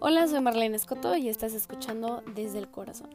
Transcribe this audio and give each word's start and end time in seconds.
Hola, 0.00 0.28
soy 0.28 0.40
Marlene 0.42 0.76
Escoto 0.76 1.16
y 1.16 1.30
estás 1.30 1.54
escuchando 1.54 2.22
Desde 2.34 2.58
el 2.58 2.70
Corazón, 2.70 3.08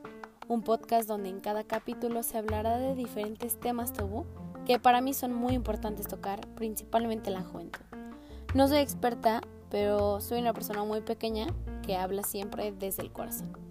un 0.47 0.63
podcast 0.63 1.07
donde 1.07 1.29
en 1.29 1.39
cada 1.39 1.63
capítulo 1.65 2.23
se 2.23 2.39
hablará 2.39 2.79
de 2.79 2.95
diferentes 2.95 3.59
temas 3.59 3.93
tabú 3.93 4.25
que 4.65 4.79
para 4.79 5.01
mí 5.01 5.13
son 5.13 5.35
muy 5.35 5.53
importantes 5.53 6.07
tocar, 6.07 6.47
principalmente 6.55 7.29
la 7.29 7.43
juventud. 7.43 7.83
No 8.55 8.67
soy 8.67 8.79
experta, 8.79 9.41
pero 9.69 10.19
soy 10.19 10.39
una 10.39 10.53
persona 10.53 10.83
muy 10.83 11.01
pequeña 11.01 11.45
que 11.83 11.95
habla 11.95 12.23
siempre 12.23 12.71
desde 12.71 13.03
el 13.03 13.11
corazón. 13.11 13.64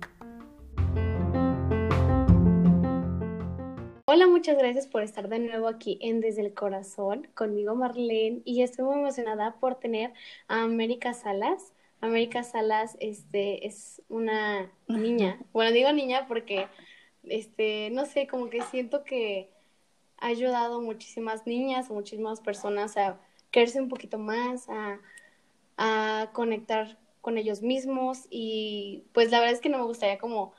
Hola, 4.15 4.29
muchas 4.29 4.57
gracias 4.57 4.87
por 4.87 5.03
estar 5.03 5.29
de 5.29 5.41
nuevo 5.41 5.67
aquí 5.67 5.99
en 6.01 6.21
Desde 6.21 6.43
el 6.43 6.55
Corazón, 6.55 7.27
conmigo 7.35 7.75
Marlene, 7.75 8.43
y 8.45 8.63
estoy 8.63 8.85
muy 8.85 8.95
emocionada 8.95 9.57
por 9.59 9.75
tener 9.75 10.13
a 10.47 10.63
América 10.63 11.15
Salas. 11.15 11.73
América 12.01 12.45
Salas 12.45 12.97
este, 13.01 13.67
es 13.67 14.03
una 14.09 14.71
niña, 14.87 15.41
bueno, 15.53 15.73
digo 15.73 15.93
niña 15.93 16.29
porque, 16.29 16.69
este, 17.25 17.91
no 17.91 18.07
sé, 18.07 18.29
como 18.29 18.51
que 18.51 18.63
siento 18.63 19.03
que 19.03 19.51
ha 20.19 20.29
ayudado 20.29 20.81
muchísimas 20.81 21.45
niñas, 21.45 21.91
o 21.91 21.95
muchísimas 21.95 22.41
personas 22.41 22.97
a 22.97 23.19
creerse 23.51 23.81
un 23.81 23.89
poquito 23.89 24.19
más, 24.19 24.69
a, 24.69 25.01
a 25.77 26.31
conectar 26.33 26.99
con 27.21 27.37
ellos 27.37 27.63
mismos 27.63 28.29
y 28.31 29.03
pues 29.13 29.33
la 29.33 29.41
verdad 29.41 29.55
es 29.55 29.61
que 29.61 29.71
no 29.71 29.79
me 29.79 29.85
gustaría 29.87 30.19
como 30.19 30.53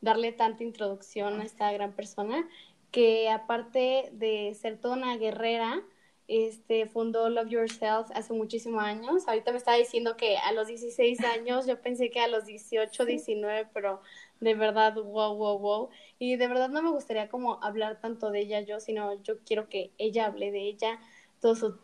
darle 0.00 0.32
tanta 0.32 0.64
introducción 0.64 1.40
a 1.40 1.44
esta 1.44 1.70
gran 1.72 1.92
persona 1.92 2.48
que 2.92 3.30
aparte 3.30 4.10
de 4.12 4.54
ser 4.54 4.78
toda 4.78 4.94
una 4.94 5.16
guerrera, 5.16 5.82
este, 6.28 6.86
fundó 6.86 7.28
Love 7.28 7.48
Yourself 7.48 8.10
hace 8.14 8.32
muchísimos 8.32 8.82
años. 8.82 9.26
Ahorita 9.26 9.50
me 9.50 9.58
estaba 9.58 9.76
diciendo 9.76 10.16
que 10.16 10.36
a 10.38 10.52
los 10.52 10.68
16 10.68 11.18
años, 11.24 11.66
yo 11.66 11.80
pensé 11.80 12.10
que 12.10 12.20
a 12.20 12.28
los 12.28 12.44
18, 12.44 13.04
19, 13.04 13.68
pero 13.72 14.00
de 14.40 14.54
verdad, 14.54 14.94
wow, 14.94 15.34
wow, 15.34 15.58
wow. 15.58 15.88
Y 16.18 16.36
de 16.36 16.48
verdad 16.48 16.68
no 16.68 16.82
me 16.82 16.90
gustaría 16.90 17.28
como 17.28 17.62
hablar 17.62 18.00
tanto 18.00 18.30
de 18.30 18.40
ella 18.40 18.60
yo, 18.60 18.78
sino 18.78 19.20
yo 19.22 19.38
quiero 19.44 19.68
que 19.68 19.90
ella 19.98 20.26
hable 20.26 20.50
de 20.52 20.60
ella, 20.68 21.00
toda 21.40 21.56
su, 21.56 21.78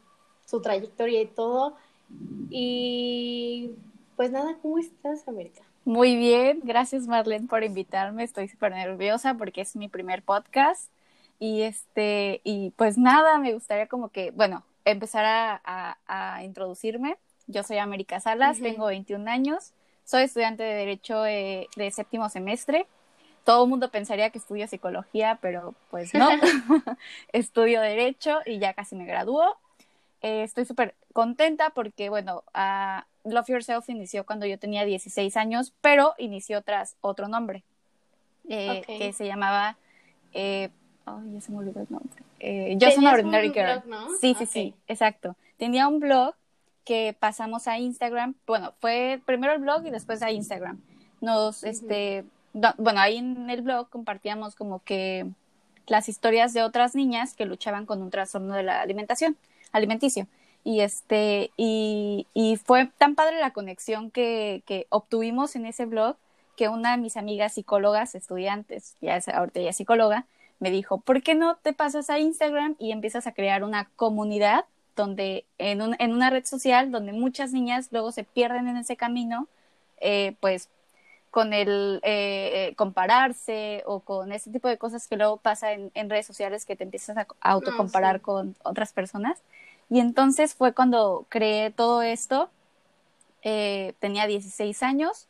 su 0.44 0.60
trayectoria 0.60 1.20
y 1.22 1.26
todo. 1.26 1.76
Y 2.50 3.70
pues 4.16 4.30
nada, 4.30 4.58
¿cómo 4.62 4.78
estás, 4.78 5.26
América? 5.26 5.62
Muy 5.84 6.16
bien, 6.16 6.60
gracias 6.64 7.06
Marlene 7.06 7.48
por 7.48 7.64
invitarme. 7.64 8.24
Estoy 8.24 8.48
súper 8.48 8.72
nerviosa 8.72 9.34
porque 9.34 9.62
es 9.62 9.74
mi 9.74 9.88
primer 9.88 10.22
podcast. 10.22 10.90
Y 11.38 11.62
este, 11.62 12.40
y 12.44 12.70
pues 12.70 12.98
nada, 12.98 13.38
me 13.38 13.52
gustaría 13.52 13.86
como 13.86 14.08
que, 14.08 14.32
bueno, 14.32 14.64
empezar 14.84 15.24
a, 15.24 15.98
a, 16.06 16.42
introducirme. 16.42 17.16
Yo 17.46 17.62
soy 17.62 17.78
América 17.78 18.20
Salas, 18.20 18.58
tengo 18.60 18.86
21 18.86 19.30
años, 19.30 19.72
soy 20.04 20.24
estudiante 20.24 20.62
de 20.62 20.74
Derecho 20.74 21.26
eh, 21.26 21.68
de 21.76 21.90
séptimo 21.90 22.28
semestre. 22.28 22.86
Todo 23.44 23.64
el 23.64 23.70
mundo 23.70 23.90
pensaría 23.90 24.30
que 24.30 24.38
estudio 24.38 24.66
psicología, 24.66 25.38
pero 25.40 25.74
pues 25.90 26.12
no. 26.14 26.28
estudio 27.32 27.80
Derecho 27.80 28.40
y 28.44 28.58
ya 28.58 28.74
casi 28.74 28.96
me 28.96 29.06
graduó. 29.06 29.56
Eh, 30.22 30.42
estoy 30.42 30.64
súper 30.64 30.94
contenta 31.12 31.70
porque, 31.70 32.08
bueno, 32.08 32.42
Love 33.24 33.48
Yourself 33.48 33.88
inició 33.88 34.26
cuando 34.26 34.46
yo 34.46 34.58
tenía 34.58 34.84
16 34.84 35.36
años, 35.36 35.72
pero 35.80 36.14
inició 36.18 36.62
tras 36.62 36.96
otro 37.00 37.28
nombre, 37.28 37.62
eh, 38.48 38.82
que 38.86 39.12
se 39.12 39.26
llamaba 39.26 39.76
Ay, 41.16 41.34
ya 41.34 41.40
se 41.40 41.52
me 41.52 41.58
olvidó 41.58 41.80
el 41.80 41.86
nombre. 41.90 42.22
Eh, 42.40 42.74
yo 42.78 42.90
soy 42.90 42.98
una 42.98 43.12
ordinary 43.12 43.50
girl. 43.50 43.82
Sí, 44.20 44.34
sí, 44.38 44.46
sí, 44.46 44.74
exacto. 44.86 45.36
Tenía 45.56 45.88
un 45.88 46.00
blog 46.00 46.34
que 46.84 47.14
pasamos 47.18 47.68
a 47.68 47.78
Instagram. 47.78 48.34
Bueno, 48.46 48.72
fue 48.80 49.20
primero 49.26 49.52
el 49.52 49.60
blog 49.60 49.86
y 49.86 49.90
después 49.90 50.22
a 50.22 50.30
Instagram. 50.30 50.80
Nos, 51.20 51.64
este, 51.64 52.24
bueno, 52.52 53.00
ahí 53.00 53.16
en 53.16 53.50
el 53.50 53.62
blog 53.62 53.88
compartíamos 53.88 54.54
como 54.54 54.82
que 54.84 55.26
las 55.86 56.08
historias 56.08 56.52
de 56.52 56.62
otras 56.62 56.94
niñas 56.94 57.34
que 57.34 57.46
luchaban 57.46 57.86
con 57.86 58.02
un 58.02 58.10
trastorno 58.10 58.54
de 58.54 58.62
la 58.62 58.80
alimentación, 58.80 59.36
alimenticio. 59.72 60.26
Y 60.64 60.80
este, 60.80 61.50
y, 61.56 62.26
y 62.34 62.56
fue 62.56 62.90
tan 62.98 63.14
padre 63.14 63.40
la 63.40 63.52
conexión 63.52 64.10
que, 64.10 64.62
que 64.66 64.86
obtuvimos 64.90 65.56
en 65.56 65.66
ese 65.66 65.86
blog 65.86 66.16
que 66.56 66.68
una 66.68 66.90
de 66.90 66.96
mis 66.96 67.16
amigas 67.16 67.54
psicólogas, 67.54 68.16
estudiantes, 68.16 68.96
ya 69.00 69.16
es, 69.16 69.28
ahorita 69.28 69.60
ya 69.60 69.70
es 69.70 69.76
psicóloga, 69.76 70.26
me 70.60 70.70
dijo, 70.70 70.98
¿por 70.98 71.22
qué 71.22 71.34
no 71.34 71.56
te 71.56 71.72
pasas 71.72 72.10
a 72.10 72.18
Instagram 72.18 72.76
y 72.78 72.92
empiezas 72.92 73.26
a 73.26 73.32
crear 73.32 73.62
una 73.62 73.88
comunidad 73.96 74.64
donde 74.96 75.44
en, 75.58 75.80
un, 75.80 75.96
en 75.98 76.12
una 76.12 76.28
red 76.28 76.44
social 76.44 76.90
donde 76.90 77.12
muchas 77.12 77.52
niñas 77.52 77.88
luego 77.92 78.12
se 78.12 78.24
pierden 78.24 78.68
en 78.68 78.76
ese 78.76 78.96
camino, 78.96 79.46
eh, 80.00 80.34
pues 80.40 80.68
con 81.30 81.52
el 81.52 82.00
eh, 82.02 82.68
eh, 82.70 82.74
compararse 82.74 83.82
o 83.86 84.00
con 84.00 84.32
ese 84.32 84.50
tipo 84.50 84.66
de 84.66 84.78
cosas 84.78 85.06
que 85.06 85.16
luego 85.16 85.36
pasa 85.36 85.72
en, 85.72 86.10
redes 86.10 86.26
sociales 86.26 86.64
que 86.64 86.74
te 86.74 86.84
empiezas 86.84 87.16
a, 87.16 87.26
autocomparar 87.40 88.16
ah, 88.16 88.18
con 88.20 88.56
otras 88.64 88.92
personas. 88.92 89.38
Y 89.88 90.00
entonces 90.00 90.54
fue 90.54 90.72
cuando 90.74 91.26
creé 91.28 91.70
todo 91.70 92.02
esto, 92.02 92.50
tenía 93.42 94.26
16 94.26 94.82
años 94.82 95.28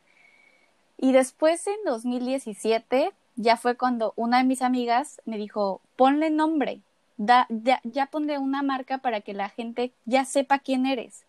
y 0.97 1.13
después 1.13 1.65
en 1.69 1.77
2017 1.85 3.13
ya 3.39 3.57
fue 3.57 3.77
cuando 3.77 4.13
una 4.17 4.39
de 4.39 4.45
mis 4.45 4.63
amigas 4.63 5.23
me 5.25 5.39
dijo, 5.39 5.81
ponle 5.97 6.29
nombre, 6.29 6.81
da, 7.17 7.47
ya, 7.49 7.81
ya 7.85 8.07
ponle 8.07 8.37
una 8.37 8.63
marca 8.63 8.99
para 8.99 9.21
que 9.21 9.33
la 9.33 9.49
gente 9.49 9.93
ya 10.05 10.25
sepa 10.25 10.59
quién 10.59 10.87
eres. 10.87 11.25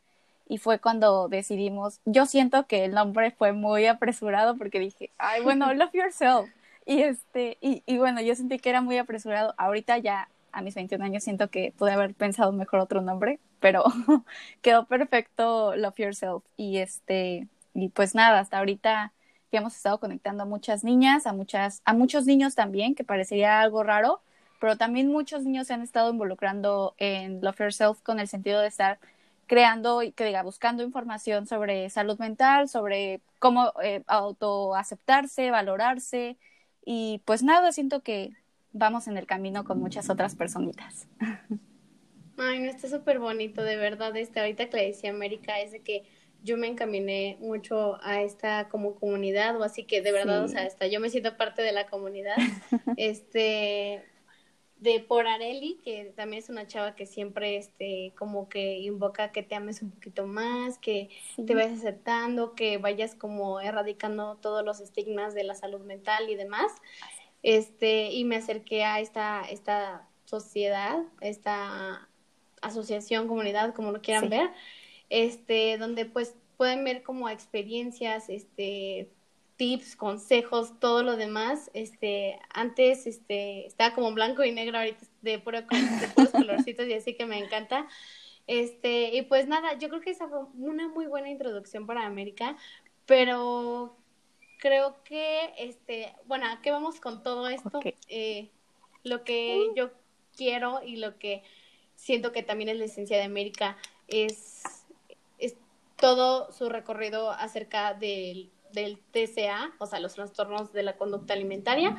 Y 0.47 0.58
fue 0.58 0.80
cuando 0.80 1.30
decidimos, 1.30 2.00
yo 2.06 2.25
siento 2.25 2.66
que 2.66 2.86
el 2.86 2.96
nombre 2.96 3.30
fue 3.30 3.53
muy 3.53 3.86
apresurado 3.86 4.58
porque 4.58 4.80
dije, 4.80 5.12
ay, 5.20 5.44
bueno, 5.44 5.72
love 5.75 5.94
yourself. 5.94 6.50
Y, 6.88 7.03
este, 7.03 7.59
y, 7.62 7.84
y 7.86 8.00
bueno, 8.00 8.22
yo 8.22 8.34
sentí 8.34 8.58
que 8.58 8.72
era 8.72 8.81
muy 8.81 8.97
apresurado. 8.97 9.53
Ahorita 9.58 10.00
ya 10.00 10.28
a 10.52 10.64
mis 10.64 10.74
21 10.74 11.06
años 11.06 11.24
siento 11.24 11.52
que 11.52 11.74
pude 11.78 11.91
haber 11.91 12.16
pensado 12.16 12.52
mejor 12.52 12.80
otro 12.80 13.02
nombre, 13.02 13.40
pero 13.59 13.84
quedó 14.64 14.86
perfecto 14.88 15.76
Love 15.76 15.97
Yourself. 15.97 16.44
Y 16.58 16.80
este, 16.80 17.47
y 17.76 17.90
pues 17.90 18.16
nada, 18.16 18.40
hasta 18.40 18.58
ahorita 18.58 19.14
que 19.49 19.57
hemos 19.57 19.75
estado 19.75 19.99
conectando 19.99 20.43
a 20.43 20.45
muchas 20.45 20.83
niñas, 20.83 21.27
a 21.27 21.33
muchas, 21.33 21.81
a 21.85 21.93
muchos 21.93 22.25
niños 22.25 22.55
también, 22.55 22.95
que 22.95 23.03
parecería 23.03 23.61
algo 23.61 23.83
raro, 23.83 24.21
pero 24.59 24.77
también 24.77 25.11
muchos 25.11 25.43
niños 25.43 25.67
se 25.67 25.73
han 25.73 25.81
estado 25.81 26.11
involucrando 26.11 26.95
en 26.97 27.41
Love 27.41 27.59
Yourself 27.59 28.01
con 28.01 28.19
el 28.19 28.27
sentido 28.27 28.61
de 28.61 28.67
estar 28.67 28.99
creando 29.47 30.03
y 30.03 30.11
que 30.11 30.25
diga 30.25 30.43
buscando 30.43 30.83
información 30.83 31.47
sobre 31.47 31.89
salud 31.89 32.19
mental, 32.19 32.69
sobre 32.69 33.21
cómo 33.39 33.73
eh, 33.81 34.03
autoaceptarse, 34.07 35.49
valorarse 35.49 36.37
y 36.85 37.21
pues 37.25 37.43
nada, 37.43 37.71
siento 37.71 38.01
que 38.01 38.31
vamos 38.71 39.07
en 39.07 39.17
el 39.17 39.25
camino 39.25 39.63
con 39.63 39.79
muchas 39.79 40.09
otras 40.09 40.35
personitas. 40.35 41.07
Ay, 42.37 42.59
no, 42.59 42.69
está 42.69 42.87
súper 42.87 43.19
bonito, 43.19 43.63
de 43.63 43.75
verdad, 43.75 44.16
este, 44.16 44.39
ahorita 44.39 44.69
que 44.69 44.77
le 44.77 44.87
decía 44.87 45.09
América 45.09 45.59
es 45.59 45.71
de 45.71 45.81
que 45.81 46.03
yo 46.44 46.57
me 46.57 46.67
encaminé 46.67 47.38
mucho 47.39 48.00
a 48.01 48.22
esta 48.22 48.69
como 48.69 48.95
comunidad 48.95 49.59
o 49.59 49.63
así 49.63 49.83
que 49.83 50.01
de 50.01 50.11
verdad, 50.11 50.44
o 50.44 50.47
sea, 50.47 50.63
hasta 50.63 50.88
yo 50.88 51.00
me 51.00 51.09
siento 51.09 51.38
parte 51.38 51.61
de 51.61 51.72
la 51.72 51.88
comunidad. 51.88 52.35
este 52.97 54.03
de 54.78 55.01
por 55.01 55.28
Areli, 55.28 55.78
que 55.83 56.13
también 56.16 56.41
es 56.41 56.49
una 56.49 56.66
chava 56.66 56.95
que 56.95 57.05
siempre 57.05 57.57
este 57.57 58.13
como 58.17 58.47
que 58.47 58.79
invoca 58.79 59.33
que 59.33 59.44
te 59.44 59.55
ames 59.55 59.81
un 59.81 59.91
poquito 59.91 60.25
más, 60.25 60.78
que 60.78 61.09
te 61.45 61.53
vayas 61.53 61.79
aceptando, 61.79 62.55
que 62.55 62.78
vayas 62.78 63.13
como 63.13 63.59
erradicando 63.59 64.38
todos 64.38 64.63
los 64.63 64.79
estigmas 64.79 65.33
de 65.33 65.44
la 65.44 65.55
salud 65.55 65.81
mental 65.81 66.29
y 66.29 66.35
demás. 66.35 66.72
Este, 67.44 68.11
y 68.11 68.23
me 68.23 68.38
acerqué 68.38 68.85
a 68.85 69.01
esta 69.01 69.41
esta 69.49 70.07
sociedad, 70.23 70.99
esta 71.19 72.07
asociación, 72.61 73.28
comunidad, 73.28 73.73
como 73.73 73.91
lo 73.91 74.02
quieran 74.02 74.29
ver 74.29 74.49
este, 75.09 75.78
donde 75.78 76.06
pues 76.06 76.35
pueden 76.58 76.84
ver 76.84 77.03
como 77.03 77.29
experiencias, 77.29 78.29
este, 78.29 79.09
tips, 79.56 79.96
consejos, 79.96 80.79
todo 80.79 81.03
lo 81.03 81.17
demás. 81.17 81.70
Este, 81.73 82.40
antes 82.53 83.08
este, 83.08 83.67
estaba 83.67 83.94
como 83.94 84.14
blanco 84.14 84.44
y 84.44 84.52
negro, 84.52 84.78
ahorita 84.78 85.06
de, 85.22 85.40
puro, 85.40 85.61
de 85.61 86.08
puros 86.16 86.32
colorcitos 86.32 86.88
y 86.88 86.94
así 86.94 87.14
que 87.16 87.26
me 87.26 87.38
encanta. 87.38 87.88
Este, 88.47 89.16
y 89.16 89.22
pues 89.23 89.47
nada, 89.47 89.78
yo 89.78 89.90
creo 89.90 90.02
que 90.02 90.09
esa 90.11 90.28
fue 90.28 90.40
una 90.58 90.88
muy 90.88 91.08
buena 91.08 91.29
introducción 91.29 91.85
para 91.85 92.05
América, 92.05 92.58
pero 93.05 93.96
creo 94.59 95.03
que, 95.03 95.53
este, 95.58 96.14
bueno, 96.26 96.46
¿a 96.47 96.62
qué 96.62 96.72
vamos 96.72 97.00
con 97.00 97.22
todo 97.22 97.47
esto? 97.47 97.79
Eh, 98.08 98.50
lo 99.03 99.23
que 99.23 99.67
uh. 99.70 99.76
yo 99.76 99.91
quiero 100.35 100.82
y 100.84 100.96
lo 100.96 101.20
que 101.20 101.44
siento 101.96 102.32
que 102.32 102.44
también 102.44 102.70
es 102.70 102.78
la 102.78 102.85
esencia 102.85 103.17
de 103.17 103.23
América 103.23 103.78
es 104.08 104.64
todo 105.99 106.51
su 106.51 106.69
recorrido 106.69 107.31
acerca 107.31 107.93
del, 107.93 108.51
del 108.73 108.99
TCA, 109.11 109.73
o 109.79 109.85
sea, 109.85 109.99
los 109.99 110.16
trastornos 110.16 110.73
de 110.73 110.84
la 110.84 110.97
conducta 110.97 111.34
alimentaria, 111.34 111.97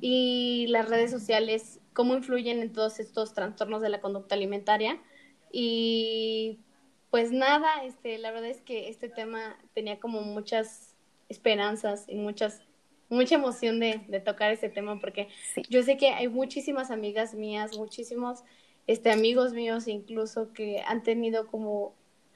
y 0.00 0.66
las 0.68 0.88
redes 0.88 1.10
sociales 1.10 1.80
cómo 1.92 2.14
influyen 2.14 2.60
en 2.60 2.72
todos 2.72 2.98
estos 3.00 3.34
trastornos 3.34 3.82
de 3.82 3.88
la 3.88 4.00
conducta 4.00 4.34
alimentaria. 4.34 5.00
Y 5.50 6.58
pues 7.10 7.30
nada, 7.30 7.84
este, 7.84 8.18
la 8.18 8.30
verdad 8.30 8.50
es 8.50 8.62
que 8.62 8.88
este 8.88 9.08
tema 9.08 9.58
tenía 9.74 10.00
como 10.00 10.22
muchas 10.22 10.94
esperanzas 11.28 12.06
y 12.08 12.14
muchas, 12.14 12.62
mucha 13.10 13.34
emoción 13.34 13.78
de, 13.78 14.00
de 14.08 14.20
tocar 14.20 14.50
este 14.50 14.70
tema 14.70 14.98
porque 14.98 15.28
yo 15.68 15.82
sé 15.82 15.96
que 15.96 16.08
hay 16.08 16.28
muchísimas 16.28 16.90
amigas 16.90 17.34
mías, 17.34 17.76
muchísimos 17.76 18.42
este, 18.86 19.10
amigos 19.10 19.52
míos 19.52 19.88
incluso 19.88 20.52
que 20.52 20.82
han 20.86 21.02
tenido 21.02 21.46
como 21.46 21.94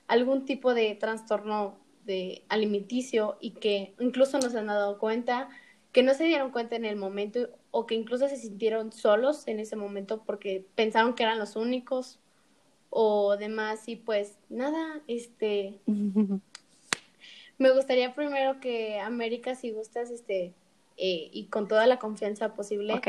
algún 0.09 0.45
tipo 0.45 0.75
de 0.75 0.95
trastorno 0.95 1.79
de 2.05 2.45
alimenticio 2.49 3.37
y 3.41 3.51
que 3.53 3.95
incluso 3.99 4.39
no 4.39 4.49
se 4.49 4.59
han 4.59 4.67
dado 4.67 4.99
cuenta, 4.99 5.49
que 5.93 6.03
no 6.03 6.15
se 6.15 6.25
dieron 6.25 6.51
cuenta 6.51 6.77
en 6.77 6.85
el 6.85 6.97
momento 6.97 7.49
o 7.71 7.87
que 7.87 7.95
incluso 7.95 8.29
se 8.29 8.37
sintieron 8.37 8.93
solos 8.93 9.49
en 9.49 9.61
ese 9.61 9.77
momento 9.77 10.23
porque 10.25 10.65
pensaron 10.75 11.15
que 11.15 11.25
eran 11.25 11.39
los 11.39 11.57
únicos 11.57 12.19
o 12.91 13.37
demás 13.37 13.89
y 13.89 13.97
pues 13.97 14.39
nada, 14.49 15.01
este 15.09 15.81
me 17.59 17.71
gustaría 17.71 18.15
primero 18.15 18.61
que 18.61 19.01
América 19.01 19.55
si 19.55 19.73
gustas 19.73 20.11
este 20.11 20.55
eh, 20.99 21.29
y 21.33 21.47
con 21.47 21.69
toda 21.69 21.87
la 21.87 21.99
confianza 21.99 22.55
posible 22.55 23.01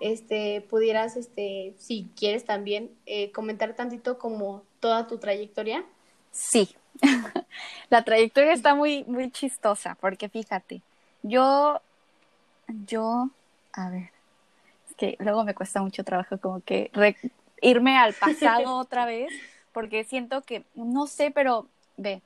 este 0.00 0.60
pudieras 0.62 1.16
este 1.16 1.74
si 1.78 2.10
quieres 2.16 2.44
también 2.44 2.90
eh, 3.06 3.30
comentar 3.32 3.76
tantito 3.76 4.18
como 4.18 4.64
toda 4.80 5.06
tu 5.06 5.18
trayectoria. 5.18 5.84
Sí. 6.30 6.74
la 7.90 8.04
trayectoria 8.04 8.52
está 8.52 8.74
muy 8.74 9.04
muy 9.04 9.30
chistosa 9.30 9.96
porque 10.00 10.28
fíjate, 10.28 10.82
yo 11.22 11.80
yo 12.86 13.30
a 13.72 13.90
ver, 13.90 14.10
es 14.88 14.96
que 14.96 15.16
luego 15.20 15.44
me 15.44 15.54
cuesta 15.54 15.80
mucho 15.82 16.04
trabajo 16.04 16.38
como 16.38 16.60
que 16.60 16.90
irme 17.60 17.96
al 17.96 18.14
pasado 18.14 18.76
otra 18.78 19.06
vez, 19.06 19.32
porque 19.72 20.04
siento 20.04 20.42
que, 20.42 20.64
no 20.74 21.06
sé, 21.06 21.30
pero 21.30 21.66
ve, 21.96 22.22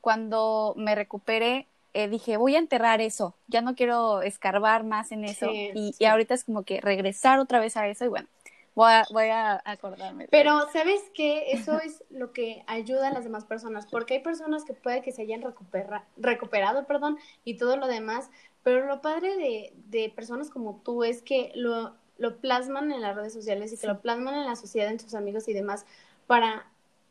cuando 0.00 0.74
me 0.76 0.94
recuperé, 0.94 1.66
eh, 1.94 2.08
dije, 2.08 2.36
voy 2.36 2.56
a 2.56 2.58
enterrar 2.58 3.00
eso, 3.00 3.34
ya 3.48 3.60
no 3.60 3.74
quiero 3.74 4.22
escarbar 4.22 4.84
más 4.84 5.12
en 5.12 5.24
eso. 5.24 5.50
y, 5.52 5.94
y, 5.98 6.04
ahorita 6.04 6.34
es 6.34 6.44
como 6.44 6.62
que 6.62 6.80
regresar 6.80 7.38
otra 7.38 7.60
vez 7.60 7.76
a 7.76 7.86
eso 7.86 8.04
y 8.04 8.08
bueno, 8.08 8.28
voy 8.74 8.92
a, 8.92 9.04
voy 9.10 9.28
a 9.28 9.62
acordarme. 9.64 10.28
Pero, 10.30 10.68
¿sabes 10.72 11.00
qué? 11.14 11.52
Eso 11.52 11.78
es 11.78 12.04
lo 12.10 12.32
que 12.32 12.64
ayuda 12.66 13.08
a 13.08 13.12
las 13.12 13.24
demás 13.24 13.44
personas, 13.44 13.86
porque 13.86 14.14
hay 14.14 14.20
personas 14.20 14.64
que 14.64 14.74
puede 14.74 15.02
que 15.02 15.12
se 15.12 15.22
hayan 15.22 15.42
recupera, 15.42 16.06
recuperado, 16.16 16.86
perdón, 16.86 17.18
y 17.44 17.56
todo 17.56 17.76
lo 17.76 17.86
demás, 17.86 18.30
pero 18.62 18.86
lo 18.86 19.00
padre 19.00 19.36
de, 19.36 19.72
de 19.88 20.12
personas 20.14 20.50
como 20.50 20.80
tú 20.84 21.04
es 21.04 21.22
que 21.22 21.52
lo, 21.54 21.94
lo 22.18 22.36
plasman 22.38 22.92
en 22.92 23.00
las 23.00 23.16
redes 23.16 23.32
sociales 23.32 23.72
y 23.72 23.78
que 23.78 23.86
lo 23.86 24.00
plasman 24.00 24.34
en 24.34 24.46
la 24.46 24.56
sociedad, 24.56 24.90
en 24.90 25.00
sus 25.00 25.14
amigos 25.14 25.48
y 25.48 25.52
demás, 25.52 25.86
para, 26.26 26.66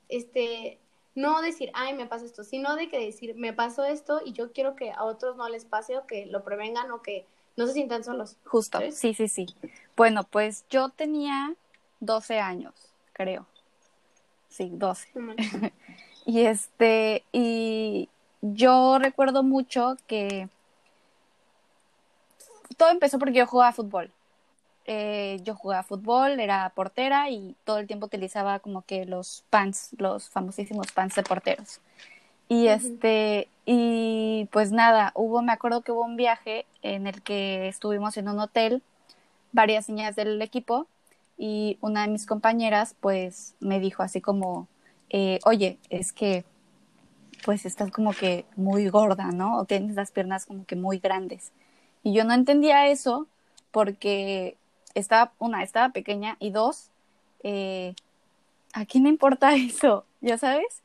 este, 0.09 0.79
no 1.15 1.41
decir, 1.41 1.71
ay, 1.73 1.93
me 1.93 2.05
pasa 2.05 2.25
esto, 2.25 2.43
sino 2.43 2.75
de 2.75 2.89
que 2.89 2.99
decir, 2.99 3.35
me 3.35 3.53
pasó 3.53 3.83
esto 3.83 4.21
y 4.25 4.33
yo 4.33 4.51
quiero 4.53 4.75
que 4.75 4.91
a 4.91 5.03
otros 5.03 5.35
no 5.35 5.47
les 5.49 5.65
pase 5.65 5.97
o 5.97 6.07
que 6.07 6.25
lo 6.25 6.43
prevengan 6.43 6.91
o 6.91 7.01
que 7.01 7.25
no 7.57 7.67
se 7.67 7.73
sientan 7.73 8.03
solos. 8.03 8.37
Justo, 8.45 8.79
sí, 8.91 9.13
sí, 9.13 9.27
sí. 9.27 9.45
Bueno, 9.95 10.23
pues 10.23 10.65
yo 10.69 10.89
tenía 10.89 11.53
12 11.99 12.39
años, 12.39 12.73
creo. 13.13 13.45
Sí, 14.49 14.69
12. 14.73 15.09
y 16.25 16.41
este, 16.41 17.23
y 17.31 18.09
yo 18.41 18.97
recuerdo 18.99 19.43
mucho 19.43 19.97
que 20.07 20.49
todo 22.77 22.89
empezó 22.89 23.19
porque 23.19 23.39
yo 23.39 23.47
jugaba 23.47 23.71
fútbol. 23.71 24.11
Eh, 24.85 25.39
yo 25.43 25.55
jugaba 25.55 25.83
fútbol, 25.83 26.39
era 26.39 26.69
portera 26.73 27.29
y 27.29 27.55
todo 27.63 27.77
el 27.77 27.85
tiempo 27.85 28.07
utilizaba 28.07 28.59
como 28.59 28.81
que 28.81 29.05
los 29.05 29.43
pants, 29.49 29.89
los 29.97 30.29
famosísimos 30.29 30.91
pants 30.91 31.15
de 31.15 31.23
porteros. 31.23 31.79
Y 32.51 32.67
este, 32.67 33.47
y 33.65 34.49
pues 34.51 34.73
nada, 34.73 35.13
hubo, 35.15 35.41
me 35.41 35.53
acuerdo 35.53 35.83
que 35.83 35.93
hubo 35.93 36.03
un 36.03 36.17
viaje 36.17 36.65
en 36.81 37.07
el 37.07 37.21
que 37.21 37.69
estuvimos 37.69 38.17
en 38.17 38.27
un 38.27 38.41
hotel, 38.41 38.83
varias 39.53 39.87
niñas 39.87 40.17
del 40.17 40.41
equipo, 40.41 40.85
y 41.37 41.77
una 41.79 42.01
de 42.01 42.09
mis 42.09 42.25
compañeras 42.25 42.93
pues 42.99 43.55
me 43.61 43.79
dijo 43.79 44.03
así 44.03 44.19
como, 44.19 44.67
eh, 45.11 45.39
oye, 45.45 45.77
es 45.89 46.11
que 46.11 46.43
pues 47.45 47.65
estás 47.65 47.89
como 47.89 48.11
que 48.11 48.43
muy 48.57 48.89
gorda, 48.89 49.31
¿no? 49.31 49.57
O 49.57 49.63
tienes 49.63 49.95
las 49.95 50.11
piernas 50.11 50.45
como 50.45 50.65
que 50.65 50.75
muy 50.75 50.99
grandes. 50.99 51.53
Y 52.03 52.11
yo 52.11 52.25
no 52.25 52.33
entendía 52.33 52.89
eso 52.89 53.27
porque 53.71 54.57
estaba, 54.93 55.31
una, 55.39 55.63
estaba 55.63 55.93
pequeña 55.93 56.35
y 56.41 56.49
dos, 56.49 56.89
eh, 57.43 57.95
¿a 58.73 58.83
quién 58.85 59.03
me 59.03 59.09
importa 59.09 59.55
eso? 59.55 60.03
¿Ya 60.19 60.37
sabes? 60.37 60.81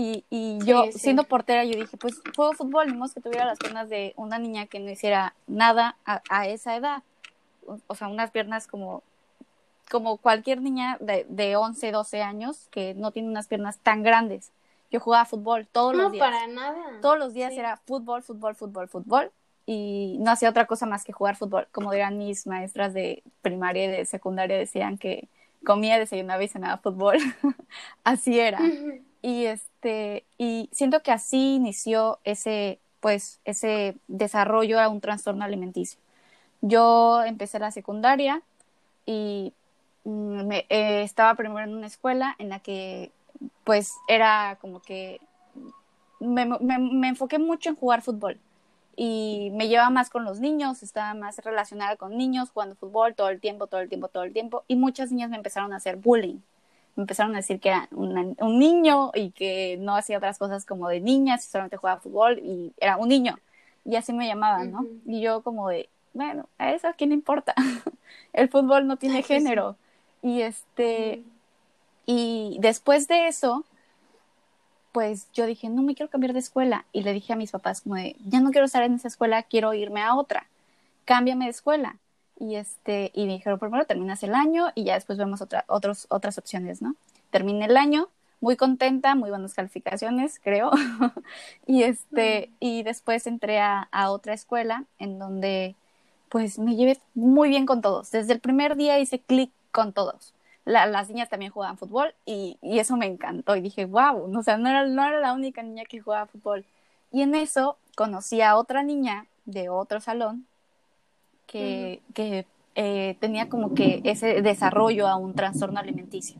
Y, 0.00 0.24
y 0.30 0.60
yo, 0.64 0.84
siendo 0.92 1.24
portera, 1.24 1.64
yo 1.64 1.76
dije, 1.76 1.96
pues 1.96 2.22
juego 2.36 2.52
fútbol, 2.52 2.86
ni 2.86 3.10
que 3.10 3.20
tuviera 3.20 3.44
las 3.44 3.58
piernas 3.58 3.88
de 3.88 4.14
una 4.14 4.38
niña 4.38 4.66
que 4.66 4.78
no 4.78 4.88
hiciera 4.88 5.34
nada 5.48 5.96
a, 6.06 6.22
a 6.30 6.46
esa 6.46 6.76
edad. 6.76 7.02
O, 7.88 7.96
sea, 7.96 8.06
unas 8.06 8.30
piernas 8.30 8.68
como, 8.68 9.02
como 9.90 10.18
cualquier 10.18 10.62
niña 10.62 10.98
de, 11.00 11.26
de 11.28 11.56
11, 11.56 11.90
12 11.90 12.22
años 12.22 12.68
que 12.70 12.94
no 12.94 13.10
tiene 13.10 13.28
unas 13.28 13.48
piernas 13.48 13.78
tan 13.78 14.04
grandes. 14.04 14.52
Yo 14.92 15.00
jugaba 15.00 15.24
fútbol 15.24 15.66
todos 15.66 15.96
los 15.96 16.12
días. 16.12 16.30
No, 16.30 16.32
para 16.32 16.46
nada. 16.46 17.00
Todos 17.02 17.18
los 17.18 17.34
días 17.34 17.52
era 17.54 17.78
fútbol, 17.78 18.22
fútbol, 18.22 18.54
fútbol, 18.54 18.86
fútbol 18.86 19.32
y 19.66 20.16
no 20.20 20.30
hacía 20.30 20.48
otra 20.48 20.66
cosa 20.66 20.86
más 20.86 21.02
que 21.02 21.12
jugar 21.12 21.34
fútbol. 21.34 21.66
Como 21.72 21.90
dirán 21.90 22.18
mis 22.18 22.46
maestras 22.46 22.94
de 22.94 23.24
primaria 23.42 23.86
y 23.86 23.88
de 23.88 24.04
secundaria, 24.04 24.56
decían 24.56 24.96
que 24.96 25.26
comía, 25.64 25.98
desayunaba 25.98 26.44
y 26.44 26.48
cenaba 26.48 26.78
fútbol. 26.78 27.18
así 28.04 28.38
era. 28.38 28.60
Y 29.22 29.46
este, 29.78 30.24
y 30.38 30.68
siento 30.72 31.02
que 31.02 31.12
así 31.12 31.54
inició 31.54 32.18
ese, 32.24 32.80
pues, 33.00 33.40
ese 33.44 33.96
desarrollo 34.08 34.80
a 34.80 34.88
un 34.88 35.00
trastorno 35.00 35.44
alimenticio. 35.44 36.00
Yo 36.60 37.22
empecé 37.24 37.60
la 37.60 37.70
secundaria 37.70 38.42
y 39.06 39.52
mm, 40.04 40.46
me, 40.46 40.66
eh, 40.68 41.02
estaba 41.02 41.34
primero 41.36 41.64
en 41.64 41.76
una 41.76 41.86
escuela 41.86 42.34
en 42.38 42.48
la 42.48 42.58
que, 42.58 43.12
pues, 43.64 43.94
era 44.08 44.58
como 44.60 44.80
que 44.82 45.20
me, 46.18 46.44
me, 46.46 46.78
me 46.78 47.08
enfoqué 47.08 47.38
mucho 47.38 47.70
en 47.70 47.76
jugar 47.76 48.02
fútbol 48.02 48.38
y 48.96 49.50
me 49.52 49.68
llevaba 49.68 49.90
más 49.90 50.10
con 50.10 50.24
los 50.24 50.40
niños, 50.40 50.82
estaba 50.82 51.14
más 51.14 51.38
relacionada 51.38 51.96
con 51.96 52.16
niños, 52.18 52.50
jugando 52.50 52.74
fútbol 52.74 53.14
todo 53.14 53.28
el 53.28 53.40
tiempo, 53.40 53.68
todo 53.68 53.80
el 53.80 53.88
tiempo, 53.88 54.08
todo 54.08 54.24
el 54.24 54.32
tiempo, 54.32 54.64
y 54.66 54.74
muchas 54.74 55.12
niñas 55.12 55.30
me 55.30 55.36
empezaron 55.36 55.72
a 55.72 55.76
hacer 55.76 55.96
bullying. 55.96 56.40
Empezaron 56.98 57.32
a 57.34 57.38
decir 57.38 57.60
que 57.60 57.70
era 57.70 57.88
un 57.92 58.58
niño 58.58 59.12
y 59.14 59.30
que 59.30 59.78
no 59.80 59.96
hacía 59.96 60.18
otras 60.18 60.36
cosas 60.36 60.66
como 60.66 60.88
de 60.88 61.00
niñas, 61.00 61.44
solamente 61.44 61.76
jugaba 61.76 62.00
fútbol 62.00 62.38
y 62.40 62.72
era 62.78 62.96
un 62.96 63.08
niño. 63.08 63.38
Y 63.84 63.96
así 63.96 64.12
me 64.12 64.26
llamaban, 64.26 64.72
¿no? 64.72 64.84
Y 65.06 65.22
yo 65.22 65.42
como 65.42 65.68
de, 65.68 65.88
bueno, 66.12 66.48
a 66.58 66.72
eso 66.72 66.88
a 66.88 66.92
quién 66.92 67.12
importa. 67.12 67.54
el 68.32 68.48
fútbol 68.48 68.86
no 68.86 68.96
tiene 68.96 69.22
género. 69.22 69.76
Y 70.20 70.42
este, 70.42 71.22
y 72.04 72.56
después 72.60 73.06
de 73.06 73.28
eso, 73.28 73.64
pues 74.92 75.28
yo 75.32 75.46
dije, 75.46 75.68
no 75.68 75.82
me 75.82 75.94
quiero 75.94 76.10
cambiar 76.10 76.32
de 76.32 76.40
escuela. 76.40 76.84
Y 76.92 77.02
le 77.02 77.12
dije 77.12 77.32
a 77.32 77.36
mis 77.36 77.52
papás, 77.52 77.82
como 77.82 77.94
de, 77.94 78.16
ya 78.26 78.40
no 78.40 78.50
quiero 78.50 78.66
estar 78.66 78.82
en 78.82 78.94
esa 78.94 79.08
escuela, 79.08 79.42
quiero 79.44 79.72
irme 79.74 80.02
a 80.02 80.16
otra. 80.16 80.48
Cámbiame 81.04 81.44
de 81.44 81.52
escuela. 81.52 81.96
Y, 82.38 82.56
este, 82.56 83.10
y 83.14 83.26
me 83.26 83.32
dijeron, 83.34 83.58
primero 83.58 83.84
terminas 83.84 84.22
el 84.22 84.34
año 84.34 84.68
y 84.74 84.84
ya 84.84 84.94
después 84.94 85.18
vemos 85.18 85.40
otra, 85.40 85.64
otros, 85.68 86.06
otras 86.10 86.38
opciones, 86.38 86.80
¿no? 86.82 86.94
Terminé 87.30 87.66
el 87.66 87.76
año, 87.76 88.08
muy 88.40 88.56
contenta, 88.56 89.14
muy 89.14 89.30
buenas 89.30 89.54
calificaciones, 89.54 90.40
creo. 90.42 90.70
y, 91.66 91.82
este, 91.82 92.50
y 92.60 92.82
después 92.84 93.26
entré 93.26 93.58
a, 93.58 93.88
a 93.90 94.10
otra 94.10 94.34
escuela 94.34 94.84
en 94.98 95.18
donde 95.18 95.74
pues 96.28 96.58
me 96.58 96.76
llevé 96.76 96.98
muy 97.14 97.48
bien 97.48 97.66
con 97.66 97.80
todos. 97.80 98.10
Desde 98.10 98.32
el 98.34 98.40
primer 98.40 98.76
día 98.76 98.98
hice 98.98 99.18
clic 99.20 99.50
con 99.72 99.92
todos 99.92 100.34
las 100.68 101.08
niñas 101.08 101.28
también 101.28 101.50
jugaban 101.52 101.78
fútbol 101.78 102.14
y, 102.26 102.58
y, 102.60 102.78
eso 102.78 102.96
me 102.96 103.06
encantó 103.06 103.56
y 103.56 103.60
dije, 103.60 103.86
wow, 103.86 104.38
o 104.38 104.42
sea, 104.42 104.58
no 104.58 104.68
era, 104.68 104.86
no 104.86 105.02
era 105.06 105.18
la 105.20 105.32
única 105.32 105.62
niña 105.62 105.84
que 105.84 106.00
jugaba 106.00 106.26
fútbol. 106.26 106.64
Y 107.10 107.22
en 107.22 107.34
eso 107.34 107.78
conocí 107.96 108.42
a 108.42 108.56
otra 108.56 108.82
niña 108.82 109.26
de 109.46 109.70
otro 109.70 110.00
salón 110.00 110.46
que, 111.48 112.00
que 112.14 112.46
eh, 112.76 113.16
tenía 113.18 113.48
como 113.48 113.74
que 113.74 114.00
ese 114.04 114.40
desarrollo 114.42 115.08
a 115.08 115.16
un 115.16 115.34
trastorno 115.34 115.80
alimenticio. 115.80 116.36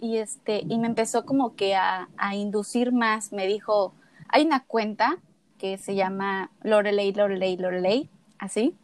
Y, 0.00 0.16
este, 0.16 0.64
y 0.68 0.78
me 0.78 0.88
empezó 0.88 1.24
como 1.24 1.54
que 1.54 1.76
a, 1.76 2.08
a 2.16 2.34
inducir 2.34 2.90
más, 2.90 3.32
me 3.32 3.46
dijo, 3.46 3.94
hay 4.28 4.44
una 4.44 4.64
cuenta 4.64 5.18
que 5.58 5.78
se 5.78 5.94
llama 5.94 6.50
Lorelei, 6.62 7.12
Lorelei, 7.12 7.56
Lorelei, 7.56 8.08
así, 8.38 8.74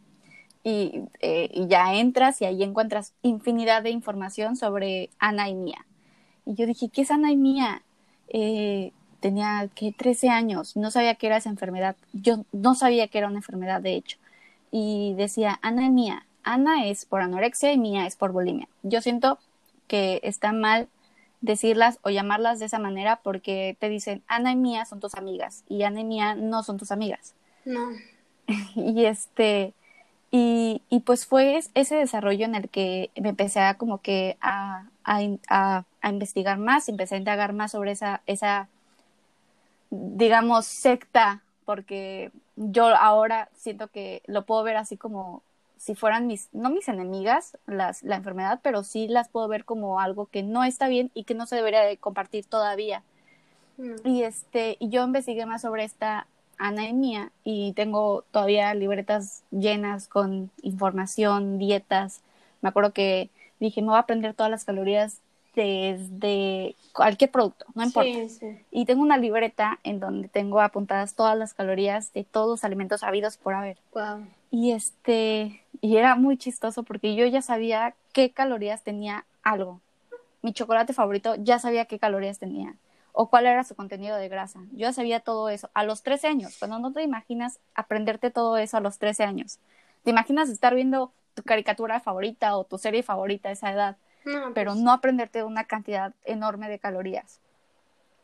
eh, 0.67 1.49
y, 1.53 1.67
ya 1.67 1.93
entras 1.93 2.41
y 2.41 2.45
ahí 2.45 2.63
encuentras 2.63 3.13
infinidad 3.21 3.83
de 3.83 3.91
información 3.91 4.55
sobre 4.55 5.11
Ana 5.19 5.47
y 5.47 5.53
Mía. 5.53 5.85
Y 6.43 6.55
yo 6.55 6.65
dije, 6.65 6.89
¿qué 6.89 7.03
es 7.03 7.11
Ana 7.11 7.31
y 7.31 7.37
Mía? 7.37 7.83
Eh, 8.29 8.91
tenía 9.19 9.69
que 9.75 9.91
13 9.91 10.29
años, 10.29 10.75
no 10.75 10.89
sabía 10.89 11.15
que 11.15 11.27
era 11.27 11.37
esa 11.37 11.49
enfermedad. 11.49 11.95
Yo 12.13 12.45
no 12.51 12.73
sabía 12.73 13.07
que 13.07 13.19
era 13.19 13.27
una 13.27 13.37
enfermedad, 13.37 13.79
de 13.79 13.93
hecho. 13.93 14.17
Y 14.77 15.13
decía, 15.13 15.57
Ana 15.61 15.85
y 15.85 15.89
Mía, 15.89 16.25
Ana 16.43 16.85
es 16.87 17.05
por 17.05 17.21
anorexia 17.21 17.71
y 17.71 17.77
Mía 17.77 18.05
es 18.07 18.17
por 18.17 18.33
bulimia. 18.33 18.67
Yo 18.83 18.99
siento 18.99 19.39
que 19.87 20.19
está 20.21 20.51
mal 20.51 20.89
decirlas 21.39 21.97
o 22.01 22.09
llamarlas 22.09 22.59
de 22.59 22.65
esa 22.65 22.77
manera 22.77 23.21
porque 23.23 23.77
te 23.79 23.87
dicen 23.87 24.21
Ana 24.27 24.51
y 24.51 24.57
Mía 24.57 24.83
son 24.83 24.99
tus 24.99 25.15
amigas 25.15 25.63
y 25.69 25.83
Ana 25.83 26.01
y 26.01 26.03
Mía 26.03 26.35
no 26.35 26.61
son 26.61 26.77
tus 26.77 26.91
amigas. 26.91 27.35
No. 27.63 27.91
y 28.75 29.05
este, 29.05 29.73
y, 30.29 30.81
y, 30.89 30.99
pues 30.99 31.25
fue 31.25 31.57
ese 31.73 31.95
desarrollo 31.95 32.43
en 32.43 32.55
el 32.55 32.67
que 32.67 33.11
me 33.15 33.29
empecé 33.29 33.61
a 33.61 33.75
como 33.75 34.01
que 34.01 34.35
a, 34.41 34.89
a, 35.05 35.21
a, 35.47 35.85
a 36.01 36.09
investigar 36.09 36.57
más, 36.57 36.89
empecé 36.89 37.15
a 37.15 37.19
indagar 37.19 37.53
más 37.53 37.71
sobre 37.71 37.91
esa, 37.91 38.23
esa, 38.25 38.67
digamos, 39.89 40.65
secta, 40.65 41.44
porque 41.65 42.31
yo 42.55 42.87
ahora 42.95 43.49
siento 43.55 43.87
que 43.87 44.21
lo 44.27 44.45
puedo 44.45 44.63
ver 44.63 44.77
así 44.77 44.97
como 44.97 45.41
si 45.77 45.95
fueran 45.95 46.27
mis, 46.27 46.49
no 46.53 46.69
mis 46.69 46.87
enemigas, 46.87 47.57
las, 47.67 48.01
la 48.03 48.15
enfermedad, 48.15 48.59
pero 48.63 48.83
sí 48.83 49.07
las 49.07 49.29
puedo 49.29 49.47
ver 49.47 49.65
como 49.65 49.99
algo 49.99 50.27
que 50.27 50.41
no 50.41 50.63
está 50.63 50.87
bien 50.87 51.11
y 51.13 51.25
que 51.25 51.35
no 51.35 51.45
se 51.45 51.55
debería 51.55 51.81
de 51.81 51.97
compartir 51.97 52.45
todavía. 52.45 53.03
Mm. 53.77 53.95
Y 54.07 54.23
este, 54.23 54.77
y 54.79 54.89
yo 54.89 55.03
investigué 55.03 55.45
más 55.45 55.61
sobre 55.61 55.83
esta 55.83 56.27
anemia 56.57 57.31
y 57.43 57.73
tengo 57.73 58.23
todavía 58.31 58.73
libretas 58.73 59.43
llenas 59.51 60.07
con 60.07 60.49
información, 60.61 61.57
dietas. 61.57 62.21
Me 62.61 62.69
acuerdo 62.69 62.93
que 62.93 63.29
dije, 63.59 63.81
me 63.81 63.89
voy 63.89 63.97
a 63.97 63.99
aprender 63.99 64.33
todas 64.33 64.51
las 64.51 64.63
calorías 64.63 65.19
desde 65.55 66.75
cualquier 66.93 67.31
producto, 67.31 67.65
no 67.73 67.83
importa. 67.83 68.09
Y 68.71 68.85
tengo 68.85 69.01
una 69.01 69.17
libreta 69.17 69.79
en 69.83 69.99
donde 69.99 70.27
tengo 70.27 70.61
apuntadas 70.61 71.15
todas 71.15 71.37
las 71.37 71.53
calorías 71.53 72.13
de 72.13 72.23
todos 72.23 72.47
los 72.47 72.63
alimentos 72.63 73.03
habidos 73.03 73.37
por 73.37 73.53
haber. 73.53 73.77
Y 74.51 74.71
este, 74.71 75.61
y 75.81 75.97
era 75.97 76.15
muy 76.15 76.37
chistoso 76.37 76.83
porque 76.83 77.15
yo 77.15 77.25
ya 77.25 77.41
sabía 77.41 77.95
qué 78.13 78.31
calorías 78.31 78.83
tenía 78.83 79.25
algo. 79.43 79.81
Mi 80.41 80.53
chocolate 80.53 80.93
favorito 80.93 81.35
ya 81.35 81.59
sabía 81.59 81.85
qué 81.85 81.97
calorías 81.97 82.39
tenía 82.39 82.75
o 83.15 83.29
cuál 83.29 83.45
era 83.45 83.63
su 83.63 83.75
contenido 83.75 84.17
de 84.17 84.27
grasa. 84.27 84.59
Yo 84.71 84.79
ya 84.79 84.93
sabía 84.93 85.21
todo 85.21 85.49
eso 85.49 85.69
a 85.73 85.83
los 85.83 86.03
13 86.03 86.27
años, 86.27 86.57
cuando 86.59 86.79
no 86.79 86.91
te 86.91 87.01
imaginas 87.01 87.59
aprenderte 87.73 88.29
todo 88.29 88.57
eso 88.57 88.77
a 88.77 88.81
los 88.81 88.99
13 88.99 89.23
años. 89.23 89.59
Te 90.03 90.11
imaginas 90.11 90.49
estar 90.49 90.75
viendo 90.75 91.11
tu 91.33 91.43
caricatura 91.43 91.99
favorita 91.99 92.57
o 92.57 92.65
tu 92.65 92.77
serie 92.77 93.03
favorita 93.03 93.49
a 93.49 93.51
esa 93.53 93.71
edad, 93.71 93.97
pero 94.25 94.71
pues 94.73 94.83
no 94.83 94.91
aprenderte 94.91 95.43
una 95.43 95.65
cantidad 95.65 96.13
enorme 96.25 96.69
de 96.69 96.79
calorías. 96.79 97.39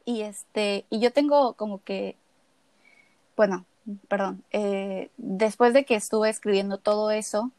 Y 0.03 0.21
este, 0.21 0.85
y 0.89 0.99
yo 0.99 1.13
tengo 1.13 1.53
como 1.53 1.83
que, 1.83 2.17
bueno, 3.37 3.65
perdón, 4.07 4.43
eh, 4.51 5.09
después 5.17 5.73
de 5.73 5.85
que 5.85 5.95
estuve 5.95 6.29
escribiendo 6.29 6.77
todo 6.77 7.11
eso, 7.11 7.51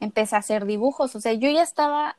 empecé 0.00 0.36
a 0.36 0.40
hacer 0.40 0.66
dibujos. 0.66 1.16
O 1.16 1.20
sea, 1.20 1.32
yo 1.32 1.50
ya 1.50 1.62
estaba 1.62 2.16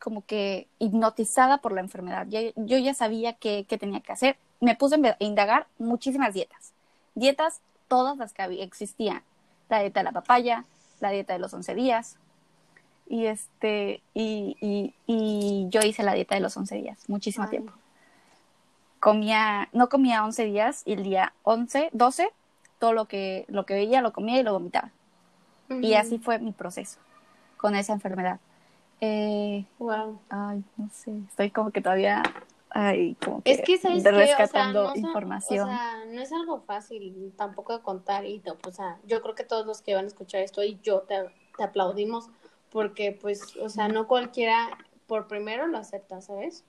como 0.00 0.24
que 0.26 0.68
hipnotizada 0.78 1.58
por 1.58 1.72
la 1.72 1.80
enfermedad. 1.80 2.26
yo 2.28 2.78
ya 2.78 2.92
sabía 2.92 3.32
qué, 3.34 3.66
tenía 3.80 4.00
que 4.00 4.12
hacer. 4.12 4.36
Me 4.60 4.76
puse 4.76 4.96
a 4.96 5.16
indagar 5.18 5.66
muchísimas 5.78 6.34
dietas. 6.34 6.72
Dietas, 7.14 7.60
todas 7.88 8.18
las 8.18 8.34
que 8.34 8.62
existían. 8.62 9.22
La 9.70 9.80
dieta 9.80 10.00
de 10.00 10.04
la 10.04 10.12
papaya, 10.12 10.66
la 11.00 11.10
dieta 11.10 11.32
de 11.32 11.38
los 11.38 11.54
11 11.54 11.74
días. 11.74 12.18
Y, 13.06 13.26
este, 13.26 14.02
y, 14.14 14.56
y, 15.06 15.66
yo 15.68 15.80
hice 15.80 16.02
la 16.02 16.14
dieta 16.14 16.34
de 16.34 16.40
los 16.40 16.56
11 16.56 16.76
días, 16.76 16.98
muchísimo 17.08 17.48
tiempo. 17.48 17.72
Comía, 18.98 19.68
no 19.72 19.88
comía 19.88 20.24
11 20.24 20.44
días 20.46 20.82
y 20.86 20.94
el 20.94 21.02
día 21.02 21.34
11, 21.42 21.90
12, 21.92 22.30
todo 22.78 22.92
lo 22.94 23.04
que, 23.04 23.44
lo 23.48 23.66
que 23.66 23.74
veía 23.74 24.00
lo 24.00 24.12
comía 24.12 24.40
y 24.40 24.42
lo 24.42 24.54
vomitaba. 24.54 24.90
Y 25.68 25.94
así 25.94 26.18
fue 26.18 26.38
mi 26.38 26.52
proceso 26.52 26.98
con 27.56 27.74
esa 27.74 27.92
enfermedad. 27.92 28.40
Eh, 29.00 29.64
wow. 29.78 30.18
Ay, 30.30 30.64
no 30.76 30.88
sé, 30.90 31.12
estoy 31.28 31.50
como 31.50 31.70
que 31.70 31.80
todavía 31.80 32.22
ay, 32.70 33.16
como 33.24 33.42
que, 33.42 33.52
es 33.52 33.62
que 33.62 33.78
¿sabes 33.78 34.04
rescatando 34.04 34.88
o 34.88 34.92
sea, 34.92 35.00
no 35.00 35.08
información. 35.08 35.68
O 35.68 35.72
sea, 35.72 36.04
no 36.06 36.20
es 36.20 36.32
algo 36.32 36.60
fácil 36.60 37.32
tampoco 37.36 37.76
de 37.76 37.82
contar 37.82 38.24
y 38.24 38.42
o 38.46 38.72
sea, 38.72 38.98
yo 39.06 39.22
creo 39.22 39.34
que 39.34 39.44
todos 39.44 39.66
los 39.66 39.80
que 39.80 39.94
van 39.94 40.04
a 40.04 40.08
escuchar 40.08 40.42
esto 40.42 40.62
y 40.62 40.78
yo 40.82 41.00
te, 41.00 41.14
te 41.56 41.64
aplaudimos 41.64 42.28
porque 42.74 43.12
pues, 43.12 43.56
o 43.58 43.68
sea, 43.68 43.86
no 43.86 44.08
cualquiera 44.08 44.76
por 45.06 45.28
primero 45.28 45.68
lo 45.68 45.78
acepta, 45.78 46.20
¿sabes? 46.20 46.64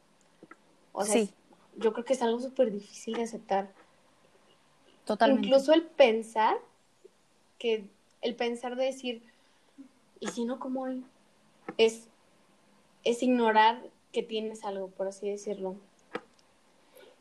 O 0.93 1.03
sea, 1.03 1.15
sí. 1.15 1.33
yo 1.77 1.93
creo 1.93 2.05
que 2.05 2.13
es 2.13 2.21
algo 2.21 2.39
súper 2.39 2.71
difícil 2.71 3.15
de 3.15 3.24
aceptar. 3.24 3.74
Totalmente. 5.03 5.47
Incluso 5.47 5.74
el 5.74 5.81
pensar 5.81 6.57
que 7.57 7.85
el 8.21 8.35
pensar 8.35 8.75
de 8.75 8.85
decir, 8.85 9.24
¿y 10.19 10.27
si 10.27 10.45
no 10.45 10.59
como 10.59 10.83
hoy? 10.83 11.03
Es 11.79 12.07
es 13.03 13.24
ignorar 13.24 13.81
que 14.12 14.21
tienes 14.21 14.63
algo, 14.63 14.89
por 14.89 15.07
así 15.07 15.27
decirlo. 15.27 15.75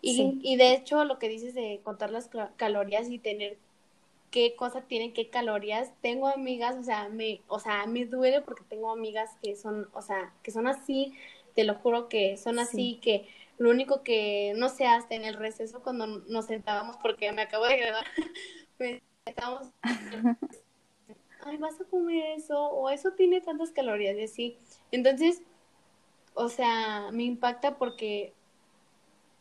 Y, 0.03 0.41
y 0.43 0.57
de 0.57 0.75
hecho, 0.75 1.07
lo 1.07 1.19
que 1.19 1.31
dices 1.31 1.55
de 1.55 1.81
contar 1.83 2.11
las 2.11 2.29
calorías 2.57 3.09
y 3.09 3.19
tener 3.19 3.57
qué 4.35 4.57
cosa 4.57 4.81
tiene 4.81 5.13
qué 5.13 5.31
calorías, 5.31 5.93
tengo 6.01 6.27
amigas, 6.27 6.75
o 6.77 6.83
sea, 6.83 7.09
me, 7.09 7.41
o 7.47 7.61
sea, 7.61 7.87
me 7.87 8.05
duele 8.05 8.43
porque 8.43 8.65
tengo 8.65 8.91
amigas 8.91 9.31
que 9.41 9.55
son, 9.55 9.89
o 9.93 10.03
sea, 10.03 10.35
que 10.43 10.51
son 10.51 10.67
así, 10.67 11.15
te 11.55 11.63
lo 11.63 11.77
juro 11.77 12.09
que 12.09 12.37
son 12.37 12.59
así, 12.59 12.99
que 13.01 13.29
lo 13.59 13.71
único 13.71 14.03
que, 14.03 14.53
no 14.57 14.71
sé, 14.71 14.87
hasta 14.87 15.15
en 15.15 15.25
el 15.25 15.35
receso 15.35 15.85
cuando 15.85 16.09
nos 16.09 16.47
sentábamos, 16.47 16.97
porque 16.97 17.31
me 17.31 17.43
acabo 17.43 17.65
de 17.67 17.77
graduar, 17.77 18.05
pues, 18.77 19.01
estábamos, 19.25 19.69
ay, 21.45 21.57
vas 21.59 21.81
a 21.81 21.85
comer 21.85 22.33
eso, 22.37 22.61
o 22.61 22.91
eso 22.91 23.13
tiene 23.13 23.41
tantas 23.41 23.71
calorías, 23.71 24.17
y 24.17 24.25
así. 24.25 24.59
Entonces, 24.91 25.43
o 26.35 26.49
sea, 26.49 27.11
me 27.13 27.23
impacta 27.23 27.79
porque, 27.79 28.33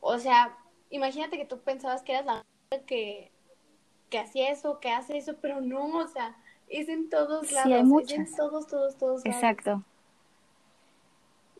o 0.01 0.19
sea, 0.19 0.55
imagínate 0.91 1.37
que 1.37 1.45
tú 1.45 1.61
pensabas 1.61 2.03
que 2.03 2.11
eras 2.11 2.27
la 2.27 2.45
que, 2.85 3.32
que 4.13 4.19
hacía 4.19 4.51
eso, 4.51 4.79
que 4.79 4.91
hace 4.91 5.17
eso, 5.17 5.37
pero 5.41 5.59
no, 5.59 5.97
o 5.97 6.07
sea, 6.07 6.37
es 6.67 6.87
en 6.87 7.09
todos 7.09 7.51
lados, 7.51 7.67
sí, 7.67 7.73
hay 7.73 7.83
muchas. 7.83 8.11
es 8.11 8.29
en 8.29 8.35
todos, 8.35 8.67
todos, 8.67 8.95
todos 8.95 9.25
lados. 9.25 9.41
Exacto. 9.41 9.83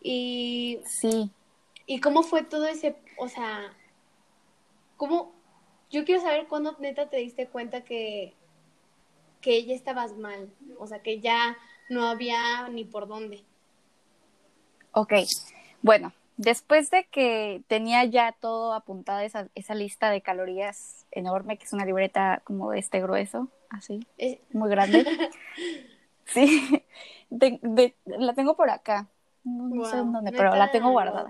Y... 0.03 0.79
Sí. 0.85 1.31
¿Y 1.87 1.99
cómo 1.99 2.21
fue 2.21 2.43
todo 2.43 2.67
ese, 2.67 2.95
o 3.17 3.27
sea, 3.27 3.75
cómo, 4.97 5.33
yo 5.89 6.05
quiero 6.05 6.21
saber 6.21 6.45
cuándo 6.47 6.77
neta 6.77 7.09
te 7.09 7.17
diste 7.17 7.47
cuenta 7.47 7.83
que, 7.83 8.35
que 9.41 9.65
ya 9.65 9.73
estabas 9.73 10.15
mal, 10.15 10.53
o 10.77 10.85
sea, 10.85 11.01
que 11.01 11.21
ya 11.21 11.57
no 11.89 12.05
había 12.05 12.67
ni 12.67 12.85
por 12.85 13.07
dónde. 13.07 13.43
Ok, 14.91 15.13
bueno, 15.81 16.13
después 16.43 16.89
de 16.91 17.05
que 17.05 17.63
tenía 17.67 18.03
ya 18.05 18.31
todo 18.33 18.73
apuntado, 18.73 19.19
esa, 19.21 19.47
esa 19.55 19.75
lista 19.75 20.09
de 20.09 20.21
calorías 20.21 21.05
enorme, 21.11 21.57
que 21.57 21.65
es 21.65 21.73
una 21.73 21.85
libreta 21.85 22.41
como 22.43 22.71
de 22.71 22.79
este 22.79 23.01
grueso, 23.01 23.47
así, 23.69 24.05
eh. 24.17 24.41
muy 24.51 24.69
grande. 24.69 25.05
sí, 26.25 26.83
la 28.05 28.33
tengo 28.33 28.55
por 28.55 28.69
acá, 28.69 29.07
no, 29.43 29.85
sé 29.85 29.97
dónde, 29.97 30.31
pero 30.31 30.55
la 30.55 30.71
tengo 30.71 30.91
guardada. 30.91 31.29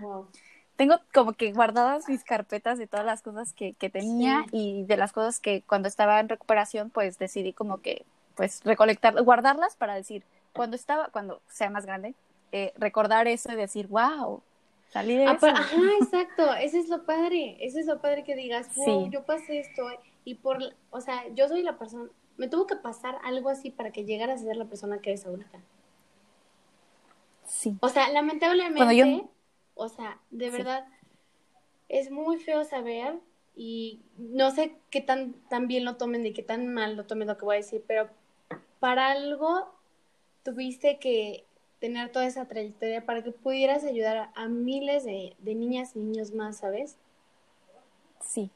Tengo 0.75 0.99
como 1.13 1.33
que 1.33 1.53
guardadas 1.53 2.09
mis 2.09 2.23
carpetas 2.23 2.79
de 2.79 2.87
todas 2.87 3.05
las 3.05 3.21
cosas 3.21 3.53
que, 3.53 3.73
que 3.73 3.91
tenía 3.91 4.45
y 4.51 4.83
de 4.85 4.97
las 4.97 5.13
cosas 5.13 5.39
que 5.39 5.61
cuando 5.61 5.87
estaba 5.87 6.19
en 6.19 6.29
recuperación, 6.29 6.89
pues 6.89 7.19
decidí 7.19 7.53
como 7.53 7.77
que, 7.81 8.05
pues 8.35 8.63
recolectar, 8.63 9.21
guardarlas 9.21 9.75
para 9.75 9.93
decir, 9.93 10.23
cuando 10.51 10.75
estaba, 10.75 11.09
cuando 11.09 11.41
sea 11.47 11.69
más 11.69 11.85
grande, 11.85 12.15
eh, 12.51 12.73
recordar 12.77 13.27
eso 13.27 13.51
y 13.51 13.55
decir, 13.55 13.87
wow, 13.87 14.41
salí 14.93 15.17
de 15.17 15.25
eso. 15.25 15.47
Ajá, 15.47 15.81
exacto, 15.99 16.53
ese 16.53 16.79
es 16.79 16.87
lo 16.87 17.05
padre, 17.05 17.57
ese 17.59 17.79
es 17.79 17.87
lo 17.87 17.99
padre 17.99 18.23
que 18.23 18.35
digas, 18.35 18.73
wow, 18.75 19.09
yo 19.09 19.25
pasé 19.25 19.59
esto 19.59 19.83
y 20.23 20.35
por, 20.35 20.59
o 20.91 21.01
sea, 21.01 21.27
yo 21.33 21.47
soy 21.47 21.63
la 21.63 21.77
persona, 21.77 22.09
me 22.37 22.47
tuvo 22.47 22.67
que 22.67 22.75
pasar 22.75 23.17
algo 23.23 23.49
así 23.49 23.71
para 23.71 23.91
que 23.91 24.05
llegaras 24.05 24.41
a 24.41 24.45
ser 24.45 24.55
la 24.55 24.65
persona 24.65 24.99
que 24.99 25.09
eres 25.09 25.25
ahorita. 25.25 25.59
Sí. 27.45 27.75
O 27.81 27.89
sea, 27.89 28.09
lamentablemente, 28.09 29.27
o 29.73 29.89
sea, 29.89 30.19
de 30.29 30.49
verdad, 30.51 30.87
es 31.89 32.11
muy 32.11 32.37
feo 32.37 32.63
saber 32.63 33.19
y 33.55 34.01
no 34.17 34.51
sé 34.51 34.75
qué 34.89 35.01
tan, 35.01 35.33
tan 35.49 35.67
bien 35.67 35.85
lo 35.85 35.97
tomen 35.97 36.23
ni 36.23 36.33
qué 36.33 36.43
tan 36.43 36.73
mal 36.73 36.95
lo 36.95 37.05
tomen 37.05 37.27
lo 37.27 37.37
que 37.37 37.45
voy 37.45 37.55
a 37.55 37.57
decir, 37.57 37.83
pero 37.87 38.09
para 38.79 39.11
algo 39.11 39.73
tuviste 40.43 40.99
que 40.99 41.45
tener 41.83 42.13
toda 42.13 42.25
esa 42.25 42.45
trayectoria 42.45 43.05
para 43.05 43.23
que 43.23 43.31
pudieras 43.31 43.83
ayudar 43.83 44.29
a, 44.35 44.47
miles 44.47 45.03
de, 45.03 45.35
niñas 45.43 45.97
y 45.97 45.99
niños 45.99 46.31
más, 46.31 46.59
¿sabes? 46.59 46.95
Sí. 48.21 48.49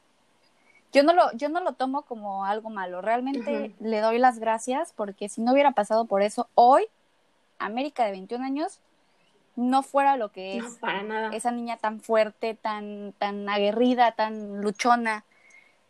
Yo 0.94 1.02
no 1.02 1.12
lo, 1.12 1.30
yo 1.34 1.50
no 1.50 1.60
lo 1.60 1.74
tomo 1.74 2.00
como 2.06 2.46
algo 2.46 2.70
malo, 2.70 3.02
realmente 3.02 3.74
le 3.80 4.00
doy 4.00 4.18
las 4.18 4.38
gracias 4.38 4.94
porque 4.96 5.28
si 5.28 5.42
no 5.42 5.52
hubiera 5.52 5.72
pasado 5.72 6.06
por 6.06 6.22
eso, 6.22 6.48
hoy, 6.54 6.86
América 7.58 8.06
de 8.06 8.12
21 8.12 8.42
años, 8.42 8.80
no 9.56 9.82
fuera 9.82 10.16
lo 10.16 10.32
que 10.32 10.56
es 10.56 10.78
para 10.80 11.02
nada. 11.02 11.36
esa 11.36 11.50
niña 11.50 11.76
tan 11.76 12.00
fuerte, 12.00 12.54
tan, 12.54 13.12
tan 13.18 13.46
aguerrida, 13.50 14.12
tan 14.12 14.62
luchona. 14.62 15.26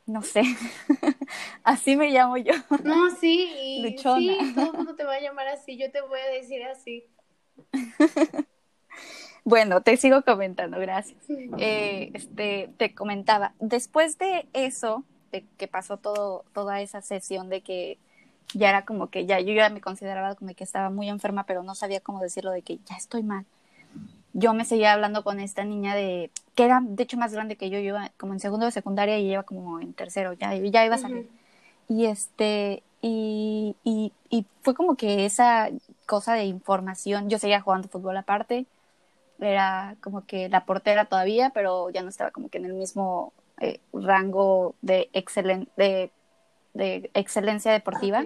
no 0.06 0.22
sé, 0.22 0.42
así 1.62 1.94
me 1.94 2.10
llamo 2.10 2.36
yo. 2.36 2.54
No, 2.82 3.10
sí, 3.14 3.48
y 3.56 3.88
sí, 3.96 4.02
todo 4.02 4.16
el 4.16 4.72
mundo 4.72 4.96
te 4.96 5.04
va 5.04 5.14
a 5.14 5.20
llamar 5.20 5.46
así, 5.46 5.76
yo 5.76 5.92
te 5.92 6.00
voy 6.00 6.18
a 6.18 6.32
decir 6.32 6.64
así. 6.64 7.04
bueno, 9.44 9.82
te 9.82 9.96
sigo 9.96 10.22
comentando, 10.22 10.78
gracias. 10.78 11.18
Eh, 11.58 12.10
este, 12.14 12.70
te 12.76 12.94
comentaba, 12.94 13.54
después 13.60 14.18
de 14.18 14.46
eso, 14.52 15.04
de 15.32 15.44
que 15.56 15.68
pasó 15.68 15.96
todo, 15.96 16.44
toda 16.52 16.80
esa 16.80 17.02
sesión 17.02 17.48
de 17.48 17.60
que 17.60 17.98
ya 18.54 18.70
era 18.70 18.84
como 18.84 19.08
que 19.08 19.26
ya 19.26 19.40
yo 19.40 19.52
ya 19.52 19.68
me 19.68 19.80
consideraba 19.80 20.34
como 20.34 20.54
que 20.54 20.64
estaba 20.64 20.90
muy 20.90 21.08
enferma, 21.08 21.44
pero 21.44 21.62
no 21.62 21.74
sabía 21.74 22.00
cómo 22.00 22.20
decirlo 22.20 22.50
de 22.50 22.62
que 22.62 22.78
ya 22.86 22.96
estoy 22.96 23.22
mal. 23.22 23.44
Yo 24.32 24.54
me 24.54 24.64
seguía 24.64 24.92
hablando 24.92 25.24
con 25.24 25.40
esta 25.40 25.64
niña 25.64 25.94
de 25.94 26.30
que 26.54 26.64
era 26.64 26.80
de 26.82 27.02
hecho 27.02 27.16
más 27.16 27.32
grande 27.32 27.56
que 27.56 27.70
yo, 27.70 27.78
yo 27.78 27.88
iba 27.88 28.10
como 28.16 28.32
en 28.32 28.40
segundo 28.40 28.66
de 28.66 28.72
secundaria 28.72 29.18
y 29.18 29.32
iba 29.32 29.42
como 29.42 29.80
en 29.80 29.92
tercero, 29.92 30.32
ya, 30.34 30.54
ya 30.54 30.84
iba 30.84 30.94
a 30.94 30.98
salir. 30.98 31.28
Y 31.88 32.06
este, 32.06 32.82
y, 33.00 33.76
y, 33.84 34.12
y 34.28 34.46
fue 34.62 34.74
como 34.74 34.96
que 34.96 35.24
esa 35.24 35.70
cosa 36.08 36.34
de 36.34 36.44
información, 36.46 37.30
yo 37.30 37.38
seguía 37.38 37.60
jugando 37.60 37.88
fútbol 37.88 38.16
aparte, 38.16 38.66
era 39.38 39.96
como 40.00 40.26
que 40.26 40.48
la 40.48 40.64
portera 40.64 41.04
todavía, 41.04 41.50
pero 41.50 41.90
ya 41.90 42.02
no 42.02 42.08
estaba 42.08 42.32
como 42.32 42.48
que 42.48 42.58
en 42.58 42.64
el 42.64 42.72
mismo 42.72 43.32
eh, 43.60 43.78
rango 43.92 44.74
de, 44.82 45.10
excelen 45.12 45.68
de, 45.76 46.10
de 46.74 47.10
excelencia 47.14 47.70
deportiva. 47.70 48.24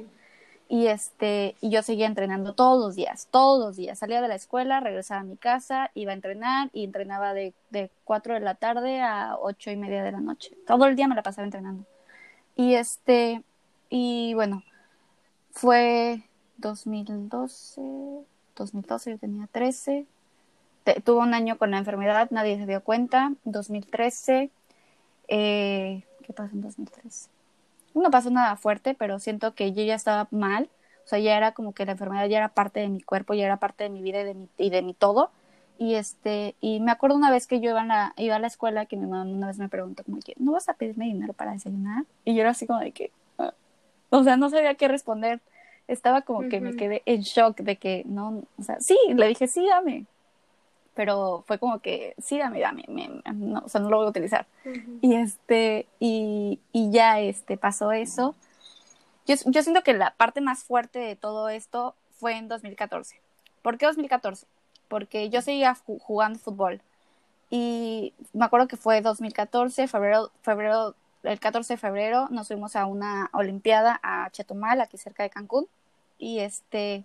Y, 0.69 0.87
este, 0.87 1.55
y 1.61 1.69
yo 1.69 1.83
seguía 1.83 2.07
entrenando 2.07 2.55
todos 2.55 2.83
los 2.83 2.95
días, 2.95 3.29
todos 3.31 3.63
los 3.63 3.77
días. 3.77 3.99
Salía 3.99 4.23
de 4.23 4.29
la 4.29 4.37
escuela, 4.37 4.81
regresaba 4.81 5.21
a 5.21 5.25
mi 5.25 5.37
casa, 5.37 5.91
iba 5.93 6.13
a 6.13 6.15
entrenar 6.15 6.71
y 6.73 6.85
entrenaba 6.85 7.35
de, 7.35 7.53
de 7.69 7.91
4 8.05 8.35
de 8.35 8.41
la 8.41 8.55
tarde 8.55 9.03
a 9.03 9.37
ocho 9.39 9.71
y 9.71 9.77
media 9.77 10.03
de 10.03 10.13
la 10.13 10.21
noche. 10.21 10.57
Todo 10.67 10.87
el 10.87 10.97
día 10.97 11.09
me 11.09 11.15
la 11.15 11.23
pasaba 11.23 11.45
entrenando. 11.45 11.85
Y 12.57 12.75
este, 12.75 13.43
y 13.91 14.33
bueno, 14.33 14.63
fue 15.51 16.23
2012, 16.63 17.83
2012 18.57 19.11
yo 19.11 19.19
tenía 19.19 19.47
13, 19.53 20.07
tuvo 21.05 21.21
un 21.21 21.35
año 21.35 21.59
con 21.59 21.71
la 21.71 21.79
enfermedad, 21.79 22.29
nadie 22.31 22.57
se 22.57 22.67
dio 22.67 22.83
cuenta, 22.83 23.33
2013, 23.45 24.51
eh, 25.29 26.03
¿qué 26.23 26.33
pasó 26.33 26.55
en 26.55 26.63
2013? 26.63 27.29
no 27.95 28.11
pasó 28.11 28.31
nada 28.31 28.57
fuerte, 28.57 28.95
pero 28.95 29.19
siento 29.19 29.55
que 29.55 29.73
yo 29.73 29.83
ya 29.83 29.95
estaba 29.95 30.29
mal, 30.31 30.69
o 31.05 31.09
sea, 31.09 31.19
ya 31.19 31.37
era 31.37 31.53
como 31.53 31.73
que 31.73 31.85
la 31.85 31.93
enfermedad 31.93 32.27
ya 32.27 32.39
era 32.39 32.49
parte 32.49 32.81
de 32.81 32.89
mi 32.89 33.03
cuerpo, 33.03 33.35
ya 33.35 33.45
era 33.45 33.59
parte 33.59 33.85
de 33.85 33.91
mi 33.91 34.03
vida 34.03 34.23
y 34.23 34.25
de 34.25 34.35
mi, 34.35 34.49
y 34.57 34.71
de 34.71 34.83
mi 34.83 34.95
todo. 34.95 35.31
Y 35.79 35.95
este, 35.95 36.55
y 36.61 36.81
me 36.81 36.93
acuerdo 36.93 37.17
una 37.17 37.31
vez 37.31 37.47
que 37.47 37.61
yo 37.61 37.71
iba 37.71 37.83
a 37.83 37.87
la, 37.87 38.15
iba 38.17 38.37
a 38.37 38.39
la 38.39 38.47
escuela 38.47 38.87
que 38.87 38.97
mi 38.97 39.07
mamá 39.07 39.25
una 39.25 39.49
vez 39.49 39.59
me 39.59 39.69
preguntó 39.69 40.05
como 40.05 40.21
que, 40.21 40.35
¿no 40.39 40.53
vas 40.53 40.69
a 40.69 40.75
pedirme 40.75 41.07
dinero 41.07 41.33
para 41.33 41.53
desayunar? 41.53 42.05
Y 42.25 42.35
yo 42.35 42.41
era 42.41 42.51
así 42.51 42.67
como 42.67 42.79
de 42.79 42.93
que, 42.93 43.11
ah". 43.39 43.53
o 44.11 44.23
sea, 44.23 44.37
no 44.37 44.49
sabía 44.49 44.75
qué 44.75 44.89
responder. 44.89 45.41
Estaba 45.93 46.23
como 46.23 46.49
que 46.49 46.61
me 46.61 46.75
quedé 46.77 47.03
en 47.07 47.21
shock 47.21 47.61
de 47.61 47.77
que 47.77 48.03
no, 48.07 48.43
o 48.59 48.63
sea, 48.63 48.81
sí, 48.81 48.97
le 49.15 49.29
dije, 49.29 49.47
sí, 49.47 49.67
dame 49.67 50.07
pero 50.95 51.43
fue 51.47 51.59
como 51.59 51.81
que 51.81 52.15
sí, 52.19 52.39
dame, 52.39 52.61
dame, 52.61 52.85
no, 53.35 53.63
o 53.65 53.69
sea, 53.69 53.81
no 53.81 53.89
lo 53.89 53.99
voy 53.99 54.07
a 54.07 54.11
utilizar. 54.11 54.47
Y 55.01 55.15
este, 55.15 55.87
y, 55.99 56.61
y, 56.73 56.91
ya 56.91 57.21
este, 57.21 57.57
pasó 57.57 57.93
eso. 57.93 58.35
Yo, 59.27 59.37
yo 59.47 59.63
siento 59.63 59.83
que 59.83 59.95
la 59.95 60.15
parte 60.15 60.41
más 60.41 60.65
fuerte 60.65 60.99
de 60.99 61.17
todo 61.17 61.49
esto 61.49 61.95
fue 62.19 62.37
en 62.37 62.49
2014. 62.49 63.21
¿Por 63.63 63.79
qué 63.79 63.87
2014? 63.87 64.47
Porque 64.89 65.31
yo 65.31 65.41
seguía 65.41 65.75
jugando 65.75 66.39
fútbol. 66.39 66.83
Y 67.49 68.13
me 68.33 68.45
acuerdo 68.45 68.69
que 68.69 68.77
fue 68.77 69.01
2014, 69.01 69.89
febrero, 69.89 70.31
febrero, 70.43 70.95
el 71.23 71.39
14 71.39 71.75
de 71.75 71.79
febrero, 71.79 72.29
nos 72.31 72.49
fuimos 72.49 72.77
a 72.77 72.87
una 72.87 73.31
olimpiada 73.33 74.01
a 74.03 74.29
Chetumal, 74.31 74.81
aquí 74.81 74.99
cerca 74.99 75.23
de 75.23 75.31
Cancún. 75.31 75.67
Y 76.23 76.39
este, 76.39 77.05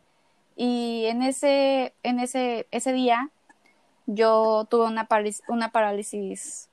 y 0.56 1.06
en 1.08 1.24
ese, 1.24 1.96
en 2.04 2.20
ese, 2.20 2.68
ese 2.70 2.94
día 2.94 3.32
yo 4.06 4.68
tuve 4.70 4.86
una, 4.86 5.08
parálisis, 5.08 5.44
una 5.48 5.72
parálisis 5.72 6.70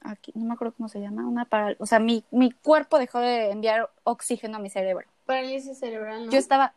aquí, 0.00 0.32
no 0.34 0.46
me 0.46 0.54
acuerdo 0.54 0.72
cómo 0.78 0.88
se 0.88 0.98
llama, 0.98 1.26
una 1.26 1.44
parálisis, 1.44 1.82
o 1.82 1.84
sea, 1.84 1.98
mi, 1.98 2.24
mi 2.30 2.52
cuerpo 2.52 2.98
dejó 2.98 3.20
de 3.20 3.50
enviar 3.50 3.90
oxígeno 4.04 4.56
a 4.56 4.60
mi 4.60 4.70
cerebro. 4.70 5.06
Parálisis 5.26 5.78
cerebral, 5.78 6.24
¿no? 6.24 6.32
Yo 6.32 6.38
estaba, 6.38 6.72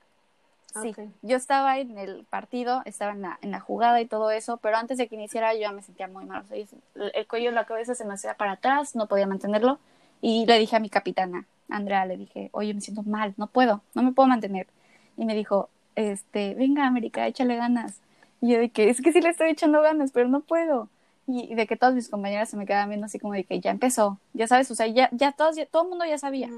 sí, 0.82 0.94
yo 1.22 1.38
estaba 1.38 1.80
en 1.80 1.98
el 1.98 2.26
partido, 2.26 2.82
estaba 2.84 3.14
en 3.14 3.22
la, 3.22 3.40
en 3.42 3.52
la 3.52 3.62
jugada 3.62 4.02
y 4.02 4.08
todo 4.08 4.30
eso, 4.32 4.58
pero 4.58 4.76
antes 4.76 4.98
de 4.98 5.08
que 5.08 5.16
iniciara 5.16 5.54
yo 5.54 5.62
ya 5.62 5.72
me 5.72 5.84
sentía 5.84 6.10
muy 6.10 6.26
mal, 6.26 6.44
o 6.44 6.48
sea, 6.48 6.58
el, 7.14 7.28
cuello 7.28 7.52
la 7.52 7.64
cabeza 7.64 7.96
se 7.96 8.04
me 8.04 8.16
hacía 8.16 8.34
para 8.34 8.52
atrás, 8.52 8.94
no 8.94 9.08
podía 9.08 9.26
mantenerlo, 9.26 9.80
y 10.22 10.46
le 10.46 10.60
dije 10.60 10.76
a 10.76 10.80
mi 10.80 10.90
capitana, 10.90 11.48
Andrea, 11.70 12.06
le 12.06 12.18
dije, 12.18 12.50
oye, 12.54 12.74
me 12.74 12.82
siento 12.82 13.04
mal, 13.04 13.34
no 13.38 13.48
puedo, 13.48 13.82
no 13.96 14.04
me 14.04 14.12
puedo 14.12 14.28
mantener. 14.28 14.68
Y 15.18 15.26
me 15.26 15.36
dijo, 15.36 15.70
este, 15.96 16.54
venga, 16.56 16.86
América, 16.86 17.28
échale 17.28 17.56
ganas. 17.56 18.00
Y 18.42 18.52
yo 18.54 18.60
de 18.60 18.70
que, 18.70 18.90
es 18.90 19.02
que 19.02 19.12
sí 19.12 19.22
le 19.22 19.30
estoy 19.30 19.50
echando 19.50 19.82
ganas, 19.82 20.12
pero 20.12 20.28
no 20.30 20.42
puedo. 20.42 20.90
Y, 21.28 21.54
de 21.56 21.68
que 21.68 21.78
todas 21.78 21.96
mis 21.96 22.10
compañeras 22.10 22.50
se 22.50 22.58
me 22.58 22.66
quedaban 22.66 22.90
viendo 22.90 23.06
así 23.06 23.20
como 23.20 23.34
de 23.34 23.44
que 23.46 23.60
ya 23.60 23.72
empezó, 23.72 24.20
ya 24.34 24.48
sabes, 24.48 24.70
o 24.72 24.76
sea, 24.76 24.88
ya, 24.88 25.10
ya, 25.14 25.32
todos, 25.32 25.56
todo 25.72 25.84
el 25.84 25.90
mundo 25.90 26.06
ya 26.06 26.18
sabía. 26.18 26.50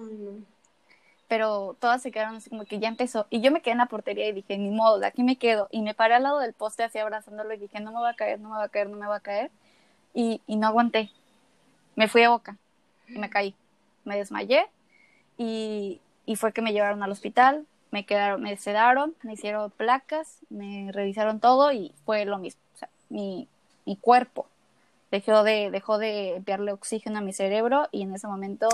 Pero 1.27 1.75
todas 1.79 2.01
se 2.01 2.11
quedaron 2.11 2.35
así 2.35 2.49
como 2.49 2.65
que 2.65 2.79
ya 2.79 2.87
empezó. 2.89 3.27
Y 3.29 3.41
yo 3.41 3.51
me 3.51 3.61
quedé 3.61 3.73
en 3.73 3.77
la 3.79 3.87
portería 3.87 4.27
y 4.27 4.33
dije, 4.33 4.57
ni 4.57 4.71
modo, 4.71 4.99
de 4.99 5.07
aquí 5.07 5.23
me 5.23 5.37
quedo. 5.37 5.67
Y 5.71 5.81
me 5.81 5.93
paré 5.93 6.15
al 6.15 6.23
lado 6.23 6.39
del 6.39 6.53
poste 6.53 6.83
así 6.83 6.99
abrazándolo 6.99 7.53
y 7.53 7.57
dije, 7.57 7.79
no 7.79 7.91
me 7.91 8.01
va 8.01 8.09
a 8.09 8.15
caer, 8.15 8.39
no 8.39 8.49
me 8.49 8.57
va 8.57 8.65
a 8.65 8.69
caer, 8.69 8.89
no 8.89 8.97
me 8.97 9.07
va 9.07 9.17
a 9.17 9.19
caer. 9.21 9.51
Y, 10.13 10.41
y 10.47 10.57
no 10.57 10.67
aguanté. 10.67 11.11
Me 11.95 12.07
fui 12.07 12.23
a 12.23 12.29
boca 12.29 12.57
y 13.07 13.19
me 13.19 13.29
caí. 13.29 13.55
Me 14.05 14.17
desmayé 14.17 14.67
y, 15.37 16.01
y 16.25 16.35
fue 16.35 16.53
que 16.53 16.61
me 16.61 16.73
llevaron 16.73 17.03
al 17.03 17.11
hospital 17.11 17.65
me 17.93 18.07
quedaron, 18.07 18.41
me 18.41 18.57
sedaron, 18.57 19.15
me 19.21 19.33
hicieron 19.33 19.69
placas, 19.69 20.39
me 20.49 20.91
revisaron 20.91 21.39
todo 21.39 21.71
y 21.71 21.93
fue 22.05 22.25
lo 22.25 22.39
mismo. 22.39 22.59
O 22.73 22.77
sea, 22.79 22.89
mi, 23.09 23.47
mi 23.85 23.97
cuerpo 23.97 24.47
dejó 25.11 25.43
de, 25.43 25.69
dejó 25.69 25.99
de 25.99 26.37
enviarle 26.37 26.71
oxígeno 26.71 27.19
a 27.19 27.21
mi 27.21 27.33
cerebro 27.33 27.87
y 27.91 28.01
en 28.01 28.15
ese 28.15 28.25
momento 28.25 28.67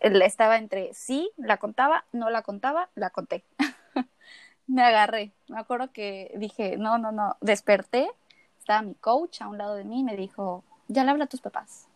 estaba 0.00 0.56
entre 0.56 0.94
sí, 0.94 1.30
la 1.36 1.58
contaba, 1.58 2.06
no 2.12 2.30
la 2.30 2.40
contaba, 2.40 2.88
la 2.94 3.10
conté. 3.10 3.44
me 4.66 4.82
agarré. 4.82 5.30
Me 5.48 5.58
acuerdo 5.58 5.92
que 5.92 6.32
dije, 6.38 6.78
no, 6.78 6.96
no, 6.96 7.12
no, 7.12 7.36
desperté, 7.42 8.08
estaba 8.58 8.80
mi 8.80 8.94
coach 8.94 9.42
a 9.42 9.48
un 9.48 9.58
lado 9.58 9.74
de 9.74 9.84
mí 9.84 10.00
y 10.00 10.04
me 10.04 10.16
dijo, 10.16 10.64
ya 10.88 11.04
le 11.04 11.10
habla 11.10 11.24
a 11.24 11.28
tus 11.28 11.42
papás. 11.42 11.86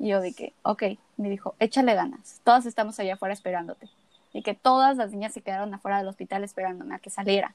Y 0.00 0.08
yo 0.08 0.20
dije, 0.20 0.54
ok, 0.62 0.84
me 1.18 1.28
dijo, 1.28 1.54
échale 1.60 1.94
ganas, 1.94 2.40
todas 2.42 2.64
estamos 2.64 2.98
allá 2.98 3.14
afuera 3.14 3.34
esperándote 3.34 3.88
y 4.32 4.42
que 4.42 4.54
todas 4.54 4.96
las 4.96 5.10
niñas 5.10 5.34
se 5.34 5.42
quedaron 5.42 5.74
afuera 5.74 5.98
del 5.98 6.08
hospital 6.08 6.42
esperándome 6.42 6.94
a 6.94 6.98
que 6.98 7.10
saliera. 7.10 7.54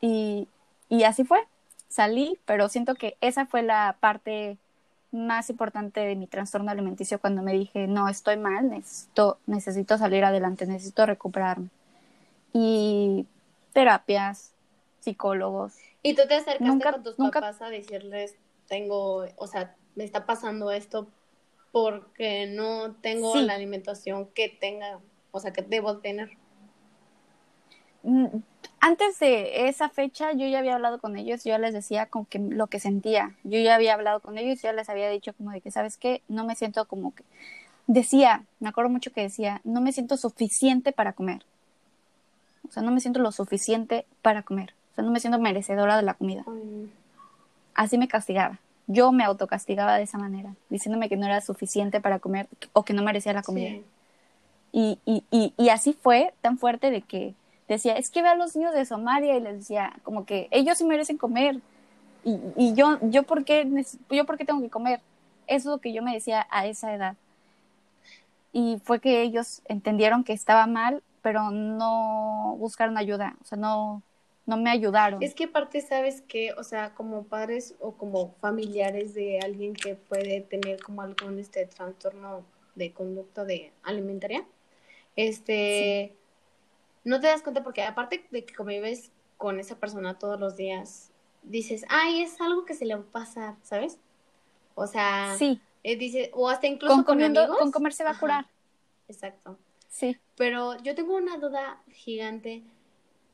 Y, 0.00 0.46
y 0.88 1.02
así 1.02 1.24
fue, 1.24 1.40
salí, 1.88 2.38
pero 2.44 2.68
siento 2.68 2.94
que 2.94 3.16
esa 3.20 3.46
fue 3.46 3.62
la 3.62 3.96
parte 3.98 4.56
más 5.10 5.50
importante 5.50 6.00
de 6.00 6.14
mi 6.14 6.28
trastorno 6.28 6.70
alimenticio 6.70 7.18
cuando 7.20 7.42
me 7.42 7.52
dije, 7.52 7.88
no, 7.88 8.08
estoy 8.08 8.36
mal, 8.36 8.70
necesito, 8.70 9.38
necesito 9.46 9.98
salir 9.98 10.24
adelante, 10.24 10.66
necesito 10.66 11.06
recuperarme. 11.06 11.68
Y 12.52 13.26
terapias, 13.72 14.52
psicólogos. 15.00 15.74
¿Y 16.02 16.14
tú 16.14 16.22
te 16.28 16.36
acercaste 16.36 16.92
con 16.92 17.02
tus 17.02 17.14
papás 17.16 17.62
a 17.62 17.68
decirles, 17.68 18.36
tengo, 18.68 19.26
o 19.36 19.46
sea, 19.48 19.74
me 19.96 20.04
está 20.04 20.26
pasando 20.26 20.70
esto 20.70 21.08
porque 21.74 22.46
no 22.46 22.94
tengo 23.02 23.34
la 23.34 23.54
alimentación 23.54 24.28
que 24.28 24.48
tenga 24.48 25.00
o 25.34 25.40
sea, 25.40 25.52
que 25.52 25.62
debo 25.62 25.98
tener. 25.98 26.30
Mm, 28.04 28.26
antes 28.78 29.18
de 29.18 29.66
esa 29.66 29.88
fecha 29.88 30.32
yo 30.32 30.46
ya 30.46 30.60
había 30.60 30.76
hablado 30.76 31.00
con 31.00 31.16
ellos, 31.16 31.42
yo 31.42 31.58
les 31.58 31.74
decía 31.74 32.06
como 32.06 32.28
que 32.28 32.38
lo 32.38 32.68
que 32.68 32.78
sentía, 32.78 33.34
yo 33.42 33.58
ya 33.58 33.74
había 33.74 33.94
hablado 33.94 34.20
con 34.20 34.38
ellos, 34.38 34.62
ya 34.62 34.72
les 34.72 34.88
había 34.88 35.10
dicho 35.10 35.32
como 35.34 35.50
de 35.50 35.60
que, 35.60 35.72
¿sabes 35.72 35.96
qué? 35.96 36.22
No 36.28 36.44
me 36.44 36.54
siento 36.54 36.84
como 36.84 37.12
que, 37.16 37.24
decía, 37.88 38.44
me 38.60 38.68
acuerdo 38.68 38.90
mucho 38.90 39.12
que 39.12 39.22
decía, 39.22 39.60
no 39.64 39.80
me 39.80 39.90
siento 39.90 40.16
suficiente 40.16 40.92
para 40.92 41.14
comer. 41.14 41.44
O 42.68 42.70
sea, 42.70 42.84
no 42.84 42.92
me 42.92 43.00
siento 43.00 43.18
lo 43.18 43.32
suficiente 43.32 44.06
para 44.22 44.44
comer. 44.44 44.72
O 44.92 44.94
sea, 44.94 45.02
no 45.02 45.10
me 45.10 45.18
siento 45.18 45.40
merecedora 45.40 45.96
de 45.96 46.02
la 46.04 46.14
comida. 46.14 46.44
Así 47.74 47.98
me 47.98 48.06
castigaba. 48.06 48.60
Yo 48.86 49.12
me 49.12 49.24
autocastigaba 49.24 49.96
de 49.96 50.04
esa 50.04 50.18
manera, 50.18 50.54
diciéndome 50.68 51.08
que 51.08 51.16
no 51.16 51.26
era 51.26 51.40
suficiente 51.40 52.00
para 52.00 52.18
comer 52.18 52.48
o 52.72 52.84
que 52.84 52.92
no 52.92 53.02
merecía 53.02 53.32
la 53.32 53.42
comida. 53.42 53.80
Y, 54.72 54.98
y, 55.06 55.22
y, 55.56 55.68
así 55.68 55.92
fue 55.92 56.34
tan 56.40 56.58
fuerte 56.58 56.90
de 56.90 57.02
que 57.02 57.34
decía, 57.68 57.96
es 57.96 58.10
que 58.10 58.22
ve 58.22 58.28
a 58.28 58.34
los 58.34 58.56
niños 58.56 58.74
de 58.74 58.84
Somalia 58.84 59.36
y 59.36 59.40
les 59.40 59.58
decía, 59.58 59.92
como 60.02 60.26
que 60.26 60.48
ellos 60.50 60.78
sí 60.78 60.84
merecen 60.84 61.16
comer. 61.16 61.60
Y, 62.24 62.40
y 62.56 62.74
yo, 62.74 62.98
yo, 63.02 63.22
¿por 63.22 63.44
qué, 63.44 63.66
yo, 64.10 64.24
¿por 64.24 64.36
qué 64.36 64.44
tengo 64.44 64.60
que 64.60 64.70
comer? 64.70 65.00
Eso 65.46 65.68
es 65.68 65.76
lo 65.76 65.78
que 65.78 65.92
yo 65.92 66.02
me 66.02 66.12
decía 66.12 66.46
a 66.50 66.66
esa 66.66 66.92
edad. 66.92 67.14
Y 68.52 68.80
fue 68.84 69.00
que 69.00 69.22
ellos 69.22 69.62
entendieron 69.66 70.24
que 70.24 70.32
estaba 70.32 70.66
mal, 70.66 71.02
pero 71.22 71.50
no 71.50 72.56
buscaron 72.58 72.98
ayuda, 72.98 73.36
o 73.42 73.44
sea, 73.44 73.56
no, 73.56 74.02
no 74.46 74.56
me 74.56 74.70
ayudaron. 74.70 75.22
Es 75.22 75.34
que 75.34 75.44
aparte 75.44 75.80
sabes 75.80 76.20
que, 76.22 76.52
o 76.54 76.64
sea, 76.64 76.94
como 76.94 77.24
padres 77.24 77.74
o 77.80 77.92
como 77.92 78.34
familiares 78.40 79.14
de 79.14 79.40
alguien 79.40 79.74
que 79.74 79.94
puede 79.94 80.42
tener 80.42 80.82
como 80.82 81.02
algún 81.02 81.38
este 81.38 81.66
trastorno 81.66 82.44
de 82.74 82.92
conducta 82.92 83.44
de 83.44 83.72
alimentaria, 83.82 84.44
este, 85.16 86.14
no 87.04 87.20
te 87.20 87.28
das 87.28 87.42
cuenta 87.42 87.62
porque 87.62 87.82
aparte 87.82 88.26
de 88.30 88.44
que 88.44 88.54
convives 88.54 89.10
con 89.36 89.60
esa 89.60 89.76
persona 89.76 90.18
todos 90.18 90.38
los 90.38 90.56
días, 90.56 91.10
dices, 91.42 91.84
ay, 91.88 92.22
es 92.22 92.40
algo 92.40 92.64
que 92.64 92.74
se 92.74 92.84
le 92.84 92.94
va 92.94 93.02
a 93.02 93.12
pasar, 93.12 93.54
¿sabes? 93.62 93.98
O 94.74 94.86
sea, 94.86 95.36
sí. 95.38 95.60
Eh, 95.82 95.96
dice, 95.96 96.30
o 96.32 96.48
hasta 96.48 96.66
incluso 96.66 97.04
con, 97.04 97.22
amigos. 97.22 97.58
Con 97.58 97.70
comer 97.70 97.92
se 97.92 98.04
va 98.04 98.10
a 98.10 98.18
curar. 98.18 98.46
Exacto. 99.06 99.58
Sí. 99.88 100.16
Pero 100.36 100.76
yo 100.82 100.94
tengo 100.94 101.14
una 101.14 101.36
duda 101.36 101.82
gigante. 101.92 102.62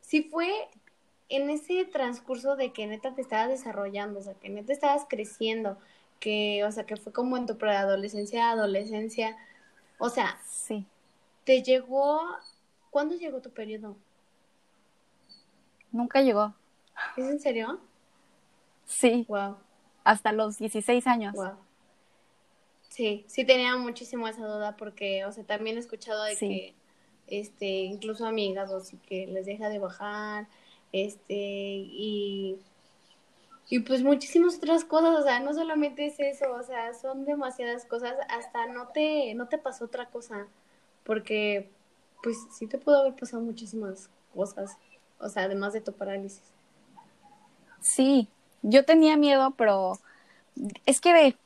Si 0.01 0.23
fue 0.23 0.69
en 1.31 1.49
ese 1.49 1.85
transcurso 1.85 2.57
de 2.57 2.73
que 2.73 2.87
neta 2.87 3.15
te 3.15 3.23
estabas 3.23 3.49
desarrollando, 3.49 4.19
o 4.19 4.23
sea, 4.23 4.35
que 4.35 4.51
neta 4.51 4.73
estabas 4.73 5.07
creciendo, 5.09 5.79
que, 6.19 6.65
o 6.65 6.73
sea, 6.73 6.85
que 6.85 6.97
fue 6.97 7.13
como 7.13 7.37
en 7.37 7.47
tu 7.47 7.57
preadolescencia, 7.57 8.51
adolescencia, 8.51 9.37
o 9.99 10.11
sea, 10.11 10.39
sí. 10.47 10.87
¿Te 11.45 11.63
llegó? 11.63 12.21
¿Cuándo 12.91 13.15
llegó 13.15 13.41
tu 13.41 13.51
periodo? 13.51 13.97
Nunca 15.93 16.21
llegó. 16.21 16.53
¿Es 17.17 17.27
en 17.27 17.41
serio? 17.41 17.81
Sí. 18.85 19.25
Wow. 19.29 19.57
Hasta 20.05 20.33
los 20.33 20.59
16 20.59 21.07
años. 21.07 21.35
Wow. 21.35 21.53
Sí, 22.89 23.25
sí 23.29 23.45
tenía 23.45 23.77
muchísimo 23.77 24.27
esa 24.27 24.47
duda 24.47 24.77
porque, 24.77 25.25
o 25.25 25.33
sea, 25.33 25.45
también 25.45 25.77
he 25.77 25.81
escuchado 25.81 26.25
de 26.25 26.37
que, 26.37 26.75
este, 27.29 27.67
incluso 27.67 28.27
amigas, 28.27 28.71
o 28.73 28.81
sí 28.81 28.99
que 29.07 29.29
les 29.29 29.47
deja 29.47 29.69
de 29.69 29.79
bajar, 29.79 30.49
este, 30.93 31.35
y, 31.35 32.59
y 33.69 33.81
pues 33.81 34.03
muchísimas 34.03 34.57
otras 34.57 34.85
cosas, 34.85 35.19
o 35.19 35.23
sea, 35.23 35.41
no 35.41 35.53
solamente 35.53 36.07
es 36.07 36.19
eso, 36.21 36.53
o 36.53 36.63
sea, 36.63 36.95
son 36.95 37.25
demasiadas 37.25 37.85
cosas, 37.85 38.15
hasta 38.29 38.67
no 38.67 38.89
te, 38.89 39.35
no 39.35 39.49
te 39.49 39.59
pasó 39.59 39.85
otra 39.85 40.07
cosa 40.07 40.47
porque 41.05 41.69
pues 42.23 42.37
sí 42.53 42.67
te 42.67 42.79
pudo 42.79 43.01
haber 43.01 43.15
pasado 43.15 43.43
muchísimas 43.43 44.11
cosas, 44.35 44.77
o 45.19 45.29
sea, 45.29 45.45
además 45.45 45.73
de 45.73 45.81
tu 45.81 45.93
parálisis. 45.93 46.43
Sí, 47.81 48.29
yo 48.63 48.85
tenía 48.85 49.17
miedo, 49.17 49.53
pero 49.57 49.99
es 50.87 51.01
que 51.01 51.37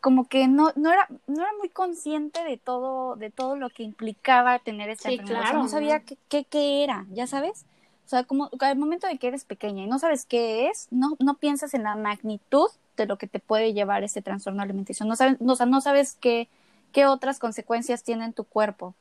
como 0.00 0.28
que 0.28 0.48
no, 0.48 0.72
no 0.76 0.92
era, 0.92 1.08
no 1.26 1.42
era 1.42 1.50
muy 1.58 1.68
consciente 1.68 2.44
de 2.44 2.56
todo, 2.56 3.16
de 3.16 3.30
todo 3.30 3.56
lo 3.56 3.70
que 3.70 3.82
implicaba 3.82 4.58
tener 4.58 4.88
esta 4.88 5.10
enfermedad. 5.10 5.54
no 5.54 5.68
sabía 5.68 6.00
qué, 6.00 6.44
qué, 6.44 6.84
era, 6.84 7.06
ya 7.10 7.26
sabes. 7.26 7.66
O 8.06 8.08
sea, 8.08 8.22
como 8.22 8.48
al 8.60 8.78
momento 8.78 9.08
de 9.08 9.18
que 9.18 9.26
eres 9.26 9.44
pequeña 9.44 9.82
y 9.82 9.88
no 9.88 9.98
sabes 9.98 10.26
qué 10.26 10.68
es, 10.68 10.86
no, 10.92 11.16
no 11.18 11.34
piensas 11.34 11.74
en 11.74 11.82
la 11.82 11.96
magnitud 11.96 12.68
de 12.96 13.06
lo 13.06 13.18
que 13.18 13.26
te 13.26 13.40
puede 13.40 13.74
llevar 13.74 14.04
este 14.04 14.22
trastorno 14.22 14.62
alimenticio. 14.62 15.04
No 15.06 15.16
sabes, 15.16 15.40
no, 15.40 15.54
o 15.54 15.56
sea, 15.56 15.66
no 15.66 15.80
sabes 15.80 16.16
qué, 16.20 16.48
qué 16.92 17.06
otras 17.06 17.40
consecuencias 17.40 18.04
tiene 18.04 18.32
tu 18.32 18.44
cuerpo. 18.44 18.94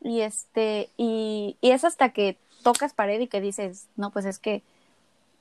Y 0.00 0.20
este, 0.20 0.90
y, 0.96 1.56
y 1.60 1.72
es 1.72 1.84
hasta 1.84 2.10
que 2.10 2.38
tocas 2.62 2.94
pared 2.94 3.20
y 3.20 3.26
que 3.26 3.40
dices, 3.40 3.88
no, 3.96 4.10
pues 4.10 4.26
es 4.26 4.38
que, 4.38 4.62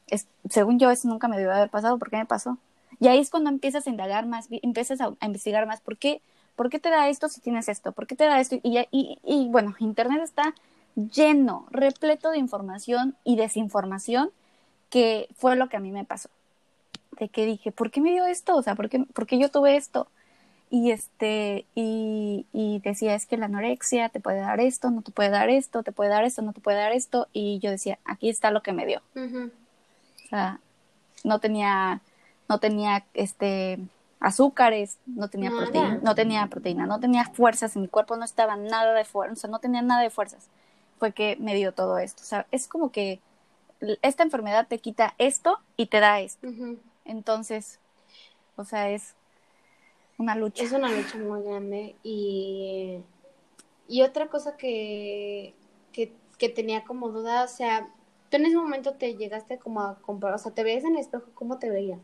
es, 0.08 0.26
según 0.50 0.80
yo, 0.80 0.90
eso 0.90 1.08
nunca 1.08 1.28
me 1.28 1.38
debió 1.38 1.54
haber 1.54 1.70
pasado, 1.70 2.00
¿por 2.00 2.10
qué 2.10 2.18
me 2.18 2.26
pasó? 2.26 2.58
Y 3.00 3.08
ahí 3.08 3.20
es 3.20 3.30
cuando 3.30 3.52
empiezas 3.52 3.86
a 3.86 3.92
indagar 3.92 4.26
más, 4.26 4.48
empiezas 4.50 5.00
a, 5.00 5.14
investigar 5.22 5.68
más, 5.68 5.80
¿por 5.80 5.96
qué, 5.98 6.24
¿por 6.56 6.72
qué 6.72 6.80
te 6.80 6.90
da 6.90 7.08
esto 7.08 7.30
si 7.30 7.40
tienes 7.40 7.70
esto? 7.70 7.92
¿Por 7.92 8.08
qué 8.08 8.16
te 8.16 8.26
da 8.26 8.40
esto? 8.40 8.56
Y, 8.64 8.80
y, 8.90 9.20
y 9.24 9.48
bueno, 9.50 9.76
Internet 9.80 10.22
está 10.24 10.56
lleno, 10.96 11.68
repleto 11.72 12.32
de 12.32 12.38
información 12.38 13.16
y 13.24 13.36
desinformación, 13.36 14.32
que 14.90 15.28
fue 15.36 15.56
lo 15.56 15.70
que 15.70 15.78
a 15.78 15.80
mí 15.80 15.92
me 15.92 16.06
pasó. 16.06 16.30
De 17.20 17.30
que 17.30 17.46
dije, 17.46 17.72
¿por 17.72 17.92
qué 17.92 18.02
me 18.02 18.12
dio 18.12 18.26
esto? 18.26 18.56
O 18.56 18.64
sea, 18.64 18.76
¿por 18.76 18.90
qué, 18.90 19.00
por 19.14 19.26
qué 19.26 19.38
yo 19.38 19.50
tuve 19.50 19.76
esto? 19.76 20.08
y 20.72 20.92
este 20.92 21.66
y, 21.76 22.46
y, 22.54 22.80
decía 22.80 23.14
es 23.14 23.26
que 23.26 23.36
la 23.36 23.46
anorexia 23.46 24.08
te 24.08 24.22
puede 24.22 24.40
dar 24.40 24.62
esto 24.62 24.90
no 24.90 25.02
te 25.02 25.12
puede 25.12 25.30
dar 25.30 25.50
esto 25.50 25.84
te 25.84 25.92
puede 25.92 26.10
dar 26.10 26.24
esto 26.24 26.42
no 26.42 26.54
te 26.54 26.62
puede 26.62 26.78
dar 26.78 26.94
esto 26.94 27.28
y 27.34 27.60
yo 27.60 27.70
decía 27.70 28.00
aquí 28.06 28.30
está 28.30 28.52
lo 28.52 28.64
que 28.64 28.72
me 28.72 28.86
dio 28.86 29.02
o 29.16 30.30
sea 30.30 30.62
no 31.26 31.40
tenía 31.40 32.00
no 32.48 32.60
tenía 32.60 33.04
este 33.14 33.80
azúcares 34.22 34.98
no 35.06 35.28
tenía 35.28 35.52
proteína 35.52 36.00
no 36.02 36.16
tenía 36.16 36.48
proteína 36.48 36.86
no 36.86 37.02
tenía 37.02 37.26
fuerzas 37.26 37.76
en 37.76 37.82
mi 37.82 37.88
cuerpo 37.90 38.16
no 38.16 38.24
estaba 38.24 38.56
nada 38.56 38.94
de 38.94 39.04
fuerza 39.04 39.34
o 39.34 39.36
sea 39.36 39.50
no 39.50 39.60
tenía 39.60 39.82
nada 39.82 40.02
de 40.02 40.10
fuerzas 40.10 40.48
fue 41.02 41.12
que 41.12 41.36
me 41.36 41.56
dio 41.56 41.74
todo 41.74 41.98
esto 41.98 42.22
o 42.22 42.26
sea 42.26 42.48
es 42.52 42.70
como 42.70 42.92
que 42.94 43.20
esta 44.02 44.24
enfermedad 44.24 44.68
te 44.70 44.78
quita 44.78 45.16
esto 45.18 45.60
y 45.76 45.88
te 45.88 46.00
da 46.00 46.22
esto 46.22 46.48
entonces 47.04 47.80
o 48.56 48.64
sea 48.64 48.90
es 48.90 49.16
una 50.22 50.36
lucha. 50.36 50.64
Es 50.64 50.72
una 50.72 50.90
lucha 50.90 51.18
muy 51.18 51.42
grande 51.42 51.96
y, 52.04 53.00
y 53.88 54.04
otra 54.04 54.28
cosa 54.28 54.56
que, 54.56 55.56
que, 55.92 56.14
tenía 56.50 56.84
como 56.84 57.10
duda, 57.10 57.44
o 57.44 57.48
sea, 57.48 57.88
tú 58.30 58.38
en 58.38 58.48
ese 58.48 58.56
momento 58.56 58.94
te 58.94 59.16
llegaste 59.16 59.60
como 59.60 59.82
a 59.82 60.00
comprar, 60.02 60.34
o 60.34 60.38
sea, 60.40 60.52
te 60.52 60.64
veías 60.64 60.84
en 60.84 60.96
el 60.96 61.02
espejo, 61.02 61.26
¿cómo 61.36 61.60
te 61.60 61.70
veía? 61.70 62.00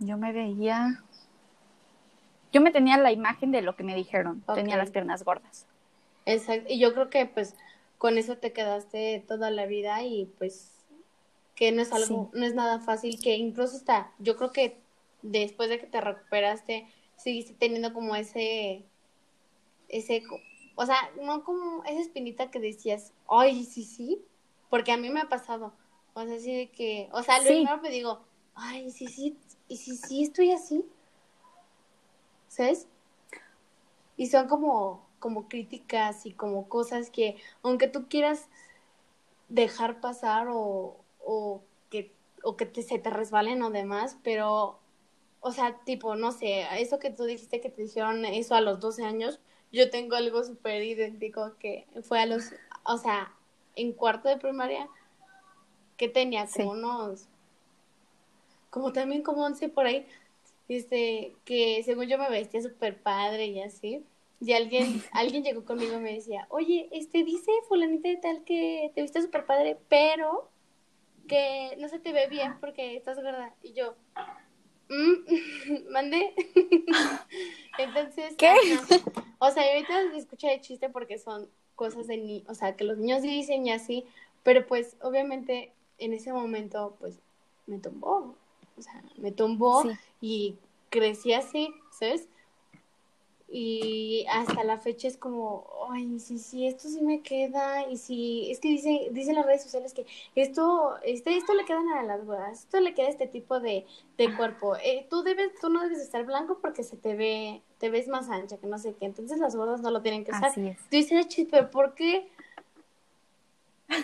Yo 0.00 0.18
me 0.18 0.32
veía, 0.32 1.02
yo 2.52 2.60
me 2.60 2.70
tenía 2.70 2.98
la 2.98 3.10
imagen 3.10 3.52
de 3.52 3.62
lo 3.62 3.74
que 3.74 3.84
me 3.84 3.94
dijeron, 3.94 4.42
tenía 4.54 4.76
las 4.76 4.90
piernas 4.90 5.24
gordas. 5.24 5.66
Exacto, 6.26 6.72
y 6.72 6.78
yo 6.78 6.92
creo 6.94 7.10
que 7.10 7.26
pues 7.26 7.54
con 7.98 8.18
eso 8.18 8.38
te 8.38 8.52
quedaste 8.52 9.24
toda 9.26 9.50
la 9.50 9.66
vida 9.66 10.02
y 10.02 10.26
pues 10.38 10.74
que 11.54 11.70
no 11.72 11.82
es 11.82 11.92
algo, 11.92 12.30
no 12.32 12.44
es 12.44 12.54
nada 12.54 12.80
fácil, 12.80 13.20
que 13.22 13.36
incluso 13.36 13.76
está, 13.76 14.12
yo 14.18 14.36
creo 14.36 14.50
que 14.52 14.78
después 15.22 15.68
de 15.68 15.78
que 15.78 15.86
te 15.86 16.00
recuperaste, 16.00 16.86
seguiste 17.16 17.54
teniendo 17.54 17.92
como 17.92 18.16
ese, 18.16 18.84
ese, 19.88 20.22
o 20.74 20.86
sea, 20.86 20.96
no 21.22 21.44
como 21.44 21.84
esa 21.84 22.00
espinita 22.00 22.50
que 22.50 22.58
decías, 22.58 23.12
ay, 23.28 23.64
sí, 23.64 23.84
sí, 23.84 24.20
porque 24.68 24.92
a 24.92 24.96
mí 24.96 25.10
me 25.10 25.20
ha 25.20 25.28
pasado, 25.28 25.72
o 26.14 26.24
sea, 26.24 26.34
así 26.34 26.54
de 26.54 26.70
que, 26.70 27.08
o 27.12 27.22
sea, 27.22 27.38
lo 27.38 27.46
primero 27.46 27.80
me 27.80 27.90
digo, 27.90 28.20
ay, 28.54 28.90
sí, 28.90 29.06
sí, 29.06 29.36
y 29.68 29.76
sí, 29.76 29.96
sí, 29.96 30.24
estoy 30.24 30.50
así, 30.50 30.84
¿sabes? 32.48 32.88
Y 34.16 34.26
son 34.26 34.48
como, 34.48 35.03
como 35.24 35.48
críticas 35.48 36.26
y 36.26 36.32
como 36.32 36.68
cosas 36.68 37.08
que, 37.08 37.36
aunque 37.62 37.88
tú 37.88 38.08
quieras 38.10 38.50
dejar 39.48 39.98
pasar 40.02 40.48
o, 40.50 40.98
o 41.24 41.62
que, 41.88 42.12
o 42.42 42.58
que 42.58 42.66
te, 42.66 42.82
se 42.82 42.98
te 42.98 43.08
resbalen 43.08 43.62
o 43.62 43.70
demás, 43.70 44.18
pero 44.22 44.78
o 45.40 45.50
sea, 45.50 45.78
tipo, 45.86 46.14
no 46.14 46.30
sé, 46.30 46.66
eso 46.78 46.98
que 46.98 47.08
tú 47.08 47.24
dijiste 47.24 47.62
que 47.62 47.70
te 47.70 47.84
hicieron 47.84 48.26
eso 48.26 48.54
a 48.54 48.60
los 48.60 48.80
12 48.80 49.02
años, 49.02 49.40
yo 49.72 49.88
tengo 49.88 50.14
algo 50.14 50.44
súper 50.44 50.82
idéntico 50.82 51.54
que 51.58 51.86
fue 52.02 52.20
a 52.20 52.26
los, 52.26 52.50
o 52.84 52.98
sea, 52.98 53.32
en 53.76 53.94
cuarto 53.94 54.28
de 54.28 54.36
primaria, 54.36 54.90
que 55.96 56.10
tenía 56.10 56.46
como 56.54 56.72
unos, 56.72 57.28
como 58.68 58.92
también 58.92 59.22
como 59.22 59.42
11 59.42 59.70
por 59.70 59.86
ahí, 59.86 60.06
este, 60.68 61.34
que 61.46 61.82
según 61.82 62.08
yo 62.08 62.18
me 62.18 62.28
vestía 62.28 62.60
súper 62.60 63.00
padre 63.00 63.46
y 63.46 63.62
así, 63.62 64.04
y 64.46 64.52
alguien, 64.52 65.02
alguien 65.12 65.42
llegó 65.42 65.64
conmigo 65.64 65.94
y 65.94 66.00
me 66.00 66.14
decía, 66.14 66.46
oye, 66.50 66.88
este, 66.92 67.24
dice 67.24 67.50
fulanita 67.68 68.08
de 68.08 68.16
tal 68.16 68.44
que 68.44 68.92
te 68.94 69.02
viste 69.02 69.22
súper 69.22 69.46
padre, 69.46 69.78
pero 69.88 70.50
que 71.28 71.76
no 71.78 71.88
se 71.88 71.98
te 71.98 72.12
ve 72.12 72.28
bien 72.28 72.58
porque 72.60 72.96
estás 72.96 73.16
gorda, 73.16 73.54
y 73.62 73.72
yo, 73.72 73.94
Mm, 74.88 75.90
mandé. 75.90 76.34
Entonces, 77.78 78.34
¿qué? 78.36 78.54
O 79.38 79.50
sea, 79.50 79.64
ahorita 79.64 80.10
se 80.10 80.18
escucha 80.18 80.48
de 80.48 80.60
chiste 80.60 80.88
porque 80.88 81.18
son 81.18 81.48
cosas 81.74 82.06
de 82.06 82.16
ni, 82.18 82.44
o 82.48 82.54
sea, 82.54 82.76
que 82.76 82.84
los 82.84 82.98
niños 82.98 83.22
dicen 83.22 83.66
y 83.66 83.72
así, 83.72 84.04
pero 84.42 84.66
pues 84.66 84.96
obviamente 85.00 85.72
en 85.98 86.12
ese 86.12 86.32
momento 86.32 86.96
pues 87.00 87.18
me 87.66 87.78
tumbó, 87.78 88.36
o 88.76 88.82
sea, 88.82 89.02
me 89.16 89.32
tumbó 89.32 89.82
y 90.20 90.56
crecí 90.90 91.32
así, 91.32 91.74
¿sabes? 91.90 92.28
Y 93.56 94.26
hasta 94.30 94.64
la 94.64 94.78
fecha 94.78 95.06
es 95.06 95.16
como, 95.16 95.64
ay, 95.88 96.18
sí, 96.18 96.40
sí, 96.40 96.66
esto 96.66 96.88
sí 96.88 97.00
me 97.02 97.20
queda, 97.20 97.88
y 97.88 97.98
sí, 97.98 98.50
es 98.50 98.58
que 98.58 98.66
dice, 98.66 99.10
dicen 99.12 99.36
las 99.36 99.46
redes 99.46 99.62
sociales 99.62 99.94
que 99.94 100.06
esto, 100.34 100.96
este, 101.04 101.36
esto 101.36 101.54
le 101.54 101.64
quedan 101.64 101.88
a 101.90 102.02
las 102.02 102.26
bodas, 102.26 102.64
esto 102.64 102.80
le 102.80 102.94
queda 102.94 103.06
a 103.06 103.10
este 103.10 103.28
tipo 103.28 103.60
de, 103.60 103.86
de 104.18 104.36
cuerpo, 104.36 104.74
eh, 104.78 105.06
tú 105.08 105.22
debes, 105.22 105.52
tú 105.60 105.68
no 105.68 105.84
debes 105.84 106.00
estar 106.00 106.24
blanco 106.24 106.58
porque 106.60 106.82
se 106.82 106.96
te 106.96 107.14
ve, 107.14 107.62
te 107.78 107.90
ves 107.90 108.08
más 108.08 108.28
ancha, 108.28 108.56
que 108.56 108.66
no 108.66 108.76
sé 108.76 108.92
qué, 108.98 109.04
entonces 109.04 109.38
las 109.38 109.54
bodas 109.54 109.80
no 109.82 109.92
lo 109.92 110.02
tienen 110.02 110.24
que 110.24 110.32
usar. 110.32 110.46
Así 110.46 110.66
es. 110.66 110.78
Tú 110.78 110.96
dices, 110.96 111.28
pero 111.48 111.70
¿por 111.70 111.94
qué? 111.94 112.26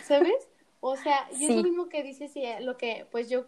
¿Sabes? 0.05 0.47
O 0.81 0.97
sea, 0.97 1.29
y 1.37 1.47
es 1.47 1.57
lo 1.57 1.65
mismo 1.65 1.89
que 1.89 2.05
dices, 2.05 2.37
y 2.37 2.45
lo 2.61 2.77
que, 2.77 3.05
pues 3.11 3.29
yo 3.29 3.47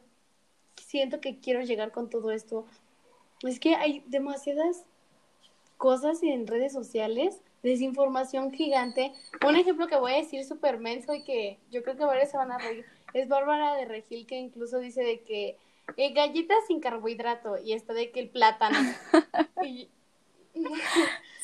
siento 0.74 1.20
que 1.20 1.38
quiero 1.38 1.62
llegar 1.62 1.92
con 1.92 2.10
todo 2.10 2.32
esto, 2.32 2.66
es 3.44 3.60
que 3.60 3.76
hay 3.76 4.02
demasiadas 4.08 4.84
cosas 5.82 6.22
en 6.22 6.46
redes 6.46 6.72
sociales, 6.72 7.42
desinformación 7.64 8.52
gigante. 8.52 9.12
Un 9.44 9.56
ejemplo 9.56 9.88
que 9.88 9.96
voy 9.96 10.12
a 10.12 10.18
decir 10.18 10.44
súper 10.44 10.78
menso 10.78 11.12
y 11.12 11.24
que 11.24 11.58
yo 11.72 11.82
creo 11.82 11.96
que 11.96 12.04
varios 12.04 12.30
se 12.30 12.36
van 12.36 12.52
a 12.52 12.58
reír, 12.58 12.86
es 13.14 13.26
Bárbara 13.26 13.74
de 13.74 13.86
Regil 13.86 14.24
que 14.24 14.38
incluso 14.38 14.78
dice 14.78 15.02
de 15.02 15.22
que 15.22 15.58
eh, 15.96 16.12
galletas 16.12 16.58
sin 16.68 16.78
carbohidrato 16.78 17.58
y 17.58 17.72
está 17.72 17.94
de 17.94 18.12
que 18.12 18.20
el 18.20 18.28
plátano. 18.28 18.78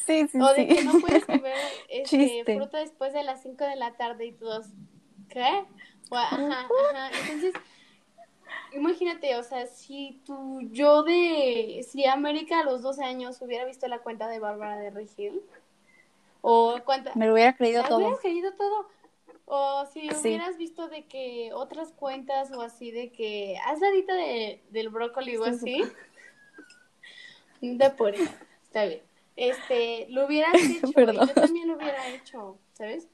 Sí, 0.07 0.27
sí, 0.29 0.41
o 0.41 0.55
de 0.55 0.67
sí. 0.69 0.75
que 0.75 0.85
no 0.85 1.01
puedes 1.01 1.25
comer 1.27 1.55
este, 1.91 2.43
fruta 2.45 2.79
después 2.79 3.13
de 3.13 3.23
las 3.25 3.43
5 3.43 3.63
de 3.63 3.77
la 3.77 3.93
tarde 3.93 4.25
y 4.25 4.33
todos, 4.33 4.67
¿qué? 5.29 5.65
Ajá, 6.11 6.67
ajá. 6.91 7.11
Entonces, 7.21 7.53
imagínate, 8.75 9.37
o 9.37 9.43
sea, 9.43 9.67
si 9.67 10.21
tú, 10.27 10.61
yo 10.73 11.03
de, 11.03 11.85
si 11.89 12.05
América 12.07 12.61
a 12.61 12.65
los 12.65 12.83
12 12.83 13.05
años 13.05 13.41
hubiera 13.43 13.65
visto 13.65 13.87
la 13.89 14.01
cuenta 14.01 14.29
de 14.29 14.39
Bárbara 14.39 14.77
de 14.79 14.91
Regil, 14.91 15.43
o 16.41 16.79
cuenta, 16.85 17.13
Me 17.15 17.27
lo 17.27 17.33
hubiera 17.35 17.57
creído 17.57 17.83
¿te 17.83 17.89
todo. 17.89 17.99
hubieras 17.99 18.21
querido 18.21 18.53
todo? 18.55 18.89
O 19.47 19.87
si 19.93 20.09
Sí. 20.11 20.29
hubieras 20.29 20.57
visto 20.59 20.89
de 20.89 21.07
que 21.07 21.51
otras 21.55 21.93
cuentas 21.93 22.53
o 22.53 22.61
así 22.61 22.91
de 22.91 23.11
que 23.11 23.57
haz 23.65 23.81
la 23.81 23.91
dieta 23.91 24.15
de, 24.15 24.63
del 24.71 24.89
brócoli 24.91 25.37
o 25.37 25.45
así. 25.45 25.83
De 27.61 27.91
por. 27.91 28.15
Está 28.15 28.85
bien. 28.85 29.03
Este, 29.35 30.07
lo 30.11 30.27
hubieras 30.27 30.53
hecho. 30.63 30.93
Perdón. 30.93 31.27
yo 31.29 31.35
también 31.35 31.67
lo 31.67 31.75
hubiera 31.77 32.07
hecho, 32.09 32.57
¿sabes? 32.75 33.09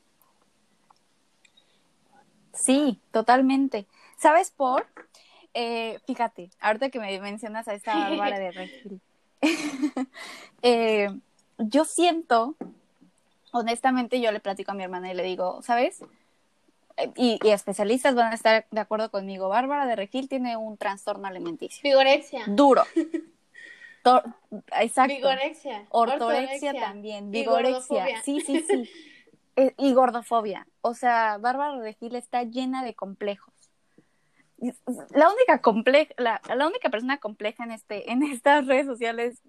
Sí, 2.52 3.00
totalmente. 3.10 3.86
¿Sabes 4.18 4.50
por? 4.50 4.86
Eh, 5.54 5.98
fíjate, 6.06 6.50
ahorita 6.60 6.90
que 6.90 6.98
me 6.98 7.18
mencionas 7.20 7.68
a 7.68 7.74
esta 7.74 7.94
Bárbara 7.96 8.38
de 8.38 8.50
Regil, 8.50 9.00
eh, 10.62 11.10
yo 11.58 11.84
siento, 11.84 12.54
honestamente, 13.52 14.20
yo 14.20 14.32
le 14.32 14.40
platico 14.40 14.72
a 14.72 14.74
mi 14.74 14.82
hermana 14.82 15.10
y 15.10 15.14
le 15.14 15.22
digo, 15.22 15.62
¿sabes? 15.62 16.02
Eh, 16.96 17.10
Y, 17.16 17.38
y 17.42 17.50
especialistas 17.50 18.14
van 18.14 18.32
a 18.32 18.34
estar 18.34 18.66
de 18.70 18.80
acuerdo 18.80 19.10
conmigo. 19.10 19.48
Bárbara 19.48 19.86
de 19.86 19.96
Regil 19.96 20.28
tiene 20.28 20.56
un 20.56 20.76
trastorno 20.76 21.26
alimenticio 21.28 21.80
Vigorexia. 21.82 22.44
duro. 22.48 22.82
To- 24.02 24.22
exacto. 24.80 25.14
Vigorexia. 25.14 25.86
Ortorexia 25.88 26.74
también, 26.74 27.28
y 27.28 27.38
vigorexia. 27.38 28.20
Sí, 28.22 28.40
sí, 28.40 28.64
sí. 28.68 28.90
Eh, 29.56 29.72
y 29.78 29.92
gordofobia. 29.94 30.66
O 30.80 30.94
sea, 30.94 31.38
Bárbara 31.38 31.78
Regil 31.78 32.16
está 32.16 32.42
llena 32.42 32.82
de 32.82 32.94
complejos. 32.94 33.53
La 35.10 35.30
única 35.30 35.60
compleja, 35.60 36.14
la, 36.16 36.40
la 36.54 36.66
única 36.66 36.90
persona 36.90 37.18
compleja 37.18 37.64
en 37.64 37.72
este, 37.72 38.10
en 38.10 38.22
estas 38.22 38.66
redes 38.66 38.86
sociales 38.86 39.40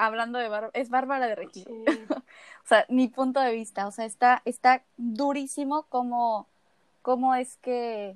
hablando 0.00 0.38
de 0.38 0.48
Bárbara, 0.48 0.70
es 0.72 0.88
Bárbara 0.88 1.26
de 1.26 1.34
Regil. 1.34 1.66
Sí. 1.66 1.84
O 2.62 2.68
sea, 2.70 2.86
mi 2.88 3.08
punto 3.08 3.40
de 3.40 3.52
vista. 3.52 3.88
O 3.88 3.90
sea, 3.90 4.04
está, 4.04 4.42
está 4.44 4.84
durísimo 4.96 5.86
como, 5.88 6.46
cómo 7.02 7.34
es 7.34 7.56
que 7.56 8.14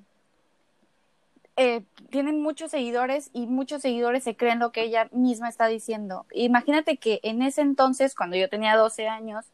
eh, 1.57 1.83
tienen 2.11 2.41
muchos 2.41 2.71
seguidores 2.71 3.31
y 3.33 3.47
muchos 3.47 3.83
seguidores 3.83 4.23
se 4.23 4.37
creen 4.37 4.61
lo 4.61 4.71
que 4.71 4.83
ella 4.83 5.09
misma 5.13 5.49
está 5.49 5.67
diciendo. 5.67 6.27
Imagínate 6.33 6.99
que 6.99 7.19
en 7.25 7.43
ese 7.43 7.63
entonces, 7.63 8.15
cuando 8.15 8.37
yo 8.37 8.49
tenía 8.49 8.77
12 8.77 9.09
años, 9.09 9.45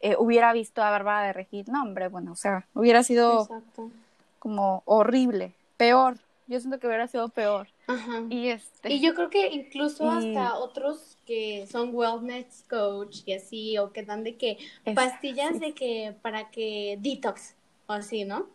eh, 0.00 0.16
hubiera 0.18 0.52
visto 0.52 0.82
a 0.82 0.90
Bárbara 0.90 1.26
de 1.26 1.32
Regil. 1.32 1.64
No, 1.70 1.82
hombre, 1.82 2.08
bueno, 2.08 2.32
o 2.32 2.36
sea, 2.36 2.66
hubiera 2.74 3.02
sido 3.02 3.42
Exacto. 3.42 3.90
como 4.38 4.82
horrible, 4.84 5.54
peor. 5.76 6.18
Yo 6.50 6.60
siento 6.60 6.78
que 6.80 6.86
hubiera 6.88 7.06
sido 7.06 7.28
peor. 7.28 7.68
Ajá. 7.86 8.24
Y 8.28 8.48
este, 8.48 8.92
Y 8.92 9.00
yo 9.00 9.14
creo 9.14 9.30
que 9.30 9.48
incluso 9.48 10.04
Y- 10.04 10.08
hasta 10.36 10.58
otros 10.58 11.16
que 11.26 11.66
son 11.70 11.94
wellness 11.94 12.64
coach 12.68 13.18
y 13.24 13.32
así, 13.34 13.78
o 13.78 13.92
que 13.92 14.02
dan 14.02 14.24
de 14.24 14.36
que 14.36 14.58
pastillas 14.94 15.54
sí. 15.54 15.60
de 15.60 15.72
que 15.74 16.14
para 16.22 16.50
que 16.50 16.98
detox, 17.00 17.54
o 17.86 17.92
así, 17.92 18.24
¿no? 18.24 18.48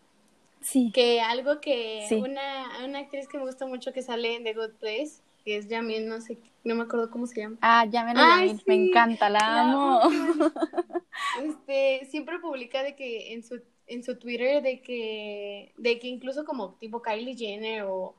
sí, 0.61 0.91
Que 0.93 1.21
algo 1.21 1.61
que 1.61 2.05
Sí. 2.09 2.15
una, 2.15 2.85
una 2.85 2.99
actriz 2.99 3.27
que 3.27 3.37
me 3.37 3.45
gusta 3.45 3.65
mucho 3.65 3.93
que 3.93 4.01
sale 4.01 4.35
en 4.35 4.43
The 4.43 4.53
Good 4.53 4.73
Place, 4.79 5.21
que 5.45 5.57
es 5.57 5.67
Jamie, 5.69 6.01
no 6.01 6.19
sé, 6.21 6.37
no 6.63 6.75
me 6.75 6.83
acuerdo 6.83 7.09
cómo 7.11 7.27
se 7.27 7.41
llama. 7.41 7.57
ah, 7.61 7.85
ya 7.85 8.03
me 8.03 8.13
lo 8.13 8.21
Ay, 8.21 8.49
llamé, 8.49 8.63
me 8.65 8.75
sí, 8.75 8.89
encanta, 8.89 9.29
la 9.29 9.39
la 9.39 9.61
amo. 9.61 10.01
amo, 10.01 10.09
Este, 11.43 12.05
siempre 12.09 12.39
publica 12.39 12.83
de 12.83 12.95
que 12.95 13.33
en 13.33 13.43
su 13.43 13.61
en 13.87 14.03
su 14.03 14.17
Twitter 14.17 14.61
de 14.63 14.81
que 14.81 15.73
de 15.77 15.99
que 15.99 16.07
incluso 16.07 16.45
como 16.45 16.73
tipo 16.75 17.01
Kylie 17.01 17.35
Jenner 17.35 17.83
o 17.83 18.15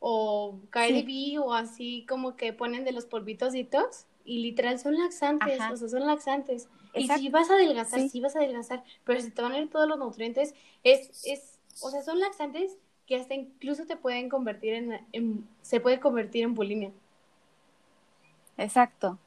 o 0.00 0.58
Cardi 0.70 1.02
B 1.34 1.38
o 1.38 1.52
así 1.52 2.06
como 2.08 2.34
que 2.36 2.52
ponen 2.54 2.84
de 2.84 2.92
los 2.92 3.04
polvitos 3.04 3.54
y 4.24 4.38
literal 4.38 4.78
son 4.78 4.94
laxantes, 4.98 5.60
Ajá. 5.60 5.72
o 5.72 5.76
sea, 5.76 5.88
son 5.88 6.06
laxantes. 6.06 6.68
Y 6.94 7.06
si 7.08 7.28
vas 7.28 7.50
a 7.50 7.54
adelgazar, 7.54 8.00
Sí. 8.00 8.08
sí. 8.08 8.20
vas 8.20 8.34
a 8.34 8.38
adelgazar, 8.40 8.82
pero 9.04 9.20
si 9.20 9.30
te 9.30 9.42
van 9.42 9.52
a 9.52 9.58
ir 9.58 9.68
todos 9.70 9.86
los 9.86 9.98
nutrientes, 9.98 10.54
es, 10.84 11.24
es, 11.26 11.58
o 11.82 11.90
sea, 11.90 12.02
son 12.02 12.18
laxantes 12.18 12.76
que 13.06 13.16
hasta 13.16 13.34
incluso 13.34 13.86
te 13.86 13.96
pueden 13.96 14.28
convertir 14.30 14.72
en, 14.74 15.00
en- 15.12 15.46
se 15.62 15.80
puede 15.80 16.00
convertir 16.00 16.44
en 16.44 16.54
bulimia. 16.54 16.92
Exacto, 18.56 19.18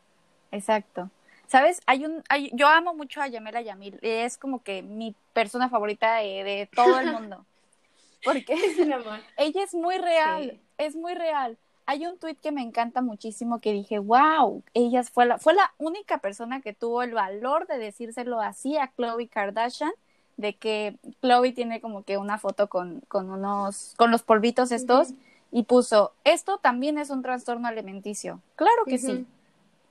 exacto. 0.51 1.09
¿Sabes? 1.47 1.81
Hay 1.85 2.05
un, 2.05 2.23
hay, 2.29 2.49
yo 2.53 2.67
amo 2.67 2.93
mucho 2.93 3.21
a 3.21 3.27
Yamela 3.27 3.61
Yamil, 3.61 3.99
es 4.01 4.37
como 4.37 4.63
que 4.63 4.81
mi 4.81 5.15
persona 5.33 5.69
favorita 5.69 6.15
de, 6.17 6.43
de 6.43 6.69
todo 6.73 6.99
el 6.99 7.11
mundo. 7.11 7.45
Porque 8.23 8.53
Es 8.53 8.79
un 8.79 8.93
amor. 8.93 9.19
ella 9.37 9.63
es 9.63 9.73
muy 9.73 9.97
real, 9.97 10.51
Sí. 10.51 10.61
es 10.77 10.95
muy 10.95 11.13
real. 11.13 11.57
Hay 11.85 12.05
un 12.07 12.17
tweet 12.17 12.35
que 12.35 12.53
me 12.53 12.61
encanta 12.61 13.01
muchísimo 13.01 13.59
que 13.59 13.73
dije, 13.73 13.99
wow, 13.99 14.63
ella 14.73 15.03
fue 15.03 15.25
la, 15.25 15.37
fue 15.37 15.53
la 15.53 15.73
única 15.77 16.19
persona 16.19 16.61
que 16.61 16.73
tuvo 16.73 17.03
el 17.03 17.13
valor 17.13 17.67
de 17.67 17.77
decírselo 17.77 18.39
así 18.39 18.77
a 18.77 18.87
Khloe 18.87 19.27
Kardashian, 19.27 19.91
de 20.37 20.55
que 20.55 20.95
Khloe 21.21 21.51
tiene 21.51 21.81
como 21.81 22.03
que 22.03 22.17
una 22.17 22.37
foto 22.39 22.67
con, 22.69 23.01
con 23.09 23.29
unos, 23.29 23.93
con 23.97 24.09
los 24.11 24.23
polvitos 24.23 24.71
estos, 24.71 25.09
y 25.51 25.63
puso, 25.63 26.13
esto 26.23 26.57
también 26.57 26.97
es 26.97 27.09
un 27.09 27.21
trastorno 27.21 27.67
alimenticio. 27.67 28.39
Claro 28.55 28.85
que 28.85 28.97
sí. 28.97 29.25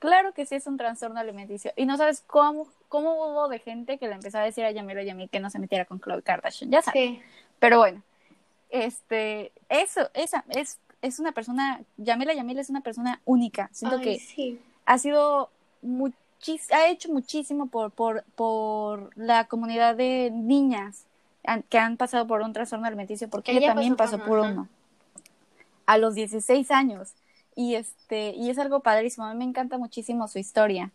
Claro 0.03 0.33
que 0.33 0.45
sí 0.45 0.55
es 0.55 0.67
un 0.67 0.75
trastorno 0.75 1.17
alimenticio. 1.17 1.71
Y 1.77 1.85
no 1.85 1.95
sabes 1.95 2.25
cómo, 2.27 2.67
cómo 2.89 3.13
hubo 3.13 3.47
de 3.47 3.59
gente 3.59 3.97
que 3.97 4.09
le 4.09 4.15
empezó 4.15 4.37
a 4.37 4.41
decir 4.41 4.65
a 4.65 4.71
Yamila 4.71 5.01
Yamil 5.01 5.29
que 5.29 5.39
no 5.39 5.49
se 5.49 5.59
metiera 5.59 5.85
con 5.85 5.97
Khloe 5.99 6.21
Kardashian. 6.21 6.69
Ya 6.69 6.81
sabes. 6.81 6.99
Sí. 7.01 7.21
Pero 7.59 7.77
bueno, 7.77 8.01
este, 8.69 9.53
eso, 9.69 10.09
esa, 10.13 10.43
es, 10.49 10.77
es 11.01 11.19
una 11.19 11.31
persona, 11.31 11.79
Yamila 11.95 12.33
Yamil 12.33 12.59
es 12.59 12.69
una 12.69 12.81
persona 12.81 13.21
única. 13.23 13.69
Siento 13.71 13.95
Ay, 13.99 14.03
que 14.03 14.19
sí. 14.19 14.59
ha 14.85 14.97
sido 14.97 15.49
muchis, 15.81 16.69
ha 16.73 16.87
hecho 16.87 17.07
muchísimo 17.07 17.67
por, 17.67 17.91
por, 17.91 18.25
por 18.35 19.17
la 19.17 19.45
comunidad 19.45 19.95
de 19.95 20.31
niñas 20.33 21.05
que 21.69 21.77
han 21.77 21.95
pasado 21.95 22.27
por 22.27 22.41
un 22.41 22.51
trastorno 22.51 22.87
alimenticio, 22.87 23.29
porque 23.29 23.51
ella, 23.51 23.59
Ella 23.59 23.67
también 23.69 23.95
pasó 23.95 24.17
pasó 24.17 24.27
por- 24.27 24.39
ajá. 24.41 24.51
uno 24.51 24.67
a 25.85 25.97
los 25.97 26.13
16 26.13 26.71
años. 26.71 27.13
Y 27.55 27.75
este, 27.75 28.31
y 28.31 28.49
es 28.49 28.57
algo 28.57 28.81
padrísimo. 28.81 29.25
A 29.25 29.33
mí 29.33 29.37
me 29.39 29.45
encanta 29.45 29.77
muchísimo 29.77 30.27
su 30.27 30.39
historia. 30.39 30.91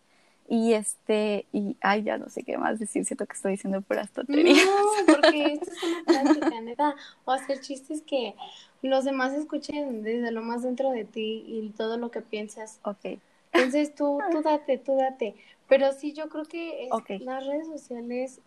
Y 0.47 0.73
este, 0.73 1.45
y 1.53 1.77
ay, 1.81 2.01
ya 2.01 2.17
no 2.17 2.27
sé 2.29 2.41
qué 2.43 2.57
más 2.57 2.79
decir, 2.79 3.05
siento 3.05 3.27
que 3.27 3.33
estoy 3.33 3.51
diciendo 3.51 3.81
puras 3.81 4.09
tonterías. 4.09 4.65
No, 4.65 5.13
porque 5.15 5.53
esto 5.53 5.71
es 5.71 5.83
una 5.83 6.03
plática, 6.03 6.61
neta. 6.61 6.95
O 7.25 7.31
hacer 7.31 7.61
chistes 7.61 8.01
que 8.01 8.33
los 8.81 9.05
demás 9.05 9.33
escuchen 9.33 10.01
desde 10.01 10.31
lo 10.31 10.41
más 10.41 10.63
dentro 10.63 10.89
de 10.89 11.05
ti 11.05 11.43
y 11.47 11.69
todo 11.77 11.97
lo 11.97 12.09
que 12.09 12.21
piensas. 12.21 12.79
Ok. 12.83 13.19
Entonces 13.53 13.93
tú, 13.93 14.19
tú 14.31 14.41
date, 14.41 14.77
tú 14.79 14.95
date. 14.95 15.35
Pero 15.67 15.93
sí, 15.93 16.13
yo 16.13 16.29
creo 16.29 16.45
que 16.45 16.87
es- 16.87 17.21
las 17.21 17.45
redes 17.45 17.67
sociales 17.67 18.39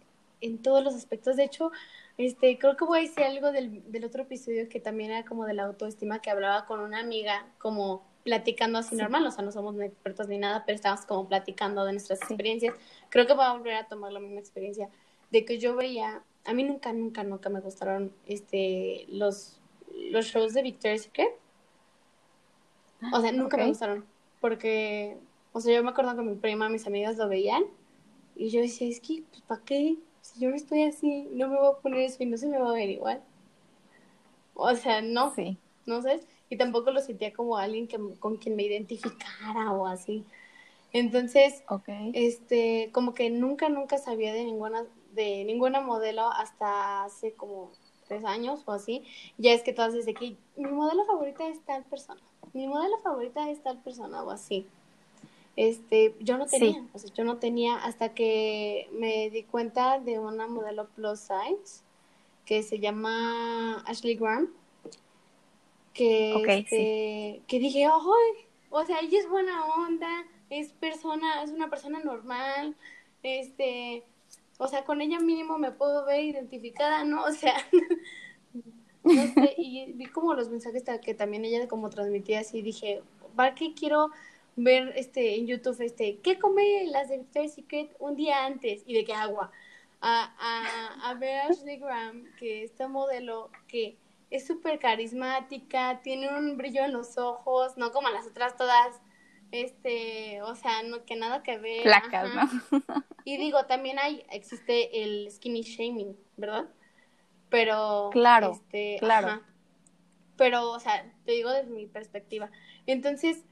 en 0.42 0.60
todos 0.60 0.84
los 0.84 0.94
aspectos. 0.94 1.36
De 1.36 1.44
hecho, 1.44 1.72
este, 2.18 2.58
creo 2.58 2.76
que 2.76 2.84
voy 2.84 2.98
a 2.98 3.02
decir 3.02 3.24
algo 3.24 3.52
del, 3.52 3.90
del 3.90 4.04
otro 4.04 4.22
episodio 4.24 4.68
que 4.68 4.80
también 4.80 5.10
era 5.12 5.24
como 5.24 5.46
de 5.46 5.54
la 5.54 5.64
autoestima, 5.64 6.20
que 6.20 6.30
hablaba 6.30 6.66
con 6.66 6.80
una 6.80 7.00
amiga, 7.00 7.46
como 7.58 8.04
platicando 8.24 8.78
así 8.78 8.94
normal, 8.94 9.26
o 9.26 9.30
sea, 9.30 9.44
no 9.44 9.50
somos 9.50 9.80
expertos 9.80 10.28
ni 10.28 10.38
nada, 10.38 10.64
pero 10.64 10.76
estábamos 10.76 11.06
como 11.06 11.28
platicando 11.28 11.84
de 11.84 11.92
nuestras 11.92 12.20
Sí. 12.20 12.26
experiencias. 12.26 12.74
Creo 13.08 13.26
que 13.26 13.32
voy 13.32 13.44
a 13.44 13.52
volver 13.52 13.74
a 13.74 13.88
tomar 13.88 14.12
la 14.12 14.20
misma 14.20 14.38
experiencia, 14.38 14.88
de 15.30 15.44
que 15.44 15.58
yo 15.58 15.74
veía, 15.74 16.22
a 16.44 16.52
mí 16.52 16.62
nunca, 16.62 16.92
nunca, 16.92 17.24
nunca 17.24 17.48
me 17.48 17.60
gustaron 17.60 18.12
este, 18.26 19.06
los, 19.08 19.60
los 20.10 20.26
shows 20.26 20.54
de 20.54 20.62
Victoria's 20.62 21.02
Secret. 21.02 21.30
O 23.12 23.20
sea, 23.20 23.32
nunca 23.32 23.56
me 23.56 23.66
gustaron, 23.66 24.04
porque, 24.40 25.16
o 25.52 25.60
sea, 25.60 25.74
yo 25.74 25.82
me 25.82 25.90
acuerdo 25.90 26.14
que 26.14 26.22
mi 26.22 26.36
prima, 26.36 26.68
mis 26.68 26.86
amigas 26.86 27.16
lo 27.16 27.28
veían, 27.28 27.64
y 28.36 28.50
yo 28.50 28.60
decía, 28.60 28.88
es 28.88 29.00
que, 29.00 29.24
pues, 29.30 29.42
¿para 29.42 29.62
qué? 29.64 29.96
Si 30.22 30.40
yo 30.40 30.48
no 30.48 30.56
estoy 30.56 30.84
así, 30.84 31.28
no 31.32 31.48
me 31.48 31.58
voy 31.58 31.72
a 31.72 31.82
poner 31.82 32.00
eso 32.00 32.22
y 32.22 32.26
no 32.26 32.38
se 32.38 32.46
me 32.48 32.58
va 32.58 32.70
a 32.70 32.74
ver 32.74 32.88
igual. 32.90 33.22
O 34.54 34.74
sea, 34.76 35.02
no, 35.02 35.34
Sí. 35.34 35.58
no 35.86 36.02
sé, 36.02 36.20
y 36.50 36.56
tampoco 36.56 36.90
lo 36.90 37.00
sentía 37.00 37.32
como 37.32 37.56
alguien 37.56 37.88
que, 37.88 37.98
con 38.18 38.36
quien 38.36 38.56
me 38.56 38.64
identificara 38.64 39.72
o 39.72 39.86
así. 39.86 40.24
Entonces, 40.92 41.64
Ok. 41.68 41.88
este, 42.12 42.90
como 42.92 43.14
que 43.14 43.30
nunca, 43.30 43.68
nunca 43.68 43.98
sabía 43.98 44.32
de 44.34 44.44
ninguna, 44.44 44.84
de 45.12 45.44
ninguna 45.44 45.80
modelo 45.80 46.28
hasta 46.30 47.04
hace 47.04 47.34
como 47.34 47.72
tres 48.08 48.24
años 48.24 48.62
o 48.66 48.72
así. 48.72 49.04
Ya 49.38 49.52
es 49.52 49.62
que 49.62 49.72
todas 49.72 49.94
desde 49.94 50.14
que 50.14 50.36
mi 50.56 50.70
modelo 50.70 51.04
favorita 51.06 51.48
es 51.48 51.60
tal 51.64 51.84
persona, 51.84 52.20
mi 52.52 52.66
modelo 52.68 52.98
favorita 52.98 53.50
es 53.50 53.62
tal 53.62 53.82
persona 53.82 54.22
o 54.22 54.30
así. 54.30 54.66
Este, 55.56 56.16
yo 56.20 56.38
no 56.38 56.46
Sí. 56.46 56.58
tenía, 56.60 56.84
o 56.92 56.98
sea, 56.98 57.10
yo 57.12 57.24
no 57.24 57.36
tenía 57.38 57.76
hasta 57.76 58.14
que 58.14 58.88
me 58.92 59.30
di 59.30 59.42
cuenta 59.44 59.98
de 60.00 60.18
una 60.18 60.46
modelo 60.46 60.88
plus 60.88 61.20
size 61.20 61.82
que 62.46 62.62
se 62.62 62.78
llama 62.78 63.82
Ashley 63.86 64.16
Graham. 64.16 64.50
que, 65.94 66.42
este, 66.58 67.42
que 67.46 67.58
dije, 67.58 67.84
¡ay! 67.84 68.46
O 68.70 68.84
sea, 68.84 69.00
ella 69.00 69.18
es 69.18 69.28
buena 69.28 69.66
onda, 69.66 70.24
es 70.48 70.72
persona, 70.72 71.42
es 71.42 71.50
una 71.50 71.68
persona 71.68 72.00
normal, 72.02 72.74
este, 73.22 74.02
o 74.58 74.68
sea, 74.68 74.84
con 74.84 75.02
ella 75.02 75.20
mínimo 75.20 75.58
me 75.58 75.70
puedo 75.70 76.06
ver 76.06 76.24
identificada, 76.24 77.04
¿no? 77.04 77.24
O 77.24 77.30
sea, 77.32 77.54
no 79.04 79.26
sé, 79.34 79.54
y 79.58 79.92
vi 79.92 80.06
como 80.06 80.34
los 80.34 80.48
mensajes 80.48 80.84
que 81.04 81.14
también 81.14 81.44
ella 81.44 81.68
como 81.68 81.90
transmitía 81.90 82.40
así, 82.40 82.62
dije, 82.62 83.02
¿para 83.36 83.54
qué 83.54 83.74
quiero 83.74 84.10
ver 84.56 84.92
este 84.96 85.36
en 85.36 85.46
YouTube 85.46 85.80
este 85.80 86.18
qué 86.18 86.38
come 86.38 86.84
las 86.86 87.08
de 87.08 87.18
Victoria's 87.18 87.54
Secret 87.54 87.94
un 87.98 88.16
día 88.16 88.44
antes 88.44 88.82
y 88.86 88.94
de 88.94 89.04
qué 89.04 89.14
agua. 89.14 89.50
A, 90.00 90.34
a, 90.38 91.10
a 91.10 91.14
ver 91.14 91.40
a 91.40 91.46
Ashley 91.46 91.78
Graham 91.78 92.24
que 92.38 92.64
esta 92.64 92.88
modelo 92.88 93.50
que 93.68 93.96
es 94.30 94.46
súper 94.46 94.78
carismática 94.78 96.00
tiene 96.02 96.28
un 96.36 96.56
brillo 96.56 96.84
en 96.84 96.92
los 96.92 97.18
ojos 97.18 97.76
no 97.76 97.92
como 97.92 98.08
las 98.10 98.26
otras 98.26 98.56
todas 98.56 99.00
este 99.52 100.42
o 100.42 100.56
sea 100.56 100.82
no 100.82 101.04
que 101.04 101.14
nada 101.14 101.44
que 101.44 101.58
ver 101.58 101.86
y 103.24 103.36
digo 103.36 103.66
también 103.66 103.98
hay 104.00 104.24
existe 104.30 105.04
el 105.04 105.30
skinny 105.30 105.62
shaming 105.62 106.16
verdad 106.36 106.66
pero 107.48 108.10
claro 108.10 108.52
este, 108.52 108.96
claro. 108.98 109.40
pero 110.36 110.70
o 110.70 110.80
sea 110.80 111.04
te 111.24 111.32
digo 111.32 111.50
desde 111.50 111.70
mi 111.70 111.86
perspectiva. 111.86 112.50
Entonces 112.86 113.44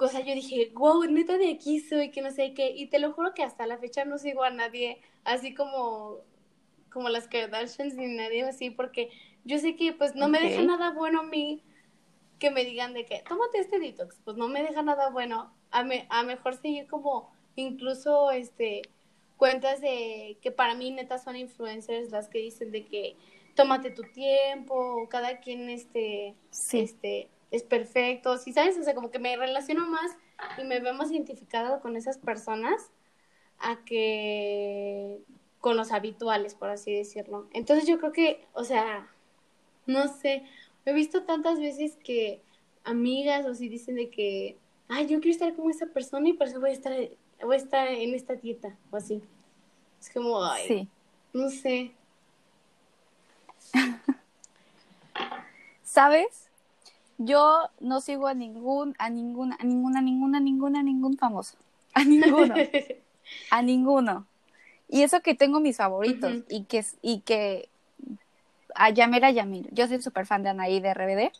cosa 0.00 0.20
yo 0.20 0.34
dije, 0.34 0.72
wow, 0.76 1.04
neta 1.04 1.36
de 1.36 1.50
aquí 1.52 1.78
soy, 1.78 2.10
que 2.10 2.22
no 2.22 2.30
sé 2.30 2.54
qué, 2.54 2.70
y 2.70 2.86
te 2.86 2.98
lo 2.98 3.12
juro 3.12 3.34
que 3.34 3.42
hasta 3.42 3.66
la 3.66 3.76
fecha 3.76 4.06
no 4.06 4.16
sigo 4.16 4.42
a 4.42 4.48
nadie 4.48 4.98
así 5.24 5.52
como, 5.52 6.20
como 6.90 7.10
las 7.10 7.28
Kardashians 7.28 7.96
ni 7.96 8.06
nadie 8.16 8.44
así, 8.44 8.70
porque 8.70 9.10
yo 9.44 9.58
sé 9.58 9.76
que 9.76 9.92
pues 9.92 10.14
no 10.14 10.30
me 10.30 10.40
deja 10.40 10.62
nada 10.62 10.92
bueno 10.92 11.20
a 11.20 11.24
mí 11.24 11.62
que 12.38 12.50
me 12.50 12.64
digan 12.64 12.94
de 12.94 13.04
que, 13.04 13.22
tómate 13.28 13.58
este 13.58 13.78
detox, 13.78 14.16
pues 14.24 14.38
no 14.38 14.48
me 14.48 14.62
deja 14.62 14.80
nada 14.80 15.10
bueno, 15.10 15.52
a, 15.70 15.84
me, 15.84 16.06
a 16.08 16.22
mejor 16.22 16.56
seguir 16.56 16.86
como 16.86 17.30
incluso 17.56 18.30
este 18.30 18.80
cuentas 19.36 19.82
de 19.82 20.38
que 20.40 20.50
para 20.50 20.74
mí 20.74 20.92
neta 20.92 21.18
son 21.18 21.36
influencers 21.36 22.10
las 22.10 22.30
que 22.30 22.38
dicen 22.38 22.72
de 22.72 22.86
que 22.86 23.16
tómate 23.54 23.90
tu 23.90 24.02
tiempo, 24.14 25.06
cada 25.10 25.40
quien 25.40 25.68
este, 25.68 26.34
este 26.72 27.28
es 27.50 27.62
perfecto, 27.62 28.36
¿sí 28.38 28.52
sabes? 28.52 28.78
O 28.78 28.82
sea, 28.82 28.94
como 28.94 29.10
que 29.10 29.18
me 29.18 29.36
relaciono 29.36 29.86
más 29.86 30.16
y 30.58 30.64
me 30.64 30.80
veo 30.80 30.94
más 30.94 31.10
identificada 31.10 31.80
con 31.80 31.96
esas 31.96 32.18
personas 32.18 32.90
a 33.58 33.84
que 33.84 35.18
con 35.60 35.76
los 35.76 35.92
habituales, 35.92 36.54
por 36.54 36.70
así 36.70 36.94
decirlo. 36.94 37.48
Entonces 37.52 37.86
yo 37.86 37.98
creo 37.98 38.12
que, 38.12 38.46
o 38.54 38.64
sea, 38.64 39.08
no 39.86 40.08
sé, 40.08 40.44
he 40.86 40.92
visto 40.92 41.24
tantas 41.24 41.58
veces 41.60 41.96
que 42.02 42.40
amigas 42.84 43.44
o 43.46 43.54
si 43.54 43.68
dicen 43.68 43.96
de 43.96 44.10
que, 44.10 44.56
ay, 44.88 45.06
yo 45.06 45.20
quiero 45.20 45.32
estar 45.32 45.54
como 45.54 45.70
esa 45.70 45.86
persona 45.86 46.28
y 46.28 46.32
por 46.32 46.46
eso 46.46 46.60
voy 46.60 46.70
a 46.70 46.72
estar, 46.72 46.94
voy 47.42 47.54
a 47.54 47.58
estar 47.58 47.88
en 47.88 48.14
esta 48.14 48.34
dieta 48.34 48.76
o 48.90 48.96
así. 48.96 49.22
Es 50.00 50.10
como, 50.10 50.42
ay, 50.42 50.66
sí. 50.66 50.88
no 51.34 51.50
sé. 51.50 51.92
¿Sabes? 55.82 56.49
Yo 57.22 57.68
no 57.80 58.00
sigo 58.00 58.28
a 58.28 58.34
ningún, 58.34 58.94
a 58.98 59.10
ninguna, 59.10 59.54
a 59.60 59.64
ninguna, 59.64 60.00
ninguna, 60.00 60.40
ninguna, 60.40 60.82
ningún 60.82 61.18
famoso. 61.18 61.58
A 61.92 62.02
ninguno. 62.02 62.54
a 63.50 63.60
ninguno. 63.60 64.26
Y 64.88 65.02
eso 65.02 65.20
que 65.20 65.34
tengo 65.34 65.60
mis 65.60 65.76
favoritos 65.76 66.32
y 66.48 66.64
que, 66.64 66.82
y 67.02 67.20
que 67.20 67.68
a 68.74 68.88
Yamera 68.88 69.30
Yamir. 69.30 69.68
Yo 69.70 69.86
soy 69.86 70.00
súper 70.00 70.24
fan 70.24 70.42
de 70.42 70.48
Anaí 70.48 70.80
de 70.80 70.94
RBD. 70.94 71.32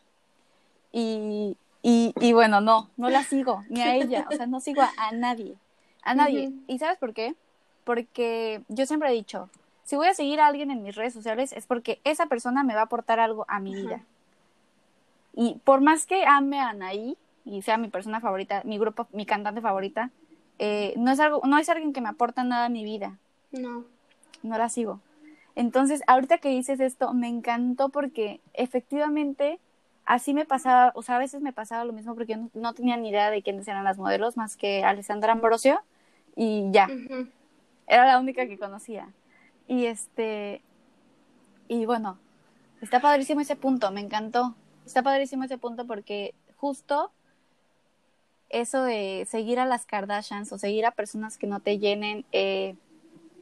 Y, 0.92 1.56
y, 1.82 2.12
y, 2.20 2.32
bueno, 2.34 2.60
no, 2.60 2.90
no 2.98 3.08
la 3.08 3.24
sigo, 3.24 3.64
ni 3.70 3.80
a 3.80 3.94
ella. 3.94 4.26
O 4.30 4.36
sea, 4.36 4.46
no 4.46 4.60
sigo 4.60 4.82
a, 4.82 5.12
nadie. 5.12 5.56
A 6.02 6.14
nadie. 6.14 6.52
¿Y 6.66 6.78
sabes 6.78 6.98
por 6.98 7.14
qué? 7.14 7.34
Porque 7.84 8.60
yo 8.68 8.84
siempre 8.84 9.08
he 9.08 9.14
dicho, 9.14 9.48
si 9.84 9.96
voy 9.96 10.08
a 10.08 10.14
seguir 10.14 10.40
a 10.40 10.46
alguien 10.46 10.70
en 10.70 10.82
mis 10.82 10.94
redes 10.94 11.14
sociales 11.14 11.54
es 11.54 11.66
porque 11.66 12.02
esa 12.04 12.26
persona 12.26 12.64
me 12.64 12.74
va 12.74 12.80
a 12.80 12.84
aportar 12.84 13.18
algo 13.18 13.46
a 13.48 13.60
mi 13.60 13.74
vida. 13.74 14.04
Y 15.40 15.54
por 15.64 15.80
más 15.80 16.04
que 16.04 16.26
ame 16.26 16.60
a 16.60 16.68
Anaí 16.68 17.16
y 17.46 17.62
sea 17.62 17.78
mi 17.78 17.88
persona 17.88 18.20
favorita, 18.20 18.60
mi 18.66 18.78
grupo, 18.78 19.08
mi 19.12 19.24
cantante 19.24 19.62
favorita, 19.62 20.10
eh, 20.58 20.92
no 20.98 21.10
es 21.10 21.18
algo, 21.18 21.40
no 21.46 21.56
es 21.56 21.66
alguien 21.70 21.94
que 21.94 22.02
me 22.02 22.10
aporta 22.10 22.44
nada 22.44 22.66
a 22.66 22.68
mi 22.68 22.84
vida. 22.84 23.16
No. 23.50 23.86
No 24.42 24.58
la 24.58 24.68
sigo. 24.68 25.00
Entonces, 25.54 26.02
ahorita 26.06 26.36
que 26.36 26.50
dices 26.50 26.78
esto, 26.78 27.14
me 27.14 27.26
encantó 27.26 27.88
porque 27.88 28.42
efectivamente 28.52 29.58
así 30.04 30.34
me 30.34 30.44
pasaba, 30.44 30.92
o 30.94 31.02
sea, 31.02 31.16
a 31.16 31.20
veces 31.20 31.40
me 31.40 31.54
pasaba 31.54 31.86
lo 31.86 31.94
mismo 31.94 32.14
porque 32.14 32.34
yo 32.34 32.50
no, 32.52 32.74
tenía 32.74 32.98
ni 32.98 33.08
idea 33.08 33.30
de 33.30 33.40
quiénes 33.40 33.66
eran 33.66 33.82
las 33.82 33.96
modelos 33.96 34.36
más 34.36 34.58
que 34.58 34.84
Alessandra 34.84 35.32
Ambrosio 35.32 35.80
y 36.36 36.70
ya. 36.70 36.86
Era 37.86 38.04
la 38.04 38.20
única 38.20 38.46
que 38.46 38.58
conocía. 38.58 39.08
Y 39.66 39.86
este, 39.86 40.60
y 41.66 41.86
bueno, 41.86 42.18
está 42.82 43.00
padrísimo 43.00 43.40
ese 43.40 43.56
punto, 43.56 43.90
me 43.90 44.02
encantó. 44.02 44.54
Está 44.90 45.04
padrísimo 45.04 45.44
ese 45.44 45.56
punto 45.56 45.86
porque 45.86 46.34
justo 46.56 47.12
eso 48.48 48.82
de 48.82 49.24
seguir 49.30 49.60
a 49.60 49.64
las 49.64 49.86
Kardashians 49.86 50.52
o 50.52 50.58
seguir 50.58 50.84
a 50.84 50.90
personas 50.90 51.38
que 51.38 51.46
no 51.46 51.60
te 51.60 51.78
llenen, 51.78 52.24
eh, 52.32 52.74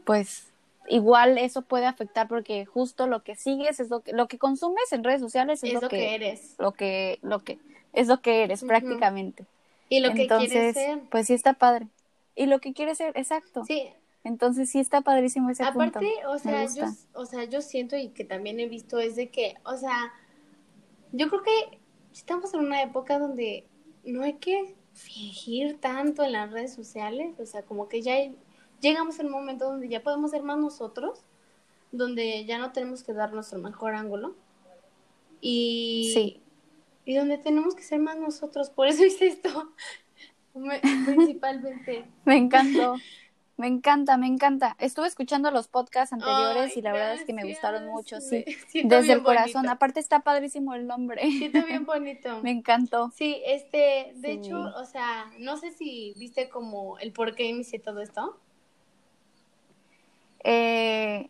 pues 0.05 0.53
igual 0.91 1.39
eso 1.39 1.63
puede 1.63 1.87
afectar 1.87 2.29
porque 2.29 2.67
justo 2.67 3.07
lo 3.07 3.23
que 3.23 3.35
sigues 3.35 3.81
es 3.81 3.89
lo 3.89 4.01
que, 4.01 4.13
lo 4.13 4.29
que 4.29 4.37
consumes 4.37 4.93
en 4.93 5.03
redes 5.03 5.23
sociales 5.23 5.65
es, 5.65 5.73
lo, 5.73 5.89
que, 5.89 6.15
eres. 6.15 6.55
Lo 6.59 6.73
que, 6.73 7.19
lo 7.23 7.39
que, 7.39 7.59
es 7.95 8.09
lo 8.09 8.21
que 8.21 8.43
eres 8.43 8.63
prácticamente. 8.63 9.47
Y 9.89 10.01
lo 10.01 10.13
que 10.13 10.27
quieres 10.27 10.75
ser. 10.75 11.01
Pues 11.11 11.29
sí 11.29 11.33
está 11.33 11.55
padre. 11.55 11.87
Y 12.37 12.45
lo 12.45 12.59
que 12.59 12.75
quieres 12.75 12.99
ser, 12.99 13.17
exacto. 13.17 13.65
Sí. 13.65 13.89
Entonces 14.23 14.69
sí 14.69 14.81
está 14.81 15.01
padrísimo 15.01 15.49
ese 15.49 15.65
punto. 15.73 15.99
Aparte, 15.99 16.27
o 16.27 16.39
sea, 16.39 16.67
yo, 16.67 16.85
o 17.15 17.25
sea, 17.25 17.45
yo 17.45 17.63
siento 17.63 17.97
y 17.97 18.11
que 18.11 18.25
también 18.25 18.61
he 18.61 18.69
visto 18.69 18.99
es 18.99 19.17
de 19.17 19.31
que, 19.31 19.55
o 19.65 19.79
sea, 19.79 20.13
yo 21.13 21.29
creo 21.29 21.43
que 21.43 21.79
estamos 22.13 22.53
en 22.55 22.61
una 22.61 22.83
época 22.83 23.19
donde 23.19 23.67
no 24.05 24.23
hay 24.23 24.35
que 24.35 24.75
fingir 24.93 25.79
tanto 25.81 26.25
en 26.25 26.33
las 26.33 26.51
redes 26.51 26.75
sociales, 26.75 27.39
o 27.39 27.47
sea, 27.47 27.63
como 27.63 27.89
que 27.89 28.03
ya 28.03 28.15
llegamos 28.81 29.19
a 29.19 29.23
un 29.23 29.31
momento 29.31 29.67
donde 29.67 29.89
ya 29.89 30.03
podemos 30.03 30.31
ser 30.31 30.43
más 30.43 30.59
nosotros, 30.59 31.25
donde 31.93 32.45
ya 32.45 32.59
no 32.59 32.73
tenemos 32.73 33.03
que 33.05 33.13
dar 33.13 33.33
nuestro 33.33 33.59
mejor 33.59 33.95
ángulo 33.95 34.35
y, 35.41 36.11
sí. 36.13 36.43
y 37.05 37.15
donde 37.15 37.39
tenemos 37.39 37.75
que 37.75 37.83
ser 37.83 38.01
más 38.01 38.19
nosotros, 38.19 38.71
por 38.71 38.89
eso 38.89 39.05
hice 39.05 39.29
esto, 39.29 39.73
principalmente. 41.07 42.05
Me 42.25 42.37
encantó. 42.37 42.97
Me 43.59 43.67
encanta, 43.67 44.17
me 44.17 44.29
encanta. 44.29 44.77
Estuve 44.79 45.09
escuchando 45.09 45.51
los 45.51 45.67
podcasts 45.67 46.13
anteriores 46.13 46.77
y 46.77 46.81
la 46.81 46.93
verdad 46.93 47.15
es 47.15 47.25
que 47.25 47.33
me 47.33 47.45
gustaron 47.45 47.87
mucho, 47.89 48.21
sí. 48.21 48.45
Desde 48.85 49.15
el 49.15 49.25
corazón. 49.25 49.69
Aparte 49.69 49.99
está 49.99 50.21
padrísimo 50.21 50.75
el 50.75 50.87
nombre. 50.87 51.29
Siento 51.29 51.67
bien 51.67 51.85
bonito. 51.85 52.41
me 52.41 52.53
encantó. 52.53 53.11
Sí, 53.17 53.43
este, 53.45 54.13
de 54.15 54.31
hecho, 54.31 54.61
o 54.61 54.85
sea, 54.85 55.29
no 55.41 55.57
sé 55.57 55.73
si 55.73 56.15
viste 56.17 56.49
como 56.49 57.01
el 57.01 57.13
por 57.13 57.35
qué 57.35 57.49
inicié 57.49 57.81
todo 57.81 58.01
esto. 58.01 58.39
Eh, 60.45 61.29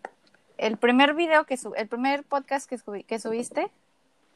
el 0.58 0.76
primer 0.76 1.14
video 1.14 1.46
que 1.46 1.56
sub, 1.56 1.72
el 1.78 1.88
primer 1.88 2.24
podcast 2.24 2.68
que, 2.68 3.04
que 3.04 3.18
subiste. 3.18 3.70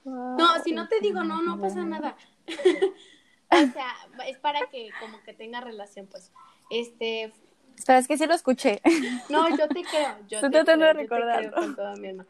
No, 0.06 0.62
si 0.64 0.72
no 0.72 0.88
te 0.88 0.98
digo 1.00 1.24
no, 1.24 1.42
no 1.42 1.60
pasa 1.60 1.84
nada. 1.84 2.16
o 3.50 3.56
sea, 3.56 3.94
es 4.26 4.38
para 4.38 4.60
que 4.70 4.88
como 4.98 5.22
que 5.24 5.34
tenga 5.34 5.60
relación, 5.60 6.06
pues. 6.06 6.32
Este, 6.70 7.34
Sabes 7.76 8.08
que 8.08 8.16
sí 8.16 8.26
lo 8.26 8.34
escuché. 8.34 8.80
No, 9.28 9.48
yo 9.50 9.68
te 9.68 9.82
creo. 9.82 10.16
Yo 10.28 10.36
Estoy 10.38 10.50
tratando 10.50 10.86
de 10.86 10.92
recordarlo. 10.92 11.52
con 11.52 11.76
toda 11.76 11.96
mi 11.96 12.08
alma. 12.08 12.26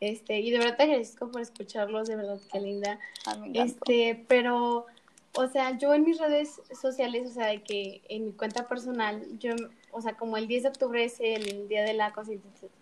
Este, 0.00 0.40
y 0.40 0.50
de 0.50 0.58
verdad 0.58 0.76
te 0.76 0.82
agradezco 0.82 1.30
por 1.30 1.40
escucharlos, 1.40 2.08
de 2.08 2.16
verdad, 2.16 2.40
qué 2.52 2.60
linda. 2.60 2.98
Ah, 3.24 3.36
este, 3.54 4.24
pero, 4.26 4.86
o 5.34 5.46
sea, 5.46 5.78
yo 5.78 5.94
en 5.94 6.02
mis 6.02 6.18
redes 6.18 6.60
sociales, 6.80 7.30
o 7.30 7.32
sea, 7.32 7.46
de 7.46 7.62
que 7.62 8.02
en 8.08 8.26
mi 8.26 8.32
cuenta 8.32 8.66
personal, 8.66 9.24
yo, 9.38 9.54
o 9.92 10.00
sea, 10.00 10.14
como 10.14 10.36
el 10.36 10.48
10 10.48 10.64
de 10.64 10.68
octubre 10.70 11.04
es 11.04 11.20
el 11.20 11.68
día 11.68 11.84
de 11.84 11.92
la 11.92 12.12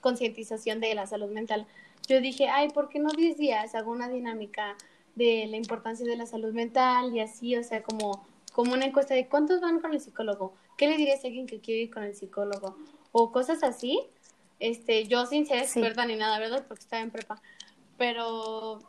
concientización 0.00 0.80
de 0.80 0.94
la 0.94 1.06
salud 1.06 1.30
mental, 1.30 1.66
yo 2.08 2.22
dije, 2.22 2.48
ay, 2.48 2.70
¿por 2.70 2.88
qué 2.88 3.00
no 3.00 3.10
10 3.10 3.36
días 3.36 3.74
hago 3.74 3.90
una 3.90 4.08
dinámica 4.08 4.76
de 5.14 5.46
la 5.46 5.58
importancia 5.58 6.06
de 6.06 6.16
la 6.16 6.24
salud 6.24 6.54
mental 6.54 7.14
y 7.14 7.20
así, 7.20 7.54
o 7.54 7.62
sea, 7.62 7.82
como, 7.82 8.26
como 8.54 8.72
una 8.72 8.86
encuesta 8.86 9.12
de 9.12 9.28
cuántos 9.28 9.60
van 9.60 9.80
con 9.80 9.92
el 9.92 10.00
psicólogo? 10.00 10.54
¿Qué 10.80 10.88
le 10.88 10.96
dirías 10.96 11.22
a 11.22 11.26
alguien 11.26 11.46
que 11.46 11.60
quiere 11.60 11.82
ir 11.82 11.90
con 11.90 12.04
el 12.04 12.14
psicólogo? 12.14 12.74
O 13.12 13.30
cosas 13.32 13.62
así. 13.62 14.00
Este, 14.60 15.06
yo 15.06 15.26
sin 15.26 15.44
ser 15.44 15.58
experta 15.58 16.06
ni 16.06 16.16
nada, 16.16 16.38
¿verdad? 16.38 16.64
Porque 16.66 16.80
estaba 16.80 17.02
en 17.02 17.10
prepa. 17.10 17.42
Pero, 17.98 18.80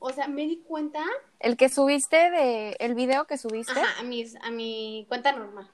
o 0.00 0.10
sea, 0.10 0.28
me 0.28 0.42
di 0.42 0.58
cuenta. 0.58 1.02
El 1.40 1.56
que 1.56 1.70
subiste 1.70 2.30
de, 2.30 2.76
el 2.78 2.94
video 2.94 3.26
que 3.26 3.38
subiste. 3.38 3.72
Ajá, 3.72 4.00
a 4.00 4.02
mi, 4.02 4.22
a 4.42 4.50
mi 4.50 5.06
cuenta 5.08 5.32
normal. 5.32 5.70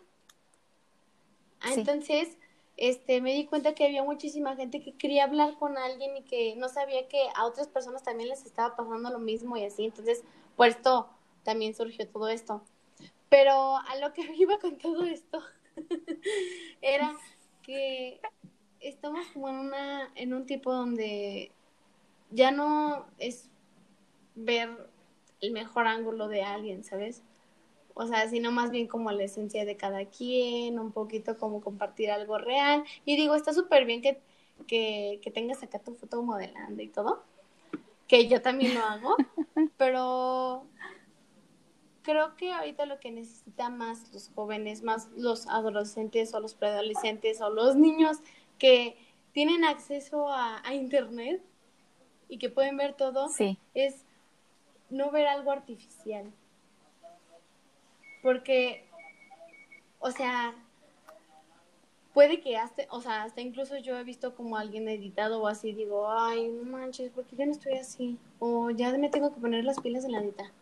Ah, 1.60 1.74
entonces, 1.74 2.38
este, 2.76 3.20
me 3.20 3.34
di 3.34 3.46
cuenta 3.46 3.74
que 3.74 3.86
había 3.86 4.04
muchísima 4.04 4.54
gente 4.54 4.82
que 4.82 4.92
quería 4.92 5.24
hablar 5.24 5.58
con 5.58 5.76
alguien 5.78 6.16
y 6.16 6.22
que 6.22 6.54
no 6.54 6.68
sabía 6.68 7.08
que 7.08 7.18
a 7.34 7.44
otras 7.44 7.66
personas 7.66 8.04
también 8.04 8.28
les 8.28 8.46
estaba 8.46 8.76
pasando 8.76 9.10
lo 9.10 9.18
mismo 9.18 9.56
y 9.56 9.64
así. 9.64 9.86
Entonces, 9.86 10.22
por 10.54 10.68
esto 10.68 11.08
también 11.42 11.74
surgió 11.74 12.06
todo 12.06 12.28
esto. 12.28 12.62
Pero 13.34 13.78
a 13.78 13.96
lo 13.96 14.12
que 14.12 14.22
iba 14.38 14.60
con 14.60 14.78
todo 14.78 15.02
esto 15.02 15.42
era 16.80 17.16
que 17.64 18.20
estamos 18.78 19.26
como 19.32 19.48
en 19.48 19.56
una 19.56 20.12
en 20.14 20.34
un 20.34 20.46
tipo 20.46 20.72
donde 20.72 21.50
ya 22.30 22.52
no 22.52 23.06
es 23.18 23.50
ver 24.36 24.70
el 25.40 25.50
mejor 25.50 25.88
ángulo 25.88 26.28
de 26.28 26.44
alguien, 26.44 26.84
¿sabes? 26.84 27.24
O 27.94 28.06
sea, 28.06 28.28
sino 28.28 28.52
más 28.52 28.70
bien 28.70 28.86
como 28.86 29.10
la 29.10 29.24
esencia 29.24 29.64
de 29.64 29.76
cada 29.76 30.04
quien, 30.04 30.78
un 30.78 30.92
poquito 30.92 31.36
como 31.36 31.60
compartir 31.60 32.12
algo 32.12 32.38
real. 32.38 32.84
Y 33.04 33.16
digo, 33.16 33.34
está 33.34 33.52
súper 33.52 33.84
bien 33.84 34.00
que, 34.00 34.20
que, 34.68 35.18
que 35.22 35.30
tengas 35.32 35.60
acá 35.64 35.80
tu 35.80 35.94
foto 35.94 36.22
modelando 36.22 36.82
y 36.82 36.88
todo, 36.88 37.24
que 38.06 38.28
yo 38.28 38.42
también 38.42 38.74
lo 38.74 38.80
hago, 38.80 39.16
pero 39.76 40.66
creo 42.04 42.36
que 42.36 42.52
ahorita 42.52 42.86
lo 42.86 43.00
que 43.00 43.10
necesitan 43.10 43.76
más 43.76 44.12
los 44.12 44.30
jóvenes, 44.34 44.82
más 44.82 45.08
los 45.16 45.48
adolescentes 45.48 46.32
o 46.34 46.40
los 46.40 46.54
preadolescentes 46.54 47.40
o 47.40 47.50
los 47.50 47.74
niños 47.74 48.18
que 48.58 48.96
tienen 49.32 49.64
acceso 49.64 50.28
a, 50.28 50.62
internet 50.72 51.42
y 52.28 52.38
que 52.38 52.50
pueden 52.50 52.76
ver 52.76 52.94
todo, 52.94 53.28
es 53.74 54.04
no 54.90 55.10
ver 55.10 55.26
algo 55.26 55.50
artificial. 55.50 56.30
Porque, 58.22 58.84
o 59.98 60.10
sea, 60.10 60.54
puede 62.12 62.40
que 62.40 62.56
hasta, 62.56 62.84
o 62.90 63.00
sea, 63.00 63.24
hasta 63.24 63.40
incluso 63.40 63.76
yo 63.78 63.98
he 63.98 64.04
visto 64.04 64.34
como 64.34 64.56
alguien 64.56 64.88
editado 64.88 65.42
o 65.42 65.48
así, 65.48 65.72
digo, 65.72 66.08
ay, 66.08 66.48
no 66.48 66.70
manches, 66.70 67.10
porque 67.14 67.34
yo 67.34 67.46
no 67.46 67.52
estoy 67.52 67.74
así? 67.74 68.18
O 68.38 68.70
ya 68.70 68.92
me 68.96 69.08
tengo 69.08 69.34
que 69.34 69.40
poner 69.40 69.64
las 69.64 69.80
pilas 69.80 70.04
en 70.04 70.12
la 70.12 70.20
edita 70.20 70.52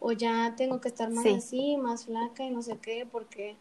o 0.00 0.12
ya 0.12 0.54
tengo 0.56 0.80
que 0.80 0.88
estar 0.88 1.10
más 1.10 1.26
así, 1.26 1.76
más 1.76 2.06
flaca 2.06 2.42
y 2.42 2.50
no 2.50 2.62
sé 2.62 2.78
qué, 2.78 3.06
porque 3.10 3.56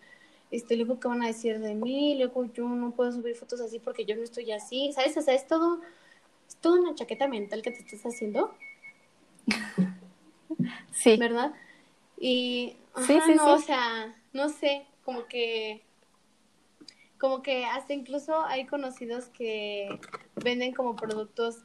este, 0.51 0.77
luego 0.77 0.99
qué 0.99 1.07
van 1.07 1.21
a 1.21 1.27
decir 1.27 1.59
de 1.59 1.75
mí, 1.75 2.15
luego 2.17 2.45
yo 2.45 2.67
no 2.67 2.91
puedo 2.91 3.11
subir 3.11 3.35
fotos 3.35 3.61
así 3.61 3.77
porque 3.77 4.05
yo 4.05 4.15
no 4.15 4.23
estoy 4.23 4.51
así, 4.51 4.91
¿sabes? 4.93 5.15
O 5.17 5.21
sea, 5.21 5.35
es 5.35 5.45
todo, 5.45 5.81
es 6.47 6.55
toda 6.55 6.79
una 6.79 6.95
chaqueta 6.95 7.27
mental 7.27 7.61
que 7.61 7.71
te 7.71 7.79
estás 7.79 8.01
haciendo. 8.03 8.53
Sí. 10.91 11.15
¿Verdad? 11.15 11.53
Y, 12.17 12.75
sí, 13.07 13.19
sí, 13.25 13.35
no, 13.35 13.53
o 13.53 13.59
sea, 13.59 14.13
no 14.33 14.49
sé, 14.49 14.85
como 15.05 15.27
que, 15.27 15.81
como 17.17 17.41
que 17.41 17.65
hasta 17.65 17.93
incluso 17.93 18.43
hay 18.43 18.65
conocidos 18.65 19.29
que 19.29 19.87
venden 20.35 20.73
como 20.73 20.97
productos 20.97 21.63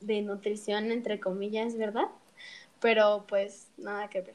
de 0.00 0.22
nutrición, 0.22 0.90
entre 0.90 1.20
comillas, 1.20 1.76
¿verdad? 1.76 2.08
Pero 2.80 3.24
pues 3.28 3.68
nada 3.76 4.08
que 4.08 4.20
ver. 4.22 4.34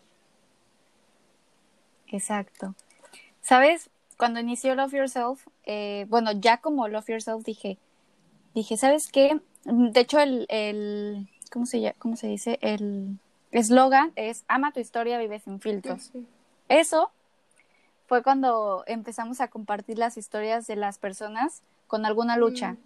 Exacto. 2.08 2.76
¿Sabes? 3.42 3.90
Cuando 4.18 4.40
inició 4.40 4.76
Love 4.76 4.94
Yourself, 4.94 5.48
eh, 5.66 6.06
bueno, 6.10 6.32
ya 6.32 6.58
como 6.58 6.88
Love 6.88 7.08
Yourself 7.10 7.44
dije, 7.44 7.78
dije, 8.54 8.78
¿sabes 8.78 9.12
qué? 9.12 9.40
De 9.66 10.00
hecho, 10.00 10.20
el, 10.20 10.46
el 10.50 11.28
¿cómo, 11.52 11.66
se, 11.66 11.94
¿cómo 12.00 12.16
se 12.16 12.28
dice? 12.28 12.60
El 12.62 13.18
eslogan 13.52 14.12
es, 14.16 14.44
ama 14.48 14.72
tu 14.72 14.80
historia, 14.80 15.18
vive 15.18 15.40
sin 15.40 15.60
filtros. 15.60 16.12
Eso 16.70 17.12
fue 18.08 18.24
cuando 18.24 18.84
empezamos 18.88 19.42
a 19.42 19.48
compartir 19.48 19.98
las 19.98 20.18
historias 20.18 20.68
de 20.68 20.76
las 20.76 20.98
personas 20.98 21.62
con 21.88 22.06
alguna 22.06 22.38
lucha. 22.38 22.74
Mm. 22.74 22.78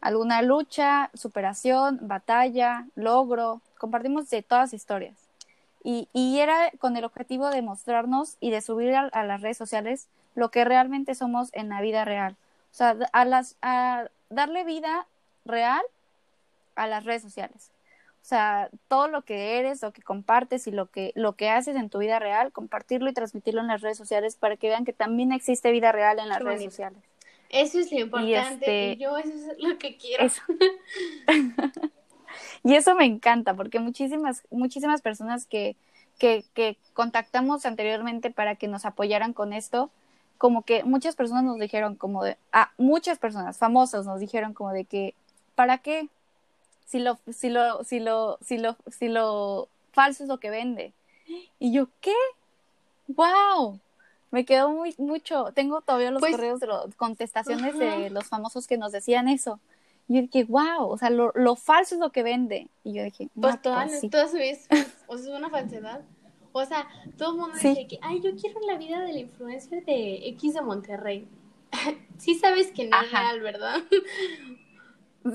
Alguna 0.00 0.42
lucha, 0.42 1.10
superación, 1.14 2.00
batalla, 2.02 2.86
logro, 2.96 3.60
compartimos 3.82 4.30
de 4.30 4.42
todas 4.42 4.72
historias. 4.72 5.16
Y, 5.82 6.08
y, 6.12 6.38
era 6.38 6.70
con 6.78 6.96
el 6.96 7.04
objetivo 7.04 7.50
de 7.50 7.62
mostrarnos 7.62 8.36
y 8.38 8.52
de 8.52 8.60
subir 8.60 8.94
a, 8.94 9.24
las 9.24 9.40
redes 9.40 9.56
sociales 9.56 10.06
lo 10.36 10.52
que 10.52 10.64
realmente 10.64 11.16
somos 11.16 11.48
en 11.52 11.68
la 11.68 11.80
vida 11.80 12.04
real. 12.04 12.36
O 12.70 12.74
sea, 12.74 12.96
a, 13.12 13.24
las, 13.24 13.56
a 13.60 14.08
darle 14.30 14.62
vida 14.62 15.08
real 15.44 15.82
a 16.76 16.86
las 16.86 17.04
redes 17.04 17.22
sociales. 17.22 17.72
O 18.22 18.24
sea, 18.24 18.70
todo 18.86 19.08
lo 19.08 19.22
que 19.22 19.58
eres, 19.58 19.82
lo 19.82 19.92
que 19.92 20.02
compartes 20.02 20.68
y 20.68 20.70
lo 20.70 20.86
que, 20.86 21.10
lo 21.16 21.32
que 21.32 21.50
haces 21.50 21.74
en 21.74 21.90
tu 21.90 21.98
vida 21.98 22.20
real, 22.20 22.52
compartirlo 22.52 23.10
y 23.10 23.14
transmitirlo 23.14 23.62
en 23.62 23.66
las 23.66 23.80
redes 23.80 23.98
sociales 23.98 24.36
para 24.36 24.56
que 24.56 24.68
vean 24.68 24.84
que 24.84 24.92
también 24.92 25.32
existe 25.32 25.72
vida 25.72 25.90
real 25.90 26.20
en 26.20 26.28
las 26.28 26.40
redes 26.40 26.62
sociales. 26.62 27.00
Eso 27.48 27.80
es 27.80 27.90
lo 27.90 27.98
importante. 27.98 28.30
Y, 28.30 28.92
este 28.92 28.96
yo 28.98 29.18
eso 29.18 29.30
es 29.30 29.58
lo 29.58 29.76
que 29.78 29.96
quiero. 29.96 30.28
Y 32.64 32.74
eso 32.74 32.94
me 32.94 33.04
encanta 33.04 33.54
porque 33.54 33.80
muchísimas, 33.80 34.42
muchísimas 34.50 35.02
personas 35.02 35.46
que, 35.46 35.76
que, 36.18 36.44
que 36.54 36.76
contactamos 36.94 37.66
anteriormente 37.66 38.30
para 38.30 38.56
que 38.56 38.68
nos 38.68 38.84
apoyaran 38.84 39.32
con 39.32 39.52
esto, 39.52 39.90
como 40.38 40.62
que 40.62 40.82
muchas 40.82 41.14
personas 41.14 41.44
nos 41.44 41.58
dijeron 41.58 41.94
como 41.94 42.24
de, 42.24 42.36
ah, 42.52 42.72
muchas 42.76 43.18
personas 43.18 43.58
famosas 43.58 44.06
nos 44.06 44.18
dijeron 44.18 44.54
como 44.54 44.72
de 44.72 44.84
que, 44.84 45.14
¿para 45.54 45.78
qué? 45.78 46.08
Si 46.86 46.98
lo, 46.98 47.18
si 47.32 47.48
lo, 47.48 47.84
si 47.84 48.00
lo, 48.00 48.38
si 48.42 48.58
lo, 48.58 48.76
si 48.90 49.08
lo 49.08 49.68
falso 49.92 50.24
es 50.24 50.28
lo 50.28 50.38
que 50.38 50.50
vende. 50.50 50.92
Y 51.58 51.72
yo, 51.72 51.86
¿qué? 52.00 52.14
¡Wow! 53.08 53.78
Me 54.32 54.44
quedó 54.44 54.70
muy, 54.70 54.94
mucho. 54.98 55.52
Tengo 55.54 55.80
todavía 55.80 56.10
los 56.10 56.20
pues 56.20 56.32
correos 56.32 56.58
de 56.58 56.66
los 56.66 56.94
contestaciones 56.96 57.78
de 57.78 58.10
los 58.10 58.24
famosos 58.24 58.66
que 58.66 58.78
nos 58.78 58.90
decían 58.90 59.28
eso. 59.28 59.60
Y 60.08 60.16
yo 60.16 60.22
dije, 60.22 60.44
wow, 60.44 60.88
o 60.88 60.98
sea, 60.98 61.10
lo, 61.10 61.32
lo 61.34 61.56
falso 61.56 61.94
es 61.94 62.00
lo 62.00 62.10
que 62.10 62.22
vende. 62.22 62.68
Y 62.84 62.94
yo 62.94 63.04
dije, 63.04 63.28
pues 63.40 63.60
todas, 63.62 63.90
pues 64.00 64.10
todas 64.10 64.34
es, 64.34 64.66
o 65.06 65.16
sea, 65.16 65.32
es 65.32 65.38
una 65.38 65.50
falsedad. 65.50 66.02
O 66.52 66.64
sea, 66.66 66.86
todo 67.16 67.32
el 67.32 67.38
mundo 67.38 67.54
dice 67.54 67.86
que, 67.86 67.98
ay, 68.02 68.20
yo 68.20 68.36
quiero 68.36 68.60
la 68.66 68.76
vida 68.76 69.00
de 69.00 69.12
la 69.12 69.18
influencer 69.20 69.84
de 69.84 70.28
X 70.28 70.54
de 70.54 70.62
Monterrey. 70.62 71.26
sí 72.18 72.34
sabes 72.34 72.72
que 72.72 72.88
no 72.88 73.00
es 73.00 73.10
real, 73.10 73.40
¿verdad? 73.40 73.80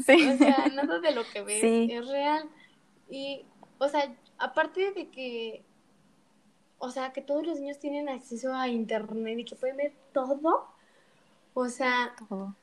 Sí. 0.06 0.28
O 0.28 0.38
sea, 0.38 0.68
nada 0.74 1.00
de 1.00 1.14
lo 1.14 1.24
que 1.32 1.42
ves 1.44 1.64
es 1.64 2.08
real. 2.10 2.50
Y, 3.10 3.46
o 3.78 3.88
sea, 3.88 4.14
aparte 4.38 4.92
de 4.92 5.08
que, 5.08 5.64
o 6.78 6.92
sea, 6.92 7.14
que 7.14 7.22
todos 7.22 7.48
los 7.48 7.58
niños 7.62 7.80
tienen 7.80 8.10
acceso 8.10 8.54
a 8.54 8.68
internet 8.68 9.40
y 9.40 9.46
que 9.46 9.56
pueden 9.56 9.78
ver 9.78 9.94
todo, 10.12 10.68
o 11.54 11.70
sea, 11.70 12.14
todo 12.28 12.54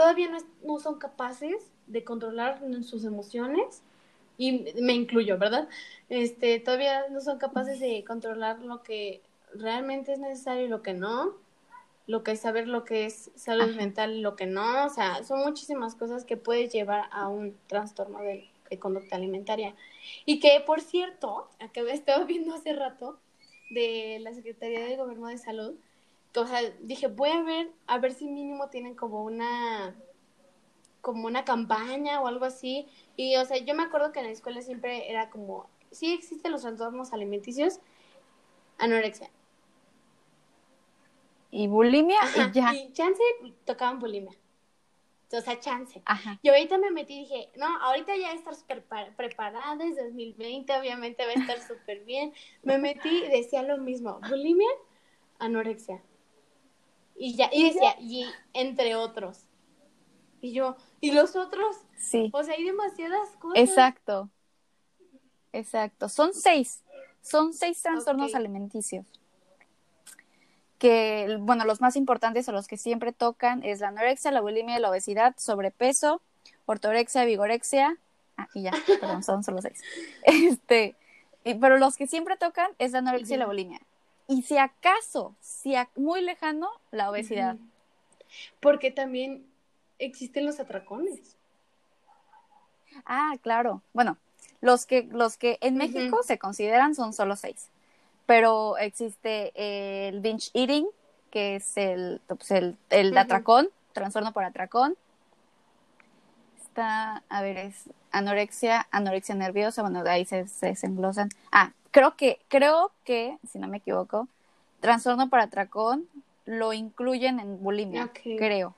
todavía 0.00 0.30
no, 0.64 0.78
son 0.78 0.98
capaces 0.98 1.70
de 1.86 2.04
controlar 2.04 2.58
sus 2.82 3.04
emociones 3.04 3.82
y 4.38 4.72
me 4.80 4.94
incluyo, 4.94 5.36
¿verdad? 5.36 5.68
Este, 6.08 6.58
todavía 6.58 7.06
no 7.10 7.20
son 7.20 7.36
capaces 7.36 7.80
de 7.80 8.02
controlar 8.02 8.60
lo 8.60 8.82
que 8.82 9.20
realmente 9.52 10.14
es 10.14 10.18
necesario 10.18 10.64
y 10.64 10.68
lo 10.68 10.80
que 10.80 10.94
no, 10.94 11.34
lo 12.06 12.22
que 12.22 12.30
es 12.30 12.40
saber 12.40 12.66
lo 12.66 12.82
que 12.84 13.04
es 13.04 13.30
salud 13.34 13.76
mental 13.76 14.14
y 14.14 14.22
lo 14.22 14.36
que 14.36 14.46
no, 14.46 14.86
o 14.86 14.88
sea, 14.88 15.22
son 15.22 15.40
muchísimas 15.40 15.94
cosas 15.96 16.24
que 16.24 16.38
puede 16.38 16.70
llevar 16.70 17.10
a 17.12 17.28
un 17.28 17.54
trastorno 17.66 18.20
de, 18.20 18.48
conducta 18.78 19.16
alimentaria. 19.16 19.74
Y 20.24 20.40
que, 20.40 20.62
por 20.64 20.80
cierto, 20.80 21.50
acabé 21.58 21.92
estaba 21.92 22.24
viendo 22.24 22.54
hace 22.54 22.72
rato 22.72 23.18
de 23.68 24.18
la 24.20 24.32
Secretaría 24.32 24.80
de 24.80 24.96
Gobierno 24.96 25.26
de 25.26 25.36
Salud, 25.36 25.74
o 26.36 26.46
sea, 26.46 26.60
dije, 26.80 27.08
voy 27.08 27.30
a 27.30 27.42
ver, 27.42 27.70
a 27.86 27.98
ver 27.98 28.12
si 28.12 28.26
mínimo 28.26 28.68
tienen 28.68 28.94
como 28.94 29.24
una, 29.24 29.94
como 31.00 31.26
una 31.26 31.44
campaña 31.44 32.20
o 32.20 32.26
algo 32.26 32.44
así. 32.44 32.86
Y, 33.16 33.36
o 33.36 33.44
sea, 33.44 33.58
yo 33.58 33.74
me 33.74 33.82
acuerdo 33.82 34.12
que 34.12 34.20
en 34.20 34.26
la 34.26 34.32
escuela 34.32 34.62
siempre 34.62 35.10
era 35.10 35.30
como, 35.30 35.68
sí 35.90 36.12
existen 36.12 36.52
los 36.52 36.62
trastornos 36.62 37.12
alimenticios, 37.12 37.80
anorexia. 38.78 39.30
Y 41.50 41.66
bulimia 41.66 42.20
y 42.36 42.52
ya. 42.52 42.74
Y 42.74 42.92
chance 42.92 43.22
tocaban 43.64 43.98
bulimia. 43.98 44.36
O 45.32 45.40
sea, 45.40 45.60
chance. 45.60 46.02
Y 46.42 46.48
ahorita 46.48 46.78
me 46.78 46.90
metí 46.90 47.14
y 47.14 47.20
dije, 47.20 47.50
no, 47.56 47.66
ahorita 47.82 48.16
ya 48.16 48.32
estar 48.32 48.54
súper 48.54 48.84
preparada, 49.16 49.76
desde 49.76 50.04
2020 50.04 50.76
obviamente 50.76 51.24
va 51.24 51.30
a 51.30 51.34
estar 51.34 51.60
súper 51.68 52.04
bien. 52.04 52.32
Me 52.62 52.78
metí 52.78 53.08
y 53.08 53.28
decía 53.28 53.62
lo 53.62 53.78
mismo, 53.78 54.20
bulimia, 54.28 54.68
anorexia. 55.38 56.02
Y 57.22 57.36
ya, 57.36 57.50
y 57.52 57.64
decía, 57.64 57.94
y 58.00 58.24
entre 58.54 58.96
otros. 58.96 59.44
Y 60.40 60.54
yo, 60.54 60.78
¿y 61.02 61.12
los 61.12 61.36
otros? 61.36 61.76
Sí. 61.98 62.30
O 62.32 62.42
sea, 62.42 62.54
hay 62.54 62.64
demasiadas 62.64 63.28
cosas. 63.38 63.58
Exacto. 63.58 64.30
Exacto. 65.52 66.08
Son 66.08 66.32
seis. 66.32 66.80
Son 67.20 67.52
seis 67.52 67.82
trastornos 67.82 68.34
alimenticios. 68.34 69.04
Que, 70.78 71.36
bueno, 71.42 71.66
los 71.66 71.82
más 71.82 71.94
importantes 71.94 72.48
o 72.48 72.52
los 72.52 72.66
que 72.66 72.78
siempre 72.78 73.12
tocan 73.12 73.62
es 73.64 73.80
la 73.80 73.88
anorexia, 73.88 74.30
la 74.30 74.40
bulimia, 74.40 74.78
la 74.78 74.88
obesidad, 74.88 75.34
sobrepeso, 75.36 76.22
ortorexia, 76.64 77.26
vigorexia. 77.26 77.98
Ah, 78.38 78.48
y 78.54 78.62
ya, 78.62 78.72
perdón, 78.86 79.22
son 79.22 79.44
solo 79.44 79.60
seis. 79.60 79.78
Este, 80.22 80.96
pero 81.44 81.76
los 81.76 81.98
que 81.98 82.06
siempre 82.06 82.38
tocan 82.38 82.70
es 82.78 82.92
la 82.92 83.00
anorexia 83.00 83.36
y 83.36 83.38
la 83.38 83.46
bulimia 83.46 83.82
y 84.30 84.42
si 84.42 84.56
acaso, 84.58 85.34
si 85.40 85.74
muy 85.96 86.22
lejano, 86.22 86.70
la 86.92 87.10
obesidad. 87.10 87.56
Porque 88.60 88.92
también 88.92 89.44
existen 89.98 90.46
los 90.46 90.60
atracones. 90.60 91.36
Ah, 93.04 93.34
claro. 93.42 93.82
Bueno, 93.92 94.18
los 94.60 94.86
que, 94.86 95.02
los 95.10 95.36
que 95.36 95.58
en 95.60 95.76
México 95.76 96.22
se 96.22 96.38
consideran 96.38 96.94
son 96.94 97.12
solo 97.12 97.34
seis. 97.34 97.70
Pero 98.26 98.78
existe 98.78 99.50
el 100.08 100.20
binge 100.20 100.52
eating, 100.54 100.86
que 101.32 101.56
es 101.56 101.76
el, 101.76 102.20
pues, 102.28 102.52
el, 102.52 102.76
el 102.90 103.18
atracón, 103.18 103.68
trastorno 103.92 104.32
por 104.32 104.44
atracón. 104.44 104.96
Está, 106.62 107.24
a 107.28 107.42
ver, 107.42 107.56
es 107.56 107.90
anorexia, 108.12 108.86
anorexia 108.92 109.34
nerviosa, 109.34 109.82
bueno, 109.82 110.04
de 110.04 110.10
ahí 110.10 110.24
se, 110.24 110.46
se 110.46 110.66
desenglosan. 110.66 111.30
Ah, 111.50 111.72
creo 111.90 112.16
que, 112.16 112.40
creo 112.48 112.92
que, 113.04 113.38
si 113.50 113.58
no 113.58 113.68
me 113.68 113.78
equivoco, 113.78 114.28
trastorno 114.80 115.28
por 115.28 115.40
atracón 115.40 116.06
lo 116.46 116.72
incluyen 116.72 117.40
en 117.40 117.62
bulimia, 117.62 118.10
creo. 118.12 118.74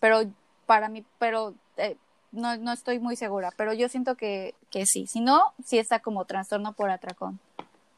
Pero 0.00 0.22
para 0.66 0.88
mí, 0.88 1.04
pero 1.18 1.54
eh, 1.76 1.96
no, 2.32 2.56
no 2.56 2.72
estoy 2.72 2.98
muy 2.98 3.16
segura, 3.16 3.50
pero 3.56 3.72
yo 3.72 3.88
siento 3.88 4.16
que, 4.16 4.54
que 4.70 4.86
sí. 4.86 5.06
Si 5.06 5.20
no, 5.20 5.52
sí 5.64 5.78
está 5.78 6.00
como 6.00 6.24
trastorno 6.24 6.72
por 6.72 6.90
atracón. 6.90 7.38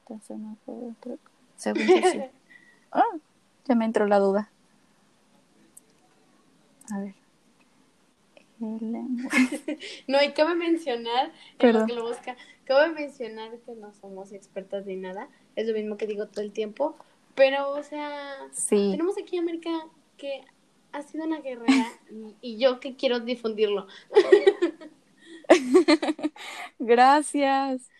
Trastorno 0.07 0.57
por 0.65 0.77
atracón. 0.91 1.19
Según 1.57 1.87
yo 1.87 2.11
sí. 2.11 2.23
Ah, 2.93 3.03
ya 3.67 3.75
me 3.75 3.85
entró 3.85 4.07
la 4.07 4.19
duda. 4.19 4.49
A 6.91 7.01
ver. 7.01 7.15
no, 8.59 10.23
y 10.23 10.33
cabe 10.33 10.55
mencionar, 10.55 11.33
que 11.59 11.73
lo 11.73 12.07
busca, 12.07 12.37
cabe 12.65 12.93
mencionar 12.93 13.59
que 13.59 13.75
no 13.75 13.93
somos 13.93 14.33
expertas 14.33 14.87
ni 14.87 14.97
nada, 14.97 15.29
es 15.57 15.67
lo 15.67 15.75
mismo 15.75 15.97
que 15.97 16.07
digo 16.07 16.27
todo 16.27 16.43
el 16.43 16.53
tiempo, 16.53 16.97
pero, 17.35 17.71
o 17.71 17.83
sea, 17.83 18.37
tenemos 18.69 19.19
aquí 19.19 19.37
a 19.37 19.41
América 19.41 19.71
que 20.17 20.43
ha 20.93 21.03
sido 21.03 21.27
una 21.27 21.41
guerrera 21.41 21.87
y, 22.41 22.59
yo 22.59 22.81
que 22.81 22.97
quiero 22.97 23.21
difundirlo. 23.21 23.87
Gracias. 26.79 27.91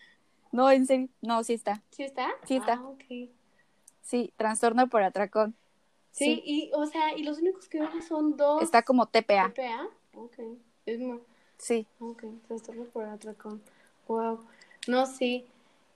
No, 0.51 0.71
en 0.71 0.87
serio, 0.87 1.09
no, 1.21 1.43
sí 1.43 1.53
está. 1.53 1.83
¿Sí 1.91 2.03
está? 2.03 2.29
Sí 2.45 2.55
está. 2.55 2.73
Ah, 2.73 2.95
Sí, 4.01 4.33
trastorno 4.37 4.87
por 4.87 5.03
atracón. 5.03 5.55
Sí, 6.11 6.41
y, 6.45 6.71
o 6.73 6.85
sea, 6.85 7.15
y 7.15 7.23
los 7.23 7.39
únicos 7.39 7.67
que 7.67 7.79
veo 7.79 8.01
son 8.01 8.37
dos. 8.37 8.63
Está 8.63 8.81
como 8.81 9.07
TPA. 9.07 9.51
TPA, 9.53 9.87
ok. 10.23 10.39
Es 10.85 10.99
más. 10.99 11.19
Sí. 11.57 11.85
Ok, 11.99 12.23
trastorno 12.47 12.85
por 12.85 13.05
atracón. 13.05 13.61
Wow. 14.07 14.39
No, 14.87 15.05
sí. 15.05 15.45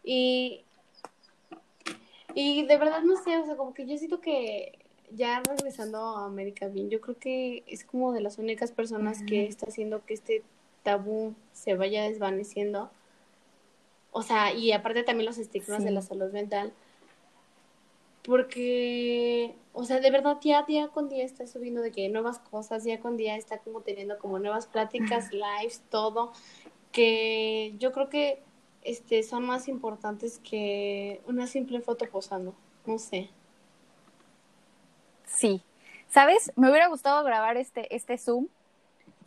Y. 0.03 0.61
Y 2.33 2.65
de 2.65 2.77
verdad 2.77 3.01
no 3.03 3.21
sé, 3.21 3.37
o 3.37 3.45
sea, 3.45 3.57
como 3.57 3.73
que 3.73 3.85
yo 3.85 3.97
siento 3.97 4.21
que 4.21 4.79
ya 5.13 5.41
regresando 5.41 5.97
a 5.97 6.25
América 6.25 6.67
Bien, 6.67 6.89
yo 6.89 7.01
creo 7.01 7.17
que 7.17 7.63
es 7.67 7.83
como 7.83 8.13
de 8.13 8.21
las 8.21 8.37
únicas 8.37 8.71
personas 8.71 9.21
que 9.23 9.45
está 9.45 9.67
haciendo 9.67 10.05
que 10.05 10.13
este 10.13 10.43
tabú 10.83 11.35
se 11.53 11.75
vaya 11.75 12.03
desvaneciendo. 12.03 12.89
O 14.11 14.23
sea, 14.23 14.53
y 14.53 14.71
aparte 14.71 15.03
también 15.03 15.25
los 15.25 15.37
estigmas 15.37 15.83
de 15.83 15.91
la 15.91 16.01
salud 16.01 16.31
mental. 16.31 16.73
Porque, 18.23 19.55
o 19.73 19.83
sea, 19.85 19.99
de 19.99 20.11
verdad 20.11 20.37
ya 20.41 20.63
día 20.63 20.89
con 20.89 21.09
día 21.09 21.23
está 21.23 21.47
subiendo 21.47 21.81
de 21.81 21.91
que 21.91 22.09
nuevas 22.09 22.39
cosas, 22.39 22.83
día 22.83 22.99
con 22.99 23.17
día 23.17 23.35
está 23.35 23.59
como 23.59 23.81
teniendo 23.81 24.19
como 24.19 24.39
nuevas 24.39 24.67
pláticas, 24.67 25.31
lives, 25.31 25.81
todo, 25.89 26.33
que 26.91 27.75
yo 27.79 27.91
creo 27.91 28.09
que 28.09 28.43
este 28.81 29.23
son 29.23 29.45
más 29.45 29.67
importantes 29.67 30.39
que 30.39 31.21
una 31.25 31.47
simple 31.47 31.81
foto 31.81 32.05
posando, 32.05 32.53
no 32.85 32.97
sé. 32.97 33.29
Sí. 35.25 35.61
¿Sabes? 36.09 36.51
Me 36.57 36.69
hubiera 36.69 36.87
gustado 36.87 37.23
grabar 37.23 37.55
este, 37.55 37.95
este 37.95 38.17
Zoom. 38.17 38.47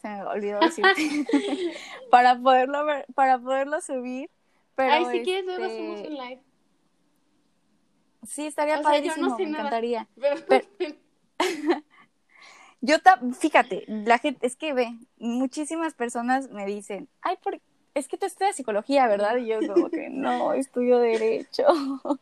Se 0.02 0.08
me 0.08 0.22
olvidó 0.24 0.60
decir. 0.60 0.84
para 2.10 2.38
poderlo 2.38 2.84
ver, 2.84 3.06
para 3.14 3.38
poderlo 3.38 3.80
subir. 3.80 4.28
Pero 4.74 4.92
Ay, 4.92 5.04
si 5.06 5.22
quieres 5.22 5.46
luego 5.46 5.64
hacemos 5.64 5.96
este 5.96 6.08
un 6.08 6.14
live. 6.14 6.42
Sí, 8.26 8.46
estaría 8.46 8.80
padrísimo, 8.82 9.36
me 9.36 9.44
encantaría. 9.44 10.08
yo 12.80 12.96
fíjate, 13.38 13.84
la 13.88 14.18
gente, 14.18 14.46
es 14.46 14.56
que 14.56 14.72
ve, 14.72 14.94
muchísimas 15.18 15.94
personas 15.94 16.50
me 16.50 16.66
dicen, 16.66 17.08
ay, 17.22 17.36
por, 17.42 17.60
es 17.94 18.08
que 18.08 18.18
tú 18.18 18.26
estudias 18.26 18.56
psicología, 18.56 19.06
¿verdad? 19.06 19.36
Y 19.36 19.46
yo 19.46 19.58
como 19.74 19.88
que 19.88 20.10
no, 20.10 20.52
estudio 20.52 20.98
derecho. 20.98 21.64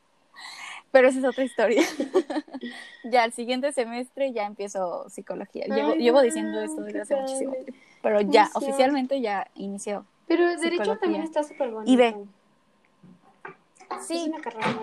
Pero 0.93 1.09
esa 1.09 1.21
es 1.21 1.25
otra 1.25 1.43
historia. 1.43 1.83
ya 3.05 3.25
el 3.25 3.33
siguiente 3.33 3.73
semestre 3.73 4.33
ya 4.33 4.45
empiezo 4.45 5.09
psicología. 5.09 5.65
Llevo, 5.97 6.21
diciendo 6.21 6.61
esto 6.61 6.83
desde 6.83 7.01
hace 7.01 7.17
muchísimo. 7.17 7.55
Pero 8.03 8.21
ya, 8.21 8.51
oficialmente 8.53 9.23
ya 9.23 9.49
inició. 9.55 10.05
Pero 10.29 10.51
el 10.51 10.61
derecho 10.61 10.99
también 10.99 11.23
está 11.23 11.43
súper 11.43 11.71
bonito. 11.71 11.91
Y 11.91 11.97
ve. 11.97 12.15
Sí, 14.01 14.33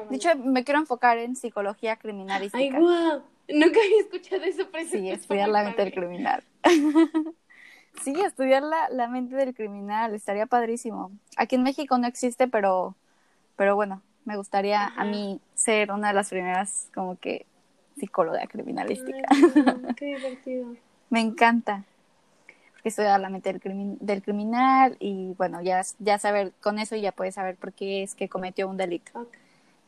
de 0.10 0.16
hecho 0.16 0.36
me 0.38 0.64
quiero 0.64 0.80
enfocar 0.80 1.18
en 1.18 1.36
psicología 1.36 1.98
criminalística. 1.98 2.78
Ay, 2.78 2.84
wow. 2.84 3.24
Nunca 3.50 3.80
había 3.84 4.02
escuchado 4.02 4.44
eso. 4.44 4.68
Sí, 4.90 5.10
estudiar 5.10 5.50
la 5.50 5.64
mente 5.64 5.84
del 5.84 5.94
criminal. 5.94 6.44
sí, 8.04 8.14
estudiar 8.22 8.64
la, 8.64 8.90
la 8.90 9.08
mente 9.08 9.36
del 9.36 9.56
criminal, 9.56 10.14
estaría 10.14 10.46
padrísimo. 10.46 11.12
Aquí 11.36 11.56
en 11.56 11.64
México 11.64 11.98
no 11.98 12.08
existe, 12.08 12.48
pero, 12.48 12.96
pero 13.56 13.76
bueno, 13.76 14.02
me 14.26 14.38
gustaría 14.38 14.86
a 14.86 15.06
mí 15.06 15.42
ser 15.56 15.92
una 15.92 16.10
de 16.10 16.14
las 16.14 16.30
primeras 16.30 16.90
como 16.94 17.18
que 17.18 17.48
psicóloga 17.98 18.46
criminalística. 18.48 19.28
qué 19.96 20.06
divertido. 20.06 20.76
me 21.10 21.22
encanta. 21.22 21.84
Estudiar 22.84 23.20
la 23.20 23.30
mente 23.30 23.52
del, 23.52 23.98
del, 24.00 24.22
criminal 24.22 24.96
y 25.00 25.34
bueno, 25.38 25.62
ya, 25.62 25.82
ya 26.00 26.18
saber, 26.18 26.54
con 26.62 26.80
eso 26.80 26.96
ya 26.96 27.12
puedes 27.12 27.36
saber 27.36 27.56
por 27.56 27.74
qué 27.74 28.04
es 28.04 28.16
que 28.16 28.30
cometió 28.30 28.68
un 28.68 28.78
delito. 28.78 29.28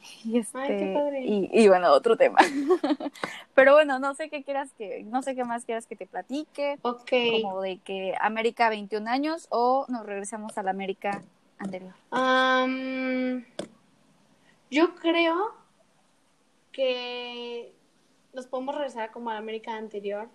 Y, 0.24 0.40
este, 0.40 0.58
Ay, 0.58 0.68
qué 0.68 0.94
padre. 0.96 1.22
Y, 1.24 1.50
y, 1.54 1.68
bueno, 1.68 1.92
otro 1.92 2.18
tema. 2.18 2.40
Pero 3.54 3.74
bueno, 3.74 4.00
no 4.00 4.16
sé 4.16 4.30
qué 4.30 4.44
quieras 4.44 4.72
que, 4.76 5.04
no 5.04 5.22
sé 5.22 5.36
qué 5.36 5.44
más 5.44 5.64
quieras 5.64 5.86
que 5.86 5.96
te 5.96 6.08
platique. 6.08 6.80
Ok. 6.82 7.12
Como 7.44 7.62
de 7.62 7.78
que 7.78 8.16
América 8.20 8.70
21 8.70 9.08
años 9.10 9.48
o 9.52 9.86
nos 9.90 10.06
regresamos 10.06 10.58
a 10.58 10.64
la 10.64 10.72
América 10.72 11.22
anterior. 11.60 11.94
Um, 12.12 13.44
yo 14.72 14.96
creo 14.96 15.54
que 16.72 17.74
nos 18.34 18.48
podemos 18.48 18.76
regresar 18.76 19.12
como 19.12 19.30
a 19.30 19.34
la 19.34 19.40
América 19.40 19.76
anterior, 19.76 20.28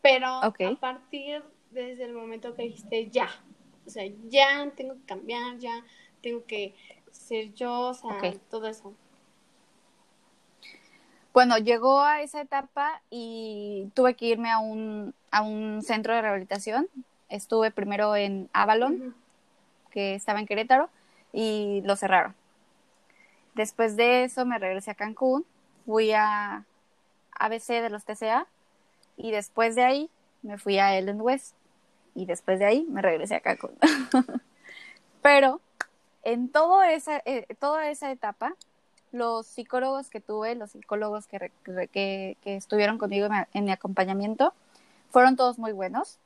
pero 0.00 0.26
a 0.26 0.52
partir 0.80 1.42
desde 1.70 2.04
el 2.04 2.12
momento 2.12 2.54
que 2.54 2.62
dijiste 2.62 3.08
ya, 3.10 3.28
o 3.86 3.90
sea, 3.90 4.04
ya 4.28 4.70
tengo 4.76 4.94
que 4.94 5.04
cambiar, 5.06 5.58
ya 5.58 5.84
tengo 6.22 6.44
que 6.44 6.74
ser 7.10 7.52
yo, 7.54 7.90
o 7.90 7.94
sea, 7.94 8.10
todo 8.50 8.68
eso. 8.68 8.94
Bueno, 11.32 11.58
llegó 11.58 12.00
a 12.00 12.22
esa 12.22 12.40
etapa 12.40 13.02
y 13.08 13.90
tuve 13.94 14.14
que 14.14 14.26
irme 14.26 14.50
a 14.50 14.58
un, 14.58 15.14
a 15.30 15.42
un 15.42 15.82
centro 15.82 16.14
de 16.14 16.22
rehabilitación. 16.22 16.88
Estuve 17.28 17.70
primero 17.70 18.16
en 18.16 18.48
Avalon, 18.52 19.14
que 19.90 20.16
estaba 20.16 20.40
en 20.40 20.46
Querétaro, 20.46 20.90
y 21.32 21.82
lo 21.84 21.94
cerraron. 21.94 22.34
Después 23.54 23.96
de 23.96 24.24
eso 24.24 24.44
me 24.44 24.58
regresé 24.58 24.90
a 24.90 24.94
Cancún, 24.94 25.44
fui 25.86 26.12
a 26.12 26.64
ABC 27.38 27.80
de 27.80 27.90
los 27.90 28.04
TCA 28.04 28.46
y 29.16 29.30
después 29.30 29.74
de 29.74 29.84
ahí 29.84 30.10
me 30.42 30.58
fui 30.58 30.78
a 30.78 30.96
Ellen 30.96 31.20
West 31.20 31.54
y 32.14 32.26
después 32.26 32.58
de 32.58 32.66
ahí 32.66 32.86
me 32.88 33.02
regresé 33.02 33.36
a 33.36 33.40
Cancún. 33.40 33.72
Pero 35.22 35.60
en 36.22 36.48
todo 36.48 36.82
esa, 36.82 37.22
eh, 37.24 37.46
toda 37.58 37.90
esa 37.90 38.10
etapa, 38.10 38.54
los 39.12 39.46
psicólogos 39.46 40.10
que 40.10 40.20
tuve, 40.20 40.54
los 40.54 40.70
psicólogos 40.70 41.26
que, 41.26 41.50
que, 41.92 42.36
que 42.42 42.56
estuvieron 42.56 42.98
conmigo 42.98 43.28
en 43.52 43.64
mi 43.64 43.72
acompañamiento, 43.72 44.54
fueron 45.10 45.36
todos 45.36 45.58
muy 45.58 45.72
buenos 45.72 46.18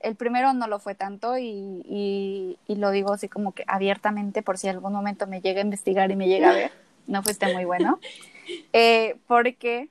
el 0.00 0.14
primero 0.16 0.52
no 0.52 0.66
lo 0.66 0.78
fue 0.78 0.94
tanto 0.94 1.38
y, 1.38 2.56
y, 2.66 2.74
lo 2.74 2.90
digo 2.90 3.12
así 3.12 3.28
como 3.28 3.52
que 3.52 3.64
abiertamente 3.66 4.42
por 4.42 4.58
si 4.58 4.68
algún 4.68 4.92
momento 4.92 5.26
me 5.26 5.40
llega 5.40 5.60
a 5.60 5.64
investigar 5.64 6.10
y 6.10 6.16
me 6.16 6.28
llega 6.28 6.50
a 6.50 6.54
ver, 6.54 6.72
no 7.06 7.22
fuiste 7.22 7.52
muy 7.52 7.64
bueno, 7.64 7.98
eh, 8.72 9.16
porque, 9.26 9.88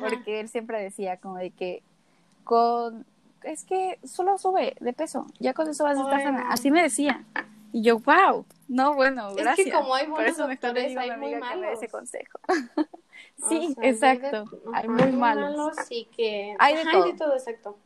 porque 0.00 0.40
él 0.40 0.48
siempre 0.48 0.82
decía 0.82 1.18
como 1.18 1.36
de 1.36 1.50
que 1.50 1.82
con, 2.42 3.06
es 3.44 3.64
que 3.64 3.98
solo 4.04 4.38
sube 4.38 4.76
de 4.80 4.92
peso, 4.92 5.26
ya 5.38 5.54
con 5.54 5.68
eso 5.68 5.84
vas 5.84 5.98
a 5.98 6.02
estar 6.02 6.22
sana, 6.22 6.48
así 6.50 6.70
me 6.70 6.82
decía. 6.82 7.24
Y 7.72 7.82
yo, 7.82 7.98
wow, 7.98 8.46
no, 8.68 8.94
bueno, 8.94 9.34
gracias. 9.34 9.58
Es 9.58 9.64
que 9.64 9.72
como 9.72 9.94
hay 9.94 10.06
buenos 10.06 10.36
doctores, 10.36 10.96
hay 10.96 11.16
muy 11.18 11.34
malos. 11.34 11.72
ese 11.72 11.88
consejo. 11.88 12.38
sí, 13.48 13.74
exacto. 13.82 14.44
Hay, 14.72 14.88
muy, 14.88 15.10
malos. 15.10 15.74
Sí 15.88 16.08
que... 16.16 16.54
Hay 16.60 16.76
de, 16.76 16.84
todo. 16.84 17.04
hay 17.04 17.12
de 17.12 17.18
todo, 17.18 17.34
exacto. 17.34 17.76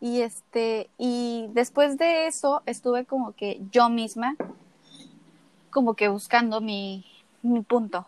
Y 0.00 0.22
este, 0.22 0.88
y 0.96 1.48
después 1.50 1.98
de 1.98 2.26
eso 2.26 2.62
estuve 2.66 3.04
como 3.04 3.32
que 3.32 3.60
yo 3.70 3.90
misma, 3.90 4.36
como 5.70 5.94
que 5.94 6.08
buscando 6.08 6.60
mi, 6.60 7.04
mi 7.42 7.60
punto. 7.62 8.06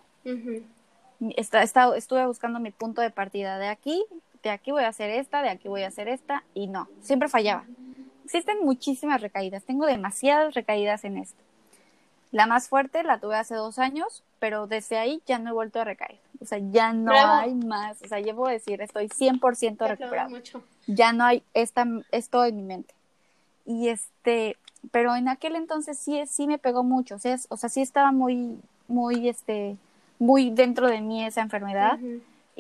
Está, 1.36 1.62
está, 1.62 1.96
estuve 1.96 2.24
buscando 2.26 2.60
mi 2.60 2.70
punto 2.70 3.02
de 3.02 3.10
partida 3.10 3.58
de 3.58 3.68
aquí, 3.68 4.04
de 4.42 4.50
aquí 4.50 4.70
voy 4.70 4.84
a 4.84 4.88
hacer 4.88 5.10
esta, 5.10 5.42
de 5.42 5.50
aquí 5.50 5.68
voy 5.68 5.82
a 5.82 5.88
hacer 5.88 6.08
esta, 6.08 6.44
y 6.54 6.66
no, 6.66 6.88
siempre 7.00 7.28
fallaba. 7.28 7.64
Existen 8.24 8.64
muchísimas 8.64 9.20
recaídas, 9.20 9.64
tengo 9.64 9.86
demasiadas 9.86 10.54
recaídas 10.54 11.04
en 11.04 11.18
esto. 11.18 11.42
La 12.30 12.46
más 12.46 12.68
fuerte 12.68 13.02
la 13.02 13.18
tuve 13.18 13.36
hace 13.36 13.54
dos 13.54 13.78
años, 13.78 14.24
pero 14.38 14.66
desde 14.66 14.96
ahí 14.96 15.22
ya 15.26 15.38
no 15.38 15.50
he 15.50 15.52
vuelto 15.52 15.80
a 15.80 15.84
recaer. 15.84 16.18
O 16.40 16.46
sea, 16.46 16.58
ya 16.58 16.92
no 16.94 17.12
hay 17.12 17.54
más. 17.54 18.00
O 18.02 18.08
sea, 18.08 18.20
llevo 18.20 18.46
a 18.48 18.52
decir, 18.52 18.80
estoy 18.80 19.08
100% 19.08 19.86
recuperado. 19.86 20.30
Mucho. 20.30 20.64
Ya 20.86 21.12
no 21.12 21.24
hay 21.24 21.42
esta, 21.52 21.86
esto 22.10 22.44
en 22.44 22.56
mi 22.56 22.62
mente. 22.62 22.94
Y 23.66 23.88
este, 23.88 24.56
pero 24.90 25.14
en 25.14 25.28
aquel 25.28 25.56
entonces 25.56 25.98
sí, 25.98 26.20
sí 26.26 26.46
me 26.46 26.58
pegó 26.58 26.82
mucho. 26.82 27.16
O 27.16 27.18
sea, 27.18 27.36
o 27.50 27.56
sea, 27.58 27.68
sí 27.68 27.82
estaba 27.82 28.12
muy, 28.12 28.58
muy, 28.88 29.28
este, 29.28 29.76
muy 30.18 30.50
dentro 30.50 30.88
de 30.88 31.02
mí 31.02 31.24
esa 31.24 31.42
enfermedad. 31.42 31.98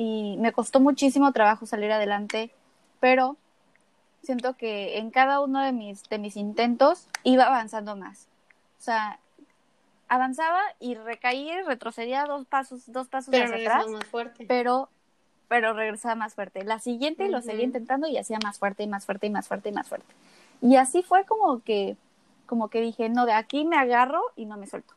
Y 0.04 0.36
me 0.38 0.50
costó 0.50 0.80
muchísimo 0.80 1.30
trabajo 1.30 1.64
salir 1.64 1.92
adelante, 1.92 2.50
pero 2.98 3.36
siento 4.24 4.54
que 4.56 4.98
en 4.98 5.12
cada 5.12 5.38
uno 5.38 5.62
de 5.62 5.70
mis, 5.70 6.02
de 6.08 6.18
mis 6.18 6.36
intentos 6.36 7.06
iba 7.22 7.44
avanzando 7.44 7.94
más. 7.94 8.26
O 8.80 8.82
sea, 8.82 9.20
avanzaba 10.08 10.60
y 10.80 10.96
recaía 10.96 11.62
retrocedía 11.62 12.24
dos 12.24 12.46
pasos, 12.46 12.90
dos 12.90 13.06
pasos 13.06 13.30
pero 13.30 13.44
hacia 13.44 13.58
atrás. 13.58 13.86
Más 13.86 14.04
fuerte. 14.06 14.44
Pero, 14.48 14.88
pero 15.46 15.72
regresaba 15.72 16.16
más 16.16 16.34
fuerte. 16.34 16.64
La 16.64 16.80
siguiente 16.80 17.28
lo 17.28 17.40
seguía 17.40 17.62
intentando 17.62 18.08
y 18.08 18.18
hacía 18.18 18.40
más 18.42 18.58
fuerte 18.58 18.82
y 18.82 18.88
más 18.88 19.06
fuerte 19.06 19.28
y 19.28 19.30
más 19.30 19.46
fuerte 19.46 19.68
y 19.68 19.72
más 19.72 19.88
fuerte. 19.88 20.12
Y 20.62 20.74
así 20.74 21.04
fue 21.04 21.24
como 21.26 21.62
que, 21.62 21.96
como 22.46 22.70
que 22.70 22.80
dije, 22.80 23.08
no, 23.08 23.24
de 23.24 23.34
aquí 23.34 23.64
me 23.64 23.76
agarro 23.76 24.20
y 24.34 24.46
no 24.46 24.56
me 24.56 24.66
suelto. 24.66 24.94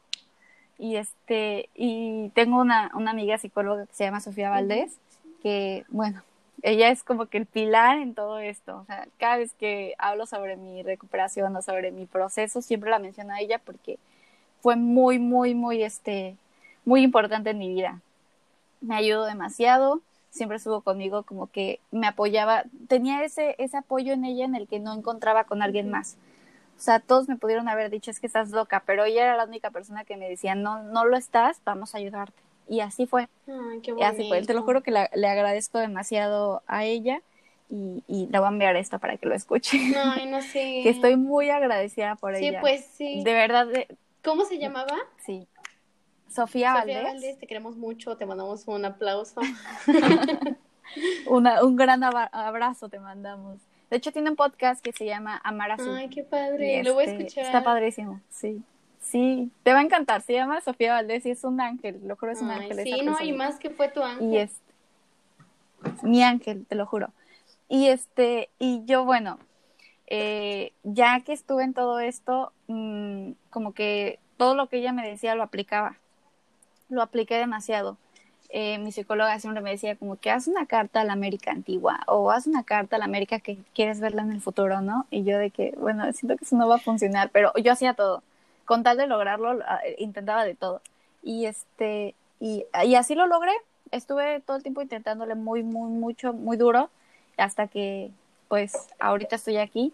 Y 0.78 0.98
este, 0.98 1.70
y 1.74 2.30
tengo 2.30 2.60
una, 2.60 2.92
una 2.96 3.12
amiga 3.12 3.38
psicóloga 3.38 3.86
que 3.86 3.94
se 3.94 4.04
llama 4.04 4.20
Sofía 4.20 4.50
Valdés, 4.50 4.98
que, 5.42 5.86
bueno, 5.90 6.22
ella 6.62 6.90
es 6.90 7.04
como 7.04 7.28
que 7.28 7.38
el 7.38 7.46
pilar 7.46 8.00
en 8.00 8.16
todo 8.16 8.40
esto. 8.40 8.78
O 8.78 8.86
sea, 8.86 9.08
cada 9.20 9.38
vez 9.38 9.54
que 9.54 9.94
hablo 9.98 10.26
sobre 10.26 10.58
mi 10.58 10.84
recuperación 10.84 11.56
o 11.56 11.62
sobre 11.62 11.92
mi 11.92 12.06
proceso, 12.06 12.62
siempre 12.62 12.90
la 12.90 13.00
menciono 13.00 13.34
a 13.34 13.40
ella 13.40 13.60
porque 13.64 14.00
fue 14.62 14.76
muy, 14.76 15.20
muy, 15.20 15.54
muy, 15.54 15.84
este, 15.84 16.36
muy 16.84 17.04
importante 17.04 17.52
en 17.52 17.60
mi 17.60 17.70
vida. 17.70 18.02
Me 18.82 18.96
ayudó 18.96 19.26
demasiado, 19.26 20.02
siempre 20.32 20.58
estuvo 20.58 20.82
conmigo, 20.82 21.24
como 21.24 21.48
que 21.48 21.80
me 21.92 22.08
apoyaba, 22.08 22.64
tenía 22.88 23.24
ese, 23.24 23.56
ese 23.58 23.78
apoyo 23.78 24.14
en 24.14 24.26
ella 24.26 24.46
en 24.46 24.56
el 24.56 24.68
que 24.68 24.80
no 24.80 24.94
encontraba 24.94 25.44
con 25.44 25.62
alguien 25.62 25.90
más. 25.90 26.18
O 26.78 26.80
sea, 26.80 27.00
todos 27.00 27.28
me 27.30 27.38
pudieron 27.38 27.70
haber 27.70 27.90
dicho 27.90 28.12
es 28.12 28.20
que 28.20 28.28
estás 28.28 28.52
loca, 28.52 28.84
pero 28.86 29.06
ella 29.06 29.24
era 29.24 29.38
la 29.38 29.46
única 29.46 29.72
persona 29.72 30.04
que 30.04 30.18
me 30.18 30.30
decía, 30.30 30.56
no, 30.56 30.84
no 30.84 31.06
lo 31.06 31.18
estás, 31.18 31.62
vamos 31.66 31.96
a 31.96 31.98
ayudarte. 31.98 32.42
Y 32.68 32.82
así 32.82 33.06
fue. 33.06 33.30
Ay, 33.48 33.80
qué 33.82 33.94
y 33.98 34.04
así 34.04 34.28
fue. 34.28 34.42
Te 34.42 34.54
lo 34.54 34.64
juro 34.64 34.82
que 34.84 34.92
le 34.92 35.28
agradezco 35.28 35.80
demasiado 35.80 36.64
a 36.68 36.84
ella 36.84 37.22
y, 37.70 38.04
y 38.08 38.28
le 38.28 38.40
voy 38.40 38.48
a 38.48 38.50
enviar 38.50 38.76
esto 38.76 39.00
para 39.00 39.18
que 39.18 39.28
lo 39.28 39.36
escuche. 39.36 39.80
Ay, 39.96 40.26
no 40.28 40.42
sé. 40.54 40.82
que 40.84 40.90
estoy 40.90 41.16
muy 41.16 41.50
agradecida 41.50 42.16
por 42.16 42.36
ella. 42.36 42.52
Sí, 42.52 42.58
pues 42.60 42.86
sí. 42.86 43.24
De 43.24 43.34
verdad, 43.34 43.68
¿Cómo 44.26 44.44
se 44.46 44.58
llamaba? 44.58 44.98
Sí. 45.24 45.48
Sofía, 46.28 46.76
Sofía 46.80 47.04
Valdés. 47.04 47.38
te 47.38 47.48
queremos 47.48 47.78
mucho, 47.78 48.18
te 48.18 48.26
mandamos 48.26 48.68
un 48.68 48.84
aplauso. 48.84 49.40
un 51.28 51.76
gran 51.76 52.04
abrazo 52.04 52.90
te 52.90 53.00
mandamos. 53.00 53.60
De 53.96 54.00
hecho, 54.00 54.12
tiene 54.12 54.30
un 54.30 54.36
podcast 54.36 54.84
que 54.84 54.92
se 54.92 55.06
llama 55.06 55.40
Amar 55.42 55.72
Azul. 55.72 55.96
Ay, 55.96 56.10
qué 56.10 56.22
padre, 56.22 56.84
lo 56.84 56.96
voy 56.96 57.06
a 57.06 57.08
este, 57.08 57.24
escuchar. 57.24 57.46
Está 57.46 57.64
padrísimo, 57.64 58.20
sí. 58.30 58.62
Sí, 59.00 59.50
te 59.64 59.72
va 59.72 59.80
a 59.80 59.84
encantar. 59.84 60.22
Se 60.22 60.34
llama 60.34 60.60
Sofía 60.60 60.92
Valdés 60.92 61.26
y 61.26 61.32
es 61.32 61.46
un 61.46 61.62
ángel, 61.62 62.02
lo 62.04 62.18
juro, 62.18 62.34
es 62.34 62.42
un 62.42 62.52
ángel. 62.52 62.78
Sí, 62.84 63.04
no, 63.06 63.18
y 63.24 63.32
más 63.32 63.58
que 63.58 63.70
fue 63.70 63.88
tu 63.88 64.04
ángel. 64.04 64.34
Y 64.34 64.38
es 64.40 64.52
mi 66.04 66.24
ángel, 66.24 66.66
te 66.66 66.76
lo 66.76 66.86
juro. 66.86 67.14
Y 67.70 67.88
este, 67.88 68.50
y 68.60 68.84
yo, 68.84 69.06
bueno, 69.06 69.40
eh, 70.08 70.74
ya 70.84 71.22
que 71.22 71.32
estuve 71.32 71.64
en 71.64 71.74
todo 71.74 72.02
esto, 72.02 72.52
mmm, 72.68 73.32
como 73.50 73.74
que 73.74 74.20
todo 74.36 74.56
lo 74.56 74.68
que 74.68 74.80
ella 74.80 74.92
me 74.92 75.08
decía 75.08 75.36
lo 75.36 75.44
aplicaba, 75.44 75.96
lo 76.90 77.02
apliqué 77.02 77.38
demasiado. 77.38 77.96
Eh, 78.58 78.78
mi 78.78 78.94
psicóloga 78.94 79.38
siempre 79.38 79.62
me 79.62 79.72
decía 79.72 79.98
como 79.98 80.16
que 80.16 80.32
haz 80.32 80.48
una 80.48 80.66
carta 80.66 81.02
a 81.02 81.04
la 81.04 81.12
América 81.12 81.52
antigua 81.52 82.00
o 82.08 82.32
haz 82.32 82.48
una 82.48 82.64
carta 82.64 82.96
a 82.96 83.00
la 83.00 83.04
América 83.04 83.42
que 83.42 83.58
quieres 83.74 84.00
verla 84.00 84.22
en 84.22 84.32
el 84.32 84.40
futuro, 84.40 84.80
¿no? 84.80 85.06
Y 85.12 85.26
yo 85.26 85.38
de 85.38 85.52
que, 85.52 85.76
bueno, 85.78 86.10
siento 86.14 86.38
que 86.38 86.46
eso 86.46 86.56
no 86.56 86.66
va 86.66 86.76
a 86.76 86.80
funcionar, 86.80 87.32
pero 87.34 87.52
yo 87.62 87.74
hacía 87.74 87.96
todo. 87.96 88.24
Con 88.64 88.82
tal 88.82 88.96
de 88.96 89.08
lograrlo, 89.08 89.60
intentaba 89.98 90.46
de 90.46 90.56
todo. 90.56 90.82
Y 91.22 91.48
este, 91.48 92.16
y, 92.40 92.64
y 92.86 92.96
así 92.96 93.14
lo 93.14 93.28
logré. 93.28 93.52
Estuve 93.92 94.40
todo 94.40 94.56
el 94.56 94.64
tiempo 94.64 94.82
intentándole 94.82 95.36
muy, 95.36 95.62
muy, 95.62 95.90
mucho, 95.90 96.32
muy 96.32 96.56
duro, 96.56 96.90
hasta 97.36 97.68
que 97.68 98.10
pues 98.48 98.88
ahorita 99.00 99.36
estoy 99.36 99.58
aquí. 99.58 99.92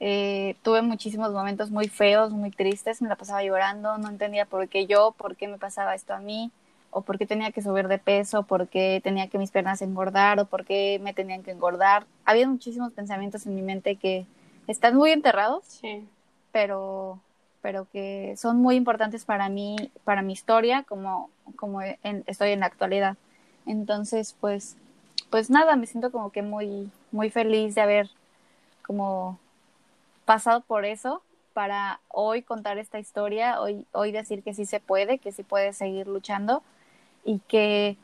Eh, 0.00 0.56
tuve 0.64 0.82
muchísimos 0.82 1.30
momentos 1.30 1.70
muy 1.70 1.86
feos, 1.86 2.32
muy 2.32 2.50
tristes, 2.50 3.00
me 3.00 3.08
la 3.08 3.14
pasaba 3.14 3.44
llorando, 3.44 3.98
no 3.98 4.08
entendía 4.08 4.46
por 4.46 4.66
qué 4.68 4.86
yo, 4.86 5.12
por 5.16 5.36
qué 5.36 5.46
me 5.46 5.58
pasaba 5.58 5.94
esto 5.94 6.12
a 6.12 6.18
mí, 6.18 6.50
o 6.90 7.02
por 7.02 7.18
qué 7.18 7.26
tenía 7.26 7.52
que 7.52 7.62
subir 7.62 7.88
de 7.88 7.98
peso, 7.98 8.42
por 8.42 8.68
qué 8.68 9.00
tenía 9.02 9.28
que 9.28 9.38
mis 9.38 9.50
piernas 9.50 9.82
engordar, 9.82 10.40
o 10.40 10.46
por 10.46 10.64
qué 10.64 11.00
me 11.02 11.14
tenían 11.14 11.42
que 11.42 11.52
engordar. 11.52 12.06
Había 12.24 12.48
muchísimos 12.48 12.92
pensamientos 12.92 13.46
en 13.46 13.54
mi 13.54 13.62
mente 13.62 13.96
que 13.96 14.26
están 14.66 14.96
muy 14.96 15.10
enterrados, 15.10 15.64
sí. 15.64 16.06
pero, 16.52 17.18
pero 17.62 17.86
que 17.92 18.34
son 18.36 18.58
muy 18.58 18.76
importantes 18.76 19.24
para 19.24 19.48
mí, 19.48 19.90
para 20.04 20.22
mi 20.22 20.32
historia, 20.32 20.84
como, 20.84 21.30
como 21.56 21.80
estoy 21.82 22.50
en 22.50 22.60
la 22.60 22.66
actualidad. 22.66 23.16
Entonces, 23.66 24.36
pues, 24.40 24.76
pues 25.30 25.50
nada, 25.50 25.76
me 25.76 25.86
siento 25.86 26.10
como 26.10 26.30
que 26.30 26.42
muy, 26.42 26.90
muy 27.12 27.30
feliz 27.30 27.74
de 27.74 27.82
haber 27.82 28.10
como 28.84 29.38
pasado 30.24 30.60
por 30.60 30.84
eso 30.84 31.22
para 31.52 32.00
hoy 32.08 32.42
contar 32.42 32.78
esta 32.78 32.98
historia, 32.98 33.60
hoy, 33.60 33.86
hoy 33.92 34.12
decir 34.12 34.42
que 34.42 34.54
sí 34.54 34.66
se 34.66 34.80
puede, 34.80 35.18
que 35.18 35.32
sí 35.32 35.42
puedes 35.42 35.76
seguir 35.76 36.06
luchando 36.06 36.62
y 37.24 37.40
que 37.40 37.96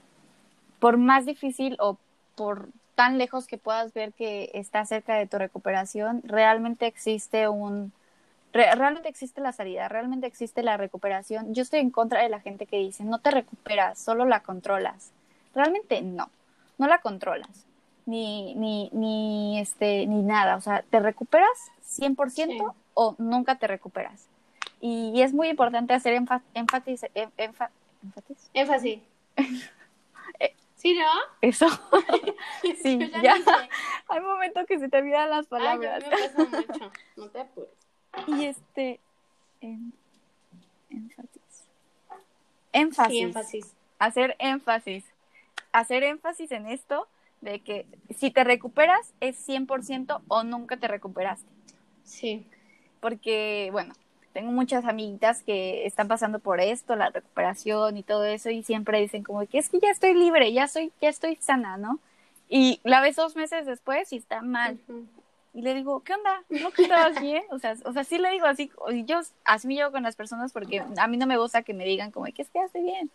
por 0.79 0.97
más 0.97 1.27
difícil 1.27 1.77
o 1.81 1.99
por 2.35 2.69
tan 2.95 3.19
lejos 3.19 3.47
que 3.47 3.59
puedas 3.59 3.93
ver 3.93 4.13
que 4.13 4.51
está 4.55 4.85
cerca 4.85 5.15
de 5.17 5.27
tu 5.27 5.39
recuperación, 5.39 6.23
realmente 6.25 6.87
existe 6.87 7.49
un 7.49 7.93
realmente 8.53 9.11
existe 9.11 9.43
la 9.43 9.53
salida, 9.53 9.87
realmente 9.89 10.27
existe 10.27 10.63
la 10.63 10.79
recuperación. 10.79 11.53
Yo 11.53 11.63
estoy 11.63 11.81
en 11.81 11.91
contra 11.91 12.23
de 12.23 12.31
la 12.31 12.41
gente 12.41 12.65
que 12.65 12.79
dice, 12.79 13.05
"No 13.05 13.19
te 13.19 13.31
recuperas, 13.31 13.99
solo 13.99 14.25
la 14.25 14.41
controlas." 14.41 15.13
Realmente 15.55 16.01
no. 16.01 16.31
No 16.79 16.87
la 16.87 16.99
controlas 17.03 17.67
ni, 18.07 18.55
ni, 18.55 18.89
ni, 18.93 19.61
este, 19.61 20.07
ni 20.07 20.23
nada. 20.23 20.57
O 20.57 20.61
sea, 20.61 20.83
¿te 20.89 21.01
recuperas 21.01 21.51
100% 21.83 22.75
o 22.95 23.15
nunca 23.19 23.57
te 23.57 23.67
recuperas? 23.67 24.29
Y, 24.81 25.21
es 25.21 25.35
muy 25.35 25.49
importante 25.49 25.93
hacer 25.93 26.15
énfasis. 26.55 27.07
Énfasis. 28.07 28.51
Énfasis. 28.55 29.01
Eh, 30.39 30.55
¿Sí, 30.75 30.95
no? 30.95 31.07
Eso. 31.41 31.67
sí, 32.83 32.99
ya. 33.23 33.37
Hay 34.09 34.21
momentos 34.21 34.67
que 34.67 34.79
se 34.79 34.89
te 34.89 34.99
olvidan 34.99 35.31
las 35.31 35.47
palabras. 35.47 36.05
Ay, 36.05 36.11
me 36.11 36.29
pasa 36.29 36.45
mucho. 36.45 36.93
No 37.17 37.31
te 37.31 37.41
apures. 37.41 37.71
Y 38.27 38.45
este. 38.45 39.01
énfasis. 40.91 41.69
Énfasis. 42.73 43.13
Sí, 43.13 43.21
énfasis. 43.21 43.75
Hacer 43.99 44.37
énfasis. 44.39 45.05
Hacer 45.73 46.03
énfasis 46.03 46.53
en 46.53 46.67
esto 46.67 47.09
de 47.41 47.61
que 47.61 47.87
si 48.15 48.31
te 48.31 48.45
recuperas 48.45 49.15
es 49.21 49.49
100% 49.49 50.21
o 50.29 50.45
nunca 50.45 50.77
te 50.77 50.89
recuperaste. 50.89 51.49
Sí. 52.05 52.47
Porque, 53.01 53.71
bueno, 53.73 53.95
tengo 54.37 54.53
muchas 54.53 54.85
amiguitas 54.85 55.43
que 55.43 55.87
están 55.87 56.09
pasando 56.09 56.41
por 56.41 56.61
esto, 56.61 56.95
la 56.95 57.09
recuperación 57.09 57.97
y 57.97 58.03
todo 58.03 58.27
eso, 58.27 58.51
y 58.51 58.63
siempre 58.63 59.01
dicen 59.01 59.23
como 59.23 59.47
que 59.47 59.57
es 59.57 59.71
que 59.71 59.81
ya 59.81 59.89
estoy 59.89 60.13
libre, 60.13 60.53
ya 60.53 60.69
soy, 60.69 60.93
ya 61.01 61.09
estoy 61.09 61.37
sana, 61.37 61.79
¿no? 61.79 62.01
Y 62.47 62.79
la 62.85 63.01
ves 63.01 63.17
dos 63.17 63.35
meses 63.35 63.65
después 63.65 64.13
y 64.13 64.17
está 64.17 64.43
mal. 64.43 64.79
Y 65.55 65.63
le 65.63 65.73
digo, 65.73 66.01
¿qué 66.01 66.13
onda? 66.13 66.43
¿No 66.51 66.71
que 66.71 66.83
estabas 66.83 67.19
bien? 67.19 67.45
O 67.51 67.59
sea, 67.59 67.77
o 67.87 67.95
sea, 67.95 68.05
sí 68.05 68.19
le 68.19 68.31
digo 68.31 68.45
así, 68.45 68.71
yo 69.07 69.21
así 69.47 69.67
me 69.69 69.75
llevo 69.75 69.91
con 69.91 70.03
las 70.03 70.17
personas 70.17 70.53
porque 70.53 70.85
a 70.99 71.07
mí 71.07 71.17
no 71.17 71.27
me 71.27 71.39
gusta 71.39 71.63
que 71.63 71.73
me 71.73 71.87
digan 71.87 72.11
como 72.11 72.27
que 72.27 72.43
es 72.43 72.51
que 72.51 72.59
ya 72.59 72.67
estoy 72.67 72.83
bien 72.83 73.11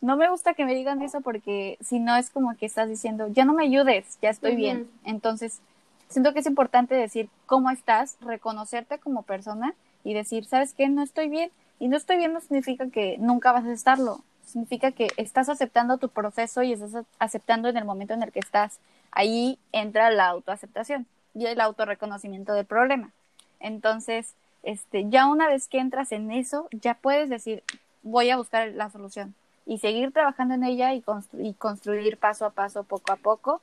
no 0.00 0.16
me 0.16 0.28
gusta 0.28 0.54
que 0.54 0.64
me 0.64 0.74
digan 0.74 1.00
eso 1.00 1.20
porque 1.20 1.78
si 1.80 2.00
no 2.00 2.16
es 2.16 2.28
como 2.28 2.54
que 2.56 2.66
estás 2.66 2.88
diciendo, 2.88 3.28
ya 3.28 3.44
no 3.44 3.54
me 3.54 3.64
ayudes, 3.64 4.18
ya 4.20 4.28
estoy 4.28 4.54
bien. 4.54 4.90
Entonces, 5.04 5.60
siento 6.08 6.34
que 6.34 6.40
es 6.40 6.46
importante 6.46 6.94
decir 6.94 7.30
cómo 7.46 7.70
estás, 7.70 8.18
reconocerte 8.20 8.98
como 8.98 9.22
persona 9.22 9.74
y 10.06 10.14
decir, 10.14 10.44
¿sabes 10.44 10.72
qué? 10.72 10.88
No 10.88 11.02
estoy 11.02 11.28
bien. 11.28 11.50
Y 11.80 11.88
no 11.88 11.96
estoy 11.96 12.16
bien 12.16 12.32
no 12.32 12.40
significa 12.40 12.88
que 12.90 13.18
nunca 13.18 13.50
vas 13.50 13.64
a 13.64 13.72
estarlo. 13.72 14.20
Significa 14.44 14.92
que 14.92 15.08
estás 15.16 15.48
aceptando 15.48 15.98
tu 15.98 16.10
proceso 16.10 16.62
y 16.62 16.72
estás 16.72 17.04
aceptando 17.18 17.68
en 17.68 17.76
el 17.76 17.84
momento 17.84 18.14
en 18.14 18.22
el 18.22 18.30
que 18.30 18.38
estás. 18.38 18.78
Ahí 19.10 19.58
entra 19.72 20.12
la 20.12 20.28
autoaceptación 20.28 21.06
y 21.34 21.46
el 21.46 21.60
autorreconocimiento 21.60 22.54
del 22.54 22.66
problema. 22.66 23.10
Entonces, 23.58 24.34
este, 24.62 25.10
ya 25.10 25.26
una 25.26 25.48
vez 25.48 25.66
que 25.66 25.80
entras 25.80 26.12
en 26.12 26.30
eso, 26.30 26.68
ya 26.70 26.94
puedes 26.94 27.28
decir, 27.28 27.64
voy 28.04 28.30
a 28.30 28.36
buscar 28.36 28.68
la 28.68 28.90
solución 28.90 29.34
y 29.66 29.78
seguir 29.78 30.12
trabajando 30.12 30.54
en 30.54 30.62
ella 30.62 30.94
y, 30.94 31.02
y 31.32 31.54
construir 31.54 32.16
paso 32.16 32.46
a 32.46 32.50
paso, 32.50 32.84
poco 32.84 33.12
a 33.12 33.16
poco, 33.16 33.60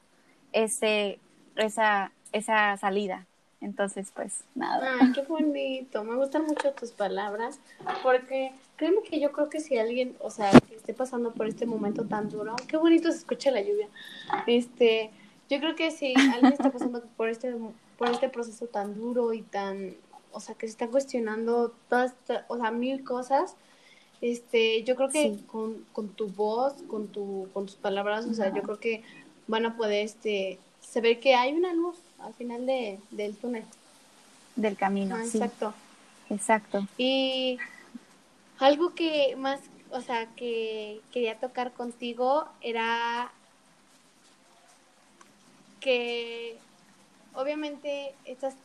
ese, 0.52 1.20
esa, 1.56 2.12
esa 2.34 2.76
salida. 2.76 3.26
Entonces, 3.64 4.12
pues 4.14 4.44
nada. 4.56 4.98
Ay, 5.00 5.14
qué 5.14 5.22
bonito. 5.22 6.04
Me 6.04 6.16
gustan 6.16 6.46
mucho 6.46 6.74
tus 6.74 6.92
palabras 6.92 7.60
porque 8.04 8.52
créeme 8.76 9.02
que 9.04 9.20
yo 9.20 9.32
creo 9.32 9.50
que 9.50 9.62
si 9.62 9.78
alguien, 9.78 10.16
o 10.20 10.30
sea, 10.30 10.52
que 10.68 10.76
esté 10.76 10.94
pasando 10.94 11.32
por 11.32 11.48
este 11.48 11.66
momento 11.66 12.06
tan 12.06 12.30
duro, 12.30 12.56
qué 12.68 12.78
bonito 12.78 13.10
se 13.12 13.20
escucha 13.20 13.52
la 13.52 13.62
lluvia. 13.62 13.88
Este, 14.48 15.12
yo 15.50 15.60
creo 15.60 15.76
que 15.76 15.92
si 15.92 16.14
alguien 16.16 16.54
está 16.54 16.72
pasando 16.72 17.04
por 17.16 17.30
este 17.30 17.56
por 17.98 18.10
este 18.10 18.28
proceso 18.28 18.68
tan 18.68 18.96
duro 18.96 19.34
y 19.34 19.44
tan, 19.44 19.96
o 20.32 20.40
sea, 20.40 20.56
que 20.56 20.68
se 20.68 20.72
está 20.72 20.88
cuestionando 20.88 21.74
todas, 21.90 22.16
o 22.48 22.58
sea, 22.58 22.72
mil 22.72 23.04
cosas, 23.04 23.56
este, 24.20 24.84
yo 24.84 24.96
creo 24.96 25.10
que 25.10 25.38
con, 25.48 25.86
con, 25.94 26.10
tu 26.10 26.28
voz, 26.28 26.74
con 26.88 27.08
tu 27.08 27.48
con 27.54 27.66
tus 27.68 27.76
palabras, 27.76 28.26
o 28.26 28.34
sea, 28.34 28.54
yo 28.54 28.62
creo 28.64 28.80
que 28.80 29.04
van 29.48 29.66
a 29.66 29.78
poder 29.78 30.04
este 30.04 30.60
saber 30.82 31.20
que 31.20 31.36
hay 31.36 31.54
una 31.54 31.74
luz 31.74 31.98
al 32.24 32.34
final 32.34 32.66
de, 32.66 33.00
del 33.12 33.36
túnel. 33.36 33.66
Del 34.56 34.78
camino, 34.78 35.18
sí. 35.26 35.38
Exacto. 35.38 35.74
Exacto. 36.30 36.88
Y 36.98 37.58
algo 38.60 38.94
que 38.96 39.36
más, 39.38 39.60
o 39.92 40.02
sea, 40.02 40.28
que 40.36 41.02
quería 41.12 41.40
tocar 41.40 41.74
contigo 41.74 42.46
era 42.62 43.32
que 45.80 46.58
obviamente 47.36 48.14
estas, 48.26 48.56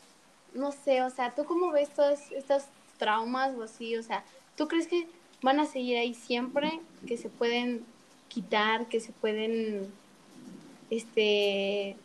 no 0.55 0.73
sé, 0.73 1.03
o 1.03 1.11
sea, 1.11 1.35
¿tú 1.35 1.45
cómo 1.45 1.73
ves 1.73 1.91
todos 1.91 2.21
estos 2.31 2.65
traumas 2.99 3.55
o 3.57 3.65
así? 3.65 3.97
O 3.97 4.03
sea, 4.03 4.25
¿tú 4.57 4.69
crees 4.69 4.87
que 4.87 5.09
van 5.43 5.59
a 5.59 5.67
seguir 5.67 5.97
ahí 5.99 6.15
siempre? 6.15 6.81
¿Que 7.07 7.17
se 7.17 7.29
pueden 7.29 7.85
quitar? 8.29 8.87
¿Que 8.87 9.01
se 9.01 9.13
pueden, 9.13 9.93
este, 10.91 11.97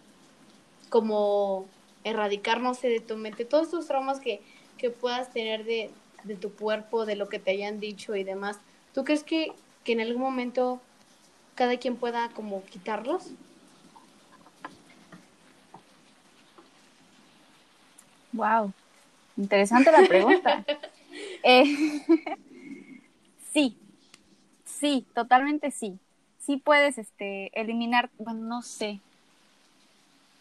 como 0.94 1.66
erradicar, 2.04 2.62
no 2.62 2.76
sé, 2.76 2.88
de 2.88 3.00
tu 3.00 3.18
mente, 3.18 3.46
todos 3.46 3.70
esos 3.70 3.88
traumas 3.88 4.20
que, 4.20 4.44
que 4.78 4.92
puedas 4.92 5.34
tener 5.34 5.66
de, 5.66 5.90
de, 6.24 6.36
tu 6.36 6.54
cuerpo, 6.54 7.08
de 7.08 7.16
lo 7.16 7.30
que 7.30 7.40
te 7.40 7.50
hayan 7.50 7.80
dicho 7.80 8.16
y 8.16 8.24
demás, 8.24 8.60
¿tú 8.94 9.04
crees 9.04 9.24
que, 9.24 9.54
que 9.84 9.94
en 9.94 10.02
algún 10.02 10.22
momento 10.22 10.80
cada 11.56 11.78
quien 11.78 11.96
pueda 11.96 12.30
como 12.30 12.64
quitarlos? 12.66 13.32
Wow, 18.32 18.72
interesante 19.36 19.92
la 19.92 20.08
pregunta. 20.08 20.64
eh, 21.44 21.76
sí, 23.52 23.76
sí, 24.64 25.08
totalmente 25.16 25.72
sí. 25.72 25.98
Sí 26.38 26.58
puedes 26.58 27.00
este, 27.00 27.50
eliminar, 27.60 28.12
bueno, 28.20 28.42
no 28.42 28.62
sé, 28.62 29.00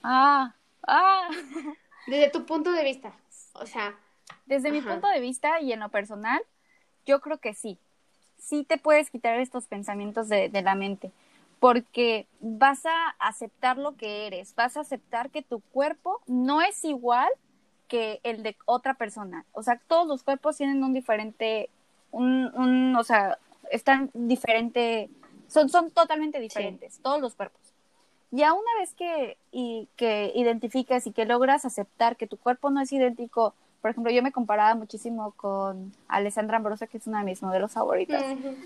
Ah, 0.03 0.55
ah. 0.87 1.29
Desde 2.07 2.31
tu 2.31 2.45
punto 2.47 2.73
de 2.73 2.85
vista, 2.85 3.13
o 3.55 3.67
sea. 3.67 3.95
Desde 4.47 4.71
mi 4.71 4.81
punto 4.81 5.07
de 5.09 5.21
vista 5.21 5.61
y 5.61 5.73
en 5.73 5.81
lo 5.81 5.89
personal, 5.89 6.43
yo 7.07 7.21
creo 7.21 7.39
que 7.39 7.55
sí. 7.55 7.79
Sí 8.39 8.65
te 8.65 8.77
puedes 8.77 9.11
quitar 9.11 9.39
estos 9.39 9.67
pensamientos 9.67 10.29
de, 10.29 10.49
de 10.49 10.63
la 10.63 10.75
mente, 10.75 11.13
porque 11.61 12.27
vas 12.41 12.85
a 12.87 13.11
aceptar 13.21 13.79
lo 13.79 13.97
que 13.97 14.27
eres, 14.27 14.55
vas 14.57 14.77
a 14.77 14.81
aceptar 14.81 15.31
que 15.31 15.43
tu 15.43 15.61
cuerpo 15.61 16.21
no 16.27 16.61
es 16.61 16.85
igual 16.85 17.31
que 17.87 18.21
el 18.25 18.43
de 18.43 18.57
otra 18.65 18.95
persona. 18.95 19.45
O 19.53 19.63
sea, 19.63 19.81
todos 19.87 20.09
los 20.09 20.23
cuerpos 20.23 20.57
tienen 20.57 20.83
un 20.83 20.93
diferente, 20.93 21.69
un, 22.11 22.51
un 22.55 22.97
o 22.97 23.05
sea, 23.05 23.39
están 23.71 24.11
diferente, 24.15 25.09
son, 25.47 25.69
son 25.69 25.91
totalmente 25.91 26.41
diferentes, 26.41 26.99
todos 27.01 27.21
los 27.21 27.35
cuerpos. 27.35 27.62
Ya 28.33 28.55
una 28.55 28.71
vez 28.81 28.95
que, 28.95 29.37
y, 29.53 29.89
que 29.95 30.33
identificas 30.35 31.07
y 31.07 31.13
que 31.13 31.27
logras 31.27 31.65
aceptar 31.65 32.17
que 32.17 32.27
tu 32.27 32.39
cuerpo 32.39 32.71
no 32.71 32.81
es 32.81 32.91
idéntico, 32.93 33.55
por 33.83 33.91
ejemplo, 33.91 34.11
yo 34.11 34.23
me 34.23 34.33
comparaba 34.33 34.75
muchísimo 34.75 35.33
con 35.33 35.93
Alessandra 36.09 36.57
Ambrosa, 36.57 36.87
que 36.87 36.97
es 36.97 37.07
una 37.07 37.19
de 37.19 37.27
mis 37.27 37.43
modelos 37.43 37.73
favoritas. 37.73 38.25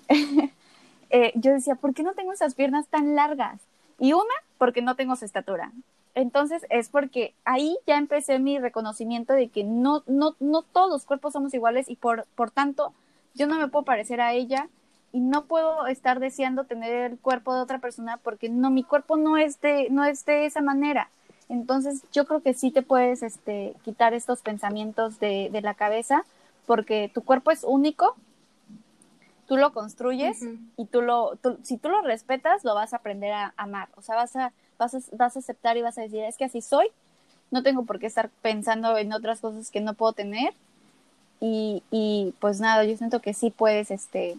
eh, 1.11 1.33
yo 1.35 1.53
decía, 1.53 1.75
¿por 1.75 1.95
qué 1.95 2.03
no 2.03 2.15
tengo 2.15 2.33
esas 2.33 2.55
piernas 2.55 2.87
tan 2.87 3.17
largas? 3.17 3.61
Y 3.99 4.13
una, 4.13 4.25
porque 4.57 4.83
no 4.83 4.95
tengo 4.95 5.17
su 5.17 5.25
estatura. 5.25 5.73
Entonces 6.15 6.65
es 6.71 6.89
porque 6.89 7.35
ahí 7.45 7.77
ya 7.87 7.99
empecé 7.99 8.39
mi 8.39 8.59
reconocimiento 8.59 9.35
de 9.35 9.49
que 9.49 9.65
no, 9.65 10.03
no, 10.07 10.37
no 10.41 10.63
todos 10.63 10.91
los 10.91 11.05
cuerpos 11.05 11.33
somos 11.33 11.53
iguales 11.53 11.91
y 11.91 11.97
por, 11.97 12.27
por 12.35 12.51
tanto 12.51 12.95
yo 13.35 13.47
no 13.47 13.59
me 13.59 13.69
puedo 13.69 13.85
parecer 13.85 14.23
a 14.23 14.33
ella 14.33 14.69
y 15.17 15.21
no 15.21 15.47
puedo 15.47 15.87
estar 15.87 16.21
deseando 16.21 16.65
tener 16.65 17.11
el 17.11 17.19
cuerpo 17.19 17.55
de 17.55 17.63
otra 17.63 17.79
persona 17.79 18.19
porque 18.19 18.51
no, 18.51 18.69
mi 18.69 18.85
cuerpo 18.85 19.17
no 19.17 19.39
es 19.39 19.59
de, 19.63 19.89
no 19.89 20.05
es 20.05 20.27
de 20.27 20.45
esa 20.45 20.61
manera. 20.61 21.09
Entonces 21.49 22.03
yo 22.13 22.27
creo 22.27 22.43
que 22.43 22.53
sí 22.53 22.71
te 22.71 22.83
puedes 22.83 23.23
este, 23.23 23.73
quitar 23.83 24.13
estos 24.13 24.43
pensamientos 24.43 25.19
de, 25.19 25.49
de 25.51 25.63
la 25.63 25.73
cabeza 25.73 26.27
porque 26.67 27.11
tu 27.15 27.23
cuerpo 27.23 27.51
es 27.51 27.65
único, 27.65 28.15
tú 29.47 29.57
lo 29.57 29.73
construyes 29.73 30.39
y 30.77 30.85
tú 30.85 31.01
lo, 31.01 31.39
si 31.63 31.79
tú 31.79 31.89
lo 31.89 32.03
respetas, 32.03 32.63
lo 32.63 32.75
vas 32.75 32.93
a 32.93 32.97
aprender 32.99 33.33
a 33.33 33.55
amar. 33.57 33.89
O 33.97 34.03
sea, 34.03 34.17
vas 34.17 34.37
a, 34.37 34.53
vas, 34.79 34.95
a, 34.97 34.99
vas 35.13 35.37
a 35.37 35.39
aceptar 35.39 35.79
y 35.79 35.83
vas 35.83 35.97
a 35.97 36.03
decir, 36.03 36.25
es 36.25 36.37
que 36.37 36.45
así 36.45 36.61
soy, 36.61 36.89
no 37.51 37.63
tengo 37.63 37.87
por 37.87 38.01
qué 38.01 38.07
estar 38.07 38.29
pensando 38.43 38.99
en 38.99 39.15
otras 39.15 39.41
cosas 39.41 39.71
que 39.71 39.81
no 39.81 39.95
puedo 39.95 40.13
tener. 40.13 40.53
Y, 41.41 41.83
y 41.91 42.35
pues 42.39 42.61
nada, 42.61 42.85
yo 42.85 42.99
siento 42.99 43.21
que 43.21 43.33
sí 43.33 43.49
puedes 43.49 43.91
este, 43.91 44.37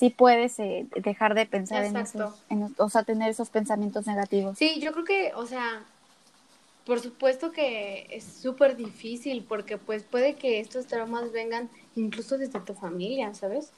sí 0.00 0.08
puedes 0.08 0.58
eh, 0.58 0.86
dejar 0.96 1.34
de 1.34 1.44
pensar 1.44 1.84
en 1.84 1.94
eso, 1.98 2.34
o 2.78 2.88
sea, 2.88 3.02
tener 3.02 3.28
esos 3.28 3.50
pensamientos 3.50 4.06
negativos. 4.06 4.56
Sí, 4.56 4.80
yo 4.80 4.92
creo 4.92 5.04
que, 5.04 5.32
o 5.34 5.44
sea, 5.44 5.84
por 6.86 7.00
supuesto 7.00 7.52
que 7.52 8.06
es 8.08 8.24
súper 8.24 8.78
difícil 8.78 9.44
porque 9.46 9.76
pues 9.76 10.02
puede 10.02 10.36
que 10.36 10.58
estos 10.58 10.86
traumas 10.86 11.32
vengan 11.32 11.68
incluso 11.96 12.38
desde 12.38 12.60
tu 12.60 12.72
familia, 12.72 13.34
¿sabes? 13.34 13.72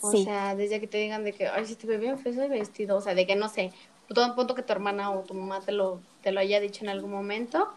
O 0.00 0.12
sea, 0.12 0.54
desde 0.54 0.78
que 0.78 0.86
te 0.86 0.98
digan 0.98 1.24
de 1.24 1.32
que, 1.32 1.48
ay, 1.48 1.66
si 1.66 1.74
te 1.74 1.88
ve 1.88 1.98
bien 1.98 2.20
feo 2.20 2.30
ese 2.30 2.46
vestido, 2.46 2.96
o 2.96 3.00
sea, 3.00 3.16
de 3.16 3.26
que 3.26 3.34
no 3.34 3.48
sé, 3.48 3.72
todo 4.06 4.24
un 4.24 4.36
punto 4.36 4.54
que 4.54 4.62
tu 4.62 4.72
hermana 4.72 5.10
o 5.10 5.24
tu 5.24 5.34
mamá 5.34 5.60
te 5.60 5.72
lo, 5.72 6.00
te 6.22 6.30
lo 6.30 6.38
haya 6.38 6.60
dicho 6.60 6.84
en 6.84 6.90
algún 6.90 7.10
momento, 7.10 7.68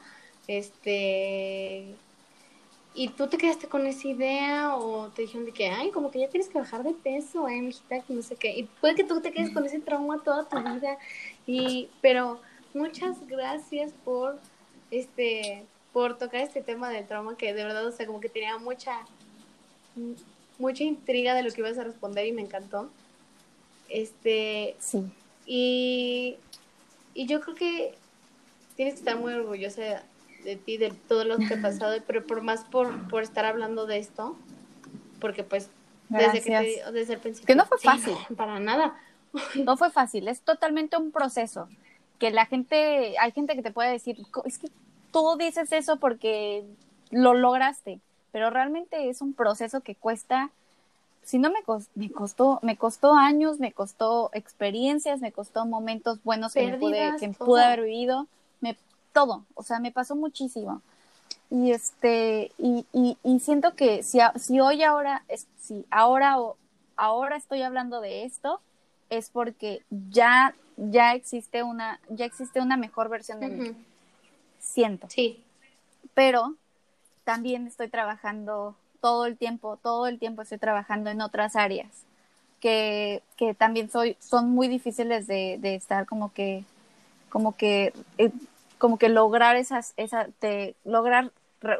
este, 0.45 1.95
y 2.93 3.07
tú 3.09 3.27
te 3.27 3.37
quedaste 3.37 3.67
con 3.67 3.87
esa 3.87 4.07
idea 4.07 4.75
o 4.75 5.07
te 5.09 5.21
dijeron 5.21 5.45
de 5.45 5.53
que, 5.53 5.69
ay, 5.69 5.91
como 5.91 6.11
que 6.11 6.19
ya 6.19 6.27
tienes 6.27 6.49
que 6.49 6.59
bajar 6.59 6.83
de 6.83 6.93
peso, 6.93 7.47
eh, 7.47 7.61
mijita, 7.61 8.01
que 8.01 8.13
no 8.13 8.21
sé 8.21 8.35
qué. 8.35 8.51
Y 8.51 8.63
puede 8.63 8.95
que 8.95 9.05
tú 9.05 9.21
te 9.21 9.31
quedes 9.31 9.51
con 9.51 9.65
ese 9.65 9.79
trauma 9.79 10.21
toda 10.23 10.49
tu 10.49 10.57
vida. 10.57 10.97
Y, 11.47 11.89
pero 12.01 12.41
muchas 12.73 13.25
gracias 13.27 13.93
por, 14.03 14.39
este, 14.91 15.65
por 15.93 16.17
tocar 16.17 16.41
este 16.41 16.61
tema 16.61 16.89
del 16.89 17.07
trauma 17.07 17.37
que 17.37 17.53
de 17.53 17.63
verdad, 17.63 17.85
o 17.85 17.91
sea, 17.93 18.05
como 18.05 18.19
que 18.19 18.27
tenía 18.27 18.57
mucha, 18.57 19.05
mucha 20.59 20.83
intriga 20.83 21.33
de 21.33 21.43
lo 21.43 21.51
que 21.51 21.61
ibas 21.61 21.77
a 21.77 21.85
responder 21.85 22.27
y 22.27 22.33
me 22.33 22.41
encantó. 22.41 22.89
Este, 23.87 24.75
sí. 24.79 25.09
Y, 25.45 26.35
y 27.13 27.25
yo 27.25 27.39
creo 27.39 27.55
que 27.55 27.95
tienes 28.75 28.95
que 28.95 28.99
estar 28.99 29.17
muy 29.17 29.31
orgullosa 29.31 30.03
de 30.43 30.55
ti, 30.55 30.77
de 30.77 30.91
todo 30.91 31.25
lo 31.25 31.37
que 31.37 31.53
ha 31.53 31.61
pasado, 31.61 31.95
pero 32.05 32.25
por 32.25 32.41
más 32.41 32.63
por, 32.65 33.07
por 33.07 33.23
estar 33.23 33.45
hablando 33.45 33.85
de 33.85 33.97
esto, 33.97 34.35
porque 35.19 35.43
pues 35.43 35.69
desde, 36.09 36.41
que 36.41 36.83
desde 36.91 37.13
el 37.13 37.19
principio... 37.19 37.47
Que 37.47 37.55
no 37.55 37.65
fue 37.65 37.77
fácil. 37.77 38.15
para 38.35 38.59
nada. 38.59 38.95
No 39.63 39.77
fue 39.77 39.89
fácil, 39.91 40.27
es 40.27 40.41
totalmente 40.41 40.97
un 40.97 41.11
proceso. 41.11 41.69
Que 42.19 42.31
la 42.31 42.45
gente, 42.45 43.15
hay 43.17 43.31
gente 43.31 43.55
que 43.55 43.61
te 43.61 43.71
puede 43.71 43.89
decir, 43.89 44.17
es 44.43 44.57
que 44.57 44.67
tú 45.13 45.37
dices 45.37 45.71
eso 45.71 45.97
porque 45.97 46.65
lo 47.11 47.33
lograste, 47.33 48.01
pero 48.31 48.49
realmente 48.49 49.09
es 49.09 49.21
un 49.21 49.33
proceso 49.33 49.81
que 49.81 49.95
cuesta, 49.95 50.49
si 51.23 51.39
no 51.39 51.49
me, 51.49 51.63
costó, 51.63 51.89
me 51.95 52.09
costó, 52.11 52.59
me 52.61 52.75
costó 52.75 53.13
años, 53.13 53.59
me 53.59 53.71
costó 53.71 54.31
experiencias, 54.33 55.21
me 55.21 55.31
costó 55.31 55.65
momentos 55.65 56.21
buenos 56.23 56.53
que, 56.53 56.67
pude, 56.77 57.15
que 57.19 57.29
pude 57.29 57.63
haber 57.63 57.83
vivido, 57.83 58.27
me 58.59 58.75
todo, 59.13 59.45
o 59.55 59.63
sea, 59.63 59.79
me 59.79 59.91
pasó 59.91 60.15
muchísimo. 60.15 60.81
Y 61.49 61.71
este, 61.71 62.51
y, 62.57 62.85
y, 62.93 63.39
siento 63.39 63.75
que 63.75 64.03
si, 64.03 64.19
si 64.39 64.59
hoy 64.61 64.83
ahora, 64.83 65.23
si 65.59 65.85
ahora 65.91 66.39
o 66.39 66.55
ahora 66.95 67.35
estoy 67.35 67.61
hablando 67.61 67.99
de 67.99 68.23
esto, 68.23 68.61
es 69.09 69.29
porque 69.29 69.83
ya, 69.89 70.55
ya 70.77 71.13
existe 71.13 71.63
una, 71.63 71.99
ya 72.09 72.25
existe 72.25 72.61
una 72.61 72.77
mejor 72.77 73.09
versión 73.09 73.41
de 73.41 73.47
mí. 73.49 73.75
Siento. 74.59 75.07
Sí. 75.09 75.43
Pero 76.13 76.55
también 77.25 77.67
estoy 77.67 77.89
trabajando 77.89 78.75
todo 79.01 79.25
el 79.25 79.37
tiempo, 79.37 79.77
todo 79.77 80.07
el 80.07 80.19
tiempo 80.19 80.43
estoy 80.43 80.57
trabajando 80.57 81.09
en 81.09 81.21
otras 81.21 81.57
áreas 81.57 81.89
que, 82.61 83.23
que 83.35 83.53
también 83.53 83.89
soy, 83.89 84.15
son 84.19 84.51
muy 84.51 84.69
difíciles 84.69 85.27
de, 85.27 85.57
de 85.59 85.75
estar 85.75 86.05
como 86.05 86.31
que, 86.31 86.63
como 87.29 87.57
que 87.57 87.93
eh, 88.17 88.31
como 88.81 88.97
que 88.97 89.09
lograr 89.09 89.57
esas, 89.57 89.93
esa, 89.95 90.27
de 90.41 90.75
lograr, 90.85 91.31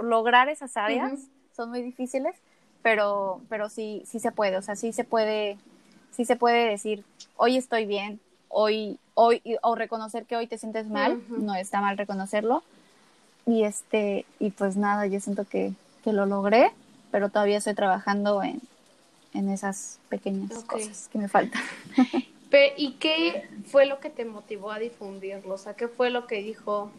lograr 0.04 0.50
esas 0.50 0.78
áreas 0.78 1.22
son 1.56 1.72
muy 1.72 1.82
difíciles, 1.82 2.36
pero, 2.84 3.42
pero 3.50 3.70
sí, 3.70 4.04
sí 4.06 4.20
se 4.20 4.32
puede, 4.32 4.56
o 4.58 4.62
sea, 4.62 4.76
sí 4.76 4.94
se 4.94 5.04
puede, 5.04 5.58
sí 6.12 6.26
se 6.26 6.36
puede 6.36 6.70
decir, 6.70 7.04
hoy 7.38 7.58
estoy 7.58 7.88
bien, 7.88 8.20
hoy, 8.50 9.00
hoy, 9.16 9.42
o 9.64 9.74
reconocer 9.74 10.26
que 10.28 10.36
hoy 10.36 10.46
te 10.46 10.60
sientes 10.60 10.88
mal, 10.90 11.20
no 11.28 11.56
está 11.56 11.82
mal 11.82 11.98
reconocerlo. 11.98 12.62
Y 13.48 13.64
este, 13.64 14.28
y 14.40 14.52
pues 14.52 14.78
nada, 14.78 15.08
yo 15.08 15.20
siento 15.20 15.46
que, 15.46 15.74
que 16.04 16.14
lo 16.14 16.28
logré, 16.28 16.72
pero 17.10 17.30
todavía 17.30 17.58
estoy 17.58 17.74
trabajando 17.74 18.44
en, 18.44 18.62
en 19.34 19.50
esas 19.50 19.98
pequeñas 20.08 20.64
cosas 20.66 21.10
que 21.12 21.18
me 21.18 21.28
faltan. 21.28 21.64
¿Y 22.78 22.94
qué 22.94 23.48
fue 23.66 23.86
lo 23.86 24.00
que 24.00 24.10
te 24.10 24.26
motivó 24.26 24.72
a 24.72 24.80
difundirlo? 24.80 25.56
O 25.56 25.58
sea, 25.58 25.76
¿qué 25.76 25.88
fue 25.88 26.10
lo 26.10 26.28
que 26.28 26.42
dijo? 26.42 26.92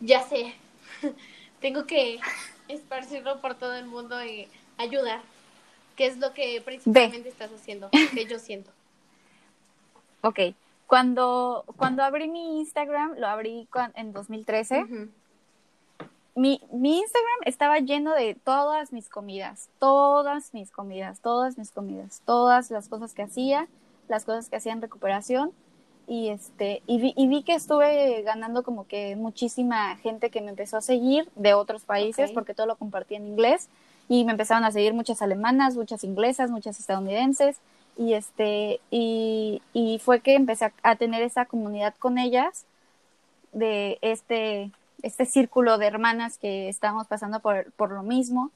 Ya 0.00 0.22
sé, 0.22 0.54
tengo 1.60 1.86
que 1.86 2.20
esparcirlo 2.68 3.40
por 3.40 3.54
todo 3.54 3.74
el 3.74 3.86
mundo 3.86 4.22
y 4.24 4.48
ayudar. 4.76 5.20
¿Qué 5.96 6.06
es 6.06 6.18
lo 6.18 6.32
que 6.32 6.60
principalmente 6.64 7.28
estás 7.28 7.50
haciendo? 7.52 7.90
Que 8.14 8.26
yo 8.26 8.38
siento. 8.38 8.70
Ok, 10.22 10.40
cuando, 10.86 11.64
cuando 11.76 12.02
abrí 12.02 12.28
mi 12.28 12.60
Instagram, 12.60 13.14
lo 13.16 13.26
abrí 13.26 13.66
en 13.94 14.12
2013. 14.12 14.84
mi, 16.34 16.60
mi 16.72 16.98
Instagram 16.98 17.38
estaba 17.44 17.78
lleno 17.78 18.14
de 18.14 18.34
todas 18.34 18.92
mis 18.92 19.08
comidas, 19.08 19.70
todas 19.78 20.52
mis 20.52 20.70
comidas, 20.70 21.20
todas 21.20 21.56
mis 21.56 21.70
comidas, 21.70 22.22
todas 22.26 22.70
las 22.70 22.88
cosas 22.88 23.14
que 23.14 23.22
hacía, 23.22 23.68
las 24.10 24.24
cosas 24.24 24.48
que 24.48 24.56
hacía 24.56 24.72
en 24.72 24.82
recuperación 24.82 25.52
y 26.06 26.28
este 26.28 26.82
y 26.86 27.00
vi, 27.00 27.14
y 27.16 27.28
vi, 27.28 27.42
que 27.44 27.54
estuve 27.54 28.22
ganando 28.22 28.64
como 28.64 28.86
que 28.86 29.14
muchísima 29.16 29.96
gente 29.98 30.30
que 30.30 30.40
me 30.40 30.50
empezó 30.50 30.76
a 30.76 30.80
seguir 30.80 31.28
de 31.36 31.54
otros 31.54 31.84
países 31.84 32.32
porque 32.32 32.52
todo 32.52 32.66
lo 32.66 32.76
compartía 32.76 33.18
en 33.18 33.26
inglés 33.26 33.68
y 34.08 34.24
me 34.24 34.32
empezaron 34.32 34.64
a 34.64 34.72
seguir 34.72 34.92
muchas 34.92 35.22
alemanas, 35.22 35.76
muchas 35.76 36.02
inglesas, 36.02 36.50
muchas 36.50 36.80
estadounidenses 36.80 37.58
y 37.96 38.14
este 38.14 38.80
y, 38.90 39.62
y 39.72 40.00
fue 40.00 40.20
que 40.20 40.34
empecé 40.34 40.72
a, 40.82 40.96
tener 40.96 41.22
esa 41.22 41.46
comunidad 41.46 41.94
con 41.98 42.18
ellas 42.18 42.64
de 43.52 43.98
este 44.02 44.72
este 45.02 45.24
círculo 45.26 45.78
de 45.78 45.86
hermanas 45.86 46.38
que 46.38 46.68
estábamos 46.68 47.06
pasando 47.06 47.40
por, 47.40 47.70
por 47.72 47.92
lo 47.92 48.02
mismo 48.02 48.50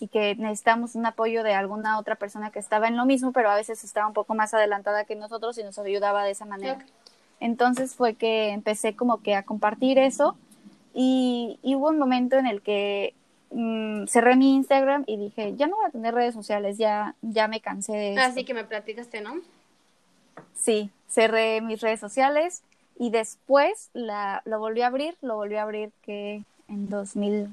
y 0.00 0.08
que 0.08 0.34
necesitamos 0.36 0.94
un 0.94 1.06
apoyo 1.06 1.42
de 1.42 1.54
alguna 1.54 1.98
otra 1.98 2.16
persona 2.16 2.50
que 2.50 2.58
estaba 2.58 2.88
en 2.88 2.96
lo 2.96 3.06
mismo, 3.06 3.32
pero 3.32 3.50
a 3.50 3.56
veces 3.56 3.84
estaba 3.84 4.06
un 4.06 4.14
poco 4.14 4.34
más 4.34 4.54
adelantada 4.54 5.04
que 5.04 5.16
nosotros 5.16 5.58
y 5.58 5.64
nos 5.64 5.78
ayudaba 5.78 6.24
de 6.24 6.32
esa 6.32 6.44
manera. 6.44 6.78
Entonces 7.40 7.94
fue 7.94 8.14
que 8.14 8.50
empecé 8.50 8.96
como 8.96 9.22
que 9.22 9.34
a 9.34 9.44
compartir 9.44 9.98
eso 9.98 10.36
y, 10.94 11.58
y 11.62 11.74
hubo 11.76 11.88
un 11.88 11.98
momento 11.98 12.36
en 12.36 12.46
el 12.46 12.62
que 12.62 13.14
Mm, 13.50 14.06
cerré 14.06 14.36
mi 14.36 14.54
Instagram 14.54 15.04
y 15.06 15.16
dije, 15.16 15.54
ya 15.56 15.66
no 15.66 15.76
voy 15.76 15.86
a 15.86 15.90
tener 15.90 16.14
redes 16.14 16.34
sociales, 16.34 16.76
ya, 16.76 17.14
ya 17.22 17.48
me 17.48 17.60
cansé 17.60 17.92
de 17.92 18.18
Así 18.18 18.44
que 18.44 18.52
me 18.52 18.64
platicaste, 18.64 19.20
¿no? 19.20 19.40
Sí, 20.54 20.90
cerré 21.08 21.60
mis 21.62 21.80
redes 21.80 22.00
sociales 22.00 22.62
y 22.98 23.10
después 23.10 23.90
la, 23.94 24.42
lo 24.44 24.58
volví 24.58 24.82
a 24.82 24.88
abrir, 24.88 25.16
lo 25.22 25.36
volví 25.36 25.56
a 25.56 25.62
abrir 25.62 25.92
que 26.02 26.42
en 26.68 26.90
2000, 26.90 27.48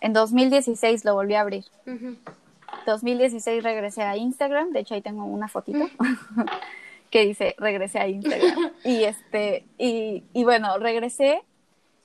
en 0.00 0.12
2016 0.12 1.04
lo 1.04 1.14
volví 1.14 1.34
a 1.34 1.40
abrir. 1.40 1.64
2016 2.86 3.62
regresé 3.62 4.02
a 4.02 4.16
Instagram, 4.16 4.72
de 4.72 4.80
hecho 4.80 4.94
ahí 4.94 5.02
tengo 5.02 5.24
una 5.24 5.48
fotito 5.48 5.86
que 7.10 7.26
dice 7.26 7.54
regresé 7.58 7.98
a 7.98 8.08
Instagram. 8.08 8.72
y 8.84 9.04
este, 9.04 9.64
y, 9.78 10.24
y 10.32 10.44
bueno, 10.44 10.78
regresé 10.78 11.42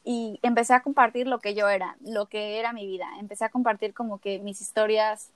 y 0.05 0.39
empecé 0.43 0.73
a 0.73 0.83
compartir 0.83 1.27
lo 1.27 1.39
que 1.39 1.55
yo 1.55 1.67
era, 1.67 1.97
lo 2.01 2.27
que 2.27 2.59
era 2.59 2.71
mi 2.73 2.85
vida. 2.85 3.07
Empecé 3.19 3.43
a 3.43 3.49
compartir 3.49 3.93
como 3.93 4.19
que 4.19 4.39
mis 4.39 4.61
historias, 4.61 5.31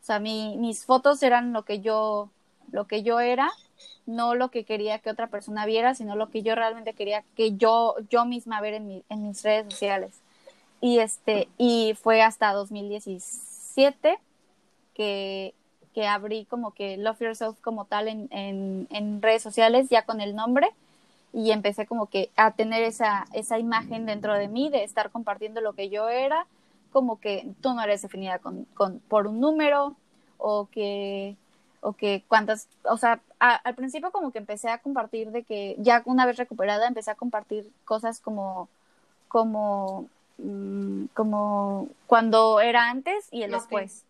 o 0.00 0.04
sea, 0.04 0.18
mi, 0.18 0.56
mis 0.56 0.86
fotos 0.86 1.22
eran 1.22 1.52
lo 1.52 1.64
que 1.64 1.80
yo, 1.80 2.30
lo 2.72 2.86
que 2.86 3.02
yo 3.02 3.20
era, 3.20 3.50
no 4.06 4.34
lo 4.34 4.50
que 4.50 4.64
quería 4.64 4.98
que 5.00 5.10
otra 5.10 5.26
persona 5.26 5.66
viera, 5.66 5.94
sino 5.94 6.16
lo 6.16 6.30
que 6.30 6.42
yo 6.42 6.54
realmente 6.54 6.94
quería 6.94 7.24
que 7.36 7.56
yo, 7.56 7.96
yo 8.08 8.24
misma 8.24 8.60
ver 8.62 8.74
en, 8.74 8.86
mi, 8.86 9.04
en 9.10 9.28
mis 9.28 9.42
redes 9.42 9.66
sociales. 9.70 10.19
Y 10.80 10.98
este, 10.98 11.48
y 11.58 11.94
fue 12.00 12.22
hasta 12.22 12.52
2017 12.52 14.18
que, 14.94 15.54
que 15.94 16.06
abrí 16.06 16.46
como 16.46 16.72
que 16.72 16.96
Love 16.96 17.20
Yourself 17.20 17.60
como 17.60 17.84
tal 17.84 18.08
en, 18.08 18.28
en, 18.90 19.22
redes 19.22 19.42
sociales, 19.42 19.88
ya 19.90 20.04
con 20.04 20.20
el 20.20 20.34
nombre. 20.34 20.70
Y 21.32 21.52
empecé 21.52 21.86
como 21.86 22.06
que 22.06 22.30
a 22.36 22.52
tener 22.52 22.82
esa, 22.82 23.26
esa 23.32 23.58
imagen 23.58 24.06
dentro 24.06 24.34
de 24.34 24.48
mí 24.48 24.68
de 24.68 24.82
estar 24.82 25.10
compartiendo 25.10 25.60
lo 25.60 25.74
que 25.74 25.88
yo 25.88 26.08
era, 26.08 26.46
como 26.92 27.20
que 27.20 27.46
tú 27.60 27.72
no 27.72 27.82
eres 27.82 28.02
definida 28.02 28.38
con, 28.40 28.64
con, 28.74 28.98
por 29.00 29.26
un 29.26 29.38
número 29.38 29.94
o 30.38 30.68
que, 30.72 31.36
o 31.82 31.92
que 31.92 32.24
cuántas, 32.26 32.68
o 32.84 32.96
sea, 32.96 33.20
al 33.38 33.74
principio 33.74 34.10
como 34.10 34.32
que 34.32 34.38
empecé 34.38 34.68
a 34.70 34.78
compartir 34.78 35.30
de 35.30 35.44
que 35.44 35.76
ya 35.78 36.02
una 36.04 36.26
vez 36.26 36.36
recuperada 36.36 36.88
empecé 36.88 37.10
a 37.10 37.14
compartir 37.14 37.70
cosas 37.84 38.20
como, 38.20 38.68
como, 39.28 40.08
mm, 40.42 41.06
como 41.14 41.88
cuando 42.06 42.60
era 42.60 42.90
antes 42.90 43.28
y 43.30 43.42
el 43.42 43.52
después. 43.52 44.04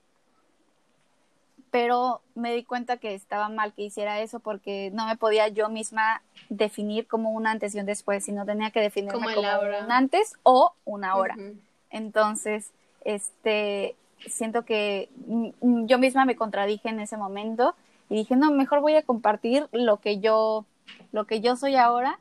Pero 1.71 2.21
me 2.35 2.53
di 2.53 2.65
cuenta 2.65 2.97
que 2.97 3.15
estaba 3.15 3.49
mal 3.49 3.73
que 3.73 3.83
hiciera 3.83 4.21
eso 4.21 4.41
porque 4.41 4.91
no 4.93 5.07
me 5.07 5.17
podía 5.17 5.47
yo 5.49 5.69
misma 5.69 6.21
definir 6.49 7.07
como 7.07 7.31
un 7.31 7.47
antes 7.47 7.75
y 7.75 7.81
un 7.81 7.87
después, 7.87 8.25
sino 8.25 8.45
tenía 8.45 8.71
que 8.73 8.81
definirme 8.81 9.35
como, 9.35 9.51
un 9.51 9.93
antes 9.93 10.35
o 10.43 10.75
una 10.85 11.15
hora. 11.15 11.37
Entonces, 11.91 12.73
este, 13.05 13.95
siento 14.27 14.65
que 14.65 15.09
yo 15.61 15.99
misma 15.99 16.25
me 16.25 16.37
contradije 16.37 16.89
en 16.89 17.01
ese 17.01 17.17
momento 17.17 17.75
y 18.09 18.17
dije, 18.17 18.37
no, 18.37 18.51
mejor 18.51 18.81
voy 18.81 18.97
a 18.97 19.03
compartir 19.03 19.69
lo 19.73 19.99
que 19.99 20.19
yo, 20.19 20.65
lo 21.13 21.25
que 21.27 21.41
yo 21.41 21.57
soy 21.57 21.77
ahora 21.77 22.19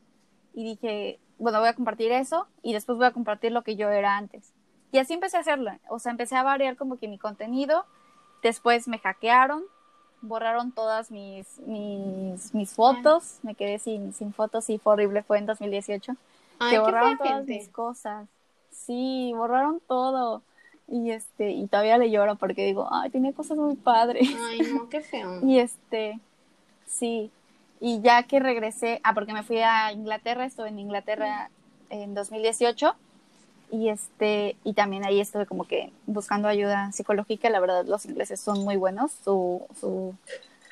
y 0.53 0.63
dije, 0.63 1.19
bueno, 1.39 1.59
voy 1.59 1.69
a 1.69 1.73
compartir 1.73 2.11
eso 2.11 2.47
y 2.61 2.73
después 2.73 2.97
voy 2.97 3.07
a 3.07 3.11
compartir 3.11 3.51
lo 3.51 3.63
que 3.63 3.75
yo 3.75 3.89
era 3.89 4.17
antes. 4.17 4.53
Y 4.91 4.97
así 4.97 5.13
empecé 5.13 5.37
a 5.37 5.41
hacerlo, 5.41 5.71
o 5.89 5.99
sea, 5.99 6.11
empecé 6.11 6.35
a 6.35 6.43
variar 6.43 6.75
como 6.75 6.97
que 6.97 7.07
mi 7.07 7.17
contenido 7.17 7.85
Después 8.41 8.87
me 8.87 8.99
hackearon, 8.99 9.63
borraron 10.21 10.71
todas 10.71 11.11
mis, 11.11 11.59
mis, 11.59 12.53
mis 12.53 12.71
fotos, 12.71 13.39
me 13.43 13.55
quedé 13.55 13.79
sin, 13.79 14.13
sin 14.13 14.33
fotos 14.33 14.69
y 14.69 14.77
fue 14.77 14.93
horrible, 14.93 15.23
fue 15.23 15.39
en 15.39 15.45
2018. 15.45 16.15
Ay, 16.59 16.71
que 16.71 16.79
borraron 16.79 17.17
todas 17.17 17.45
mis 17.45 17.67
cosas. 17.69 18.27
Sí, 18.71 19.33
borraron 19.35 19.81
todo. 19.87 20.41
Y 20.87 21.11
este, 21.11 21.51
y 21.51 21.67
todavía 21.67 21.97
le 21.97 22.09
lloro 22.09 22.35
porque 22.35 22.65
digo, 22.65 22.87
ay, 22.91 23.09
tenía 23.09 23.33
cosas 23.33 23.57
muy 23.57 23.75
padres. 23.75 24.27
Ay, 24.41 24.61
no, 24.73 24.89
qué 24.89 25.01
feo. 25.01 25.39
y 25.45 25.59
este, 25.59 26.19
sí. 26.87 27.31
Y 27.81 28.01
ya 28.01 28.23
que 28.23 28.39
regresé, 28.39 28.99
ah, 29.03 29.13
porque 29.13 29.33
me 29.33 29.43
fui 29.43 29.59
a 29.59 29.91
Inglaterra, 29.93 30.45
estuve 30.45 30.69
en 30.69 30.79
Inglaterra 30.79 31.49
en 31.89 32.13
2018 32.13 32.95
y 33.71 33.89
este 33.89 34.55
y 34.63 34.73
también 34.73 35.05
ahí 35.05 35.19
estuve 35.19 35.45
como 35.45 35.65
que 35.65 35.91
buscando 36.07 36.47
ayuda 36.47 36.91
psicológica 36.91 37.49
la 37.49 37.59
verdad 37.59 37.85
los 37.85 38.05
ingleses 38.05 38.39
son 38.39 38.63
muy 38.63 38.77
buenos 38.77 39.11
su 39.23 39.65
su, 39.79 40.15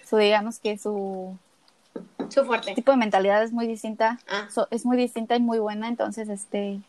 su 0.03 0.17
digamos 0.17 0.59
que 0.59 0.77
su 0.77 1.37
su 2.29 2.45
fuerte 2.45 2.73
tipo 2.73 2.91
de 2.91 2.97
mentalidad 2.97 3.43
es 3.43 3.51
muy 3.51 3.67
distinta 3.67 4.19
ah. 4.29 4.47
es 4.71 4.85
muy 4.85 4.97
distinta 4.97 5.35
y 5.35 5.39
muy 5.39 5.59
buena 5.59 5.87
entonces 5.87 6.27
este 6.29 6.79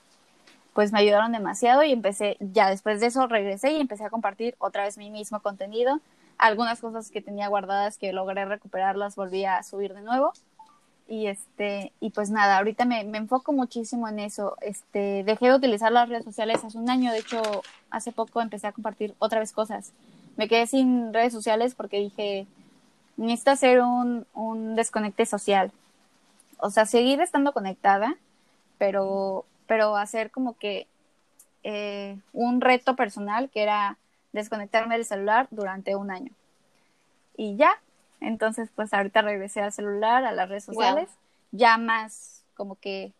pues 0.72 0.92
me 0.92 1.00
ayudaron 1.00 1.32
demasiado 1.32 1.82
y 1.82 1.92
empecé 1.92 2.36
ya 2.40 2.70
después 2.70 3.00
de 3.00 3.08
eso 3.08 3.26
regresé 3.26 3.72
y 3.72 3.80
empecé 3.80 4.04
a 4.04 4.10
compartir 4.10 4.54
otra 4.58 4.84
vez 4.84 4.96
mi 4.96 5.10
mismo 5.10 5.40
contenido 5.40 6.00
algunas 6.38 6.80
cosas 6.80 7.10
que 7.10 7.20
tenía 7.20 7.48
guardadas 7.48 7.98
que 7.98 8.12
logré 8.12 8.44
recuperarlas 8.44 9.16
volví 9.16 9.44
a 9.44 9.62
subir 9.62 9.94
de 9.94 10.02
nuevo. 10.02 10.32
Y 11.08 11.26
este 11.26 11.92
y 12.00 12.10
pues 12.10 12.30
nada 12.30 12.58
ahorita 12.58 12.84
me, 12.84 13.02
me, 13.04 13.18
enfoco 13.18 13.52
muchísimo 13.52 14.08
en 14.08 14.18
eso. 14.18 14.56
Este 14.60 15.24
dejé 15.24 15.46
de 15.46 15.54
utilizar 15.56 15.90
las 15.90 16.08
redes 16.08 16.24
sociales 16.24 16.62
hace 16.64 16.78
un 16.78 16.90
año. 16.90 17.12
De 17.12 17.18
hecho 17.18 17.40
hace 17.90 18.12
poco 18.12 18.40
empecé 18.40 18.66
a 18.66 18.72
compartir 18.72 19.14
otra 19.18 19.40
vez 19.40 19.52
cosas. 19.52 19.92
Me 20.36 20.48
quedé 20.48 20.66
sin 20.66 21.12
redes 21.12 21.32
sociales 21.32 21.74
porque 21.74 21.98
dije 21.98 22.46
necesito 23.16 23.50
hacer 23.50 23.80
un, 23.80 24.26
un 24.34 24.76
desconecte 24.76 25.26
social. 25.26 25.72
O 26.58 26.70
sea 26.70 26.86
seguir 26.86 27.20
estando 27.20 27.52
conectada 27.52 28.16
pero 28.78 29.44
pero 29.66 29.96
hacer 29.96 30.30
como 30.30 30.56
que 30.56 30.86
eh, 31.62 32.16
un 32.32 32.60
reto 32.60 32.96
personal 32.96 33.50
que 33.50 33.62
era 33.62 33.98
desconectarme 34.32 34.96
del 34.96 35.04
celular 35.04 35.48
durante 35.50 35.96
un 35.96 36.10
año. 36.10 36.32
Y 37.36 37.56
ya 37.56 37.80
entonces, 38.20 38.70
pues 38.74 38.92
ahorita 38.92 39.22
regresé 39.22 39.60
al 39.60 39.72
celular, 39.72 40.24
a 40.24 40.32
las 40.32 40.48
redes 40.48 40.64
sociales, 40.64 41.08
ya 41.52 41.78
más 41.78 42.44
como 42.54 42.74
que, 42.74 43.12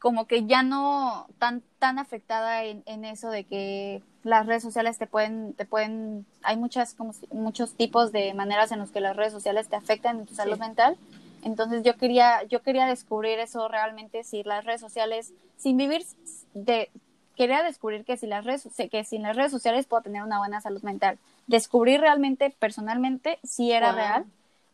como 0.00 0.26
que 0.26 0.46
ya 0.46 0.62
no 0.62 1.28
tan, 1.38 1.62
tan 1.78 1.98
afectada 1.98 2.64
en, 2.64 2.82
en, 2.86 3.04
eso 3.04 3.30
de 3.30 3.44
que 3.44 4.02
las 4.24 4.46
redes 4.46 4.64
sociales 4.64 4.98
te 4.98 5.06
pueden, 5.06 5.54
te 5.54 5.64
pueden, 5.64 6.26
hay 6.42 6.56
muchas, 6.56 6.94
como, 6.94 7.14
muchos 7.30 7.74
tipos 7.74 8.10
de 8.10 8.34
maneras 8.34 8.72
en 8.72 8.80
los 8.80 8.90
que 8.90 9.00
las 9.00 9.16
redes 9.16 9.32
sociales 9.32 9.68
te 9.68 9.76
afectan 9.76 10.20
en 10.20 10.26
tu 10.26 10.34
salud 10.34 10.58
mental. 10.58 10.96
Entonces 11.44 11.84
yo 11.84 11.96
quería, 11.96 12.42
yo 12.44 12.62
quería 12.62 12.86
descubrir 12.86 13.38
eso 13.38 13.68
realmente, 13.68 14.24
si 14.24 14.42
las 14.42 14.64
redes 14.64 14.80
sociales, 14.80 15.32
sin 15.56 15.76
vivir 15.76 16.04
de, 16.54 16.90
quería 17.38 17.62
descubrir 17.62 18.04
que 18.04 18.16
si 18.16 18.26
las 18.26 18.44
redes, 18.44 18.68
que 18.90 19.04
sin 19.04 19.22
las 19.22 19.36
redes 19.36 19.52
sociales 19.52 19.86
puedo 19.86 20.02
tener 20.02 20.22
una 20.22 20.38
buena 20.38 20.60
salud 20.60 20.82
mental. 20.82 21.18
Descubrí 21.46 21.96
realmente, 21.96 22.50
personalmente, 22.58 23.38
si 23.44 23.70
era 23.72 23.92
real 23.92 24.26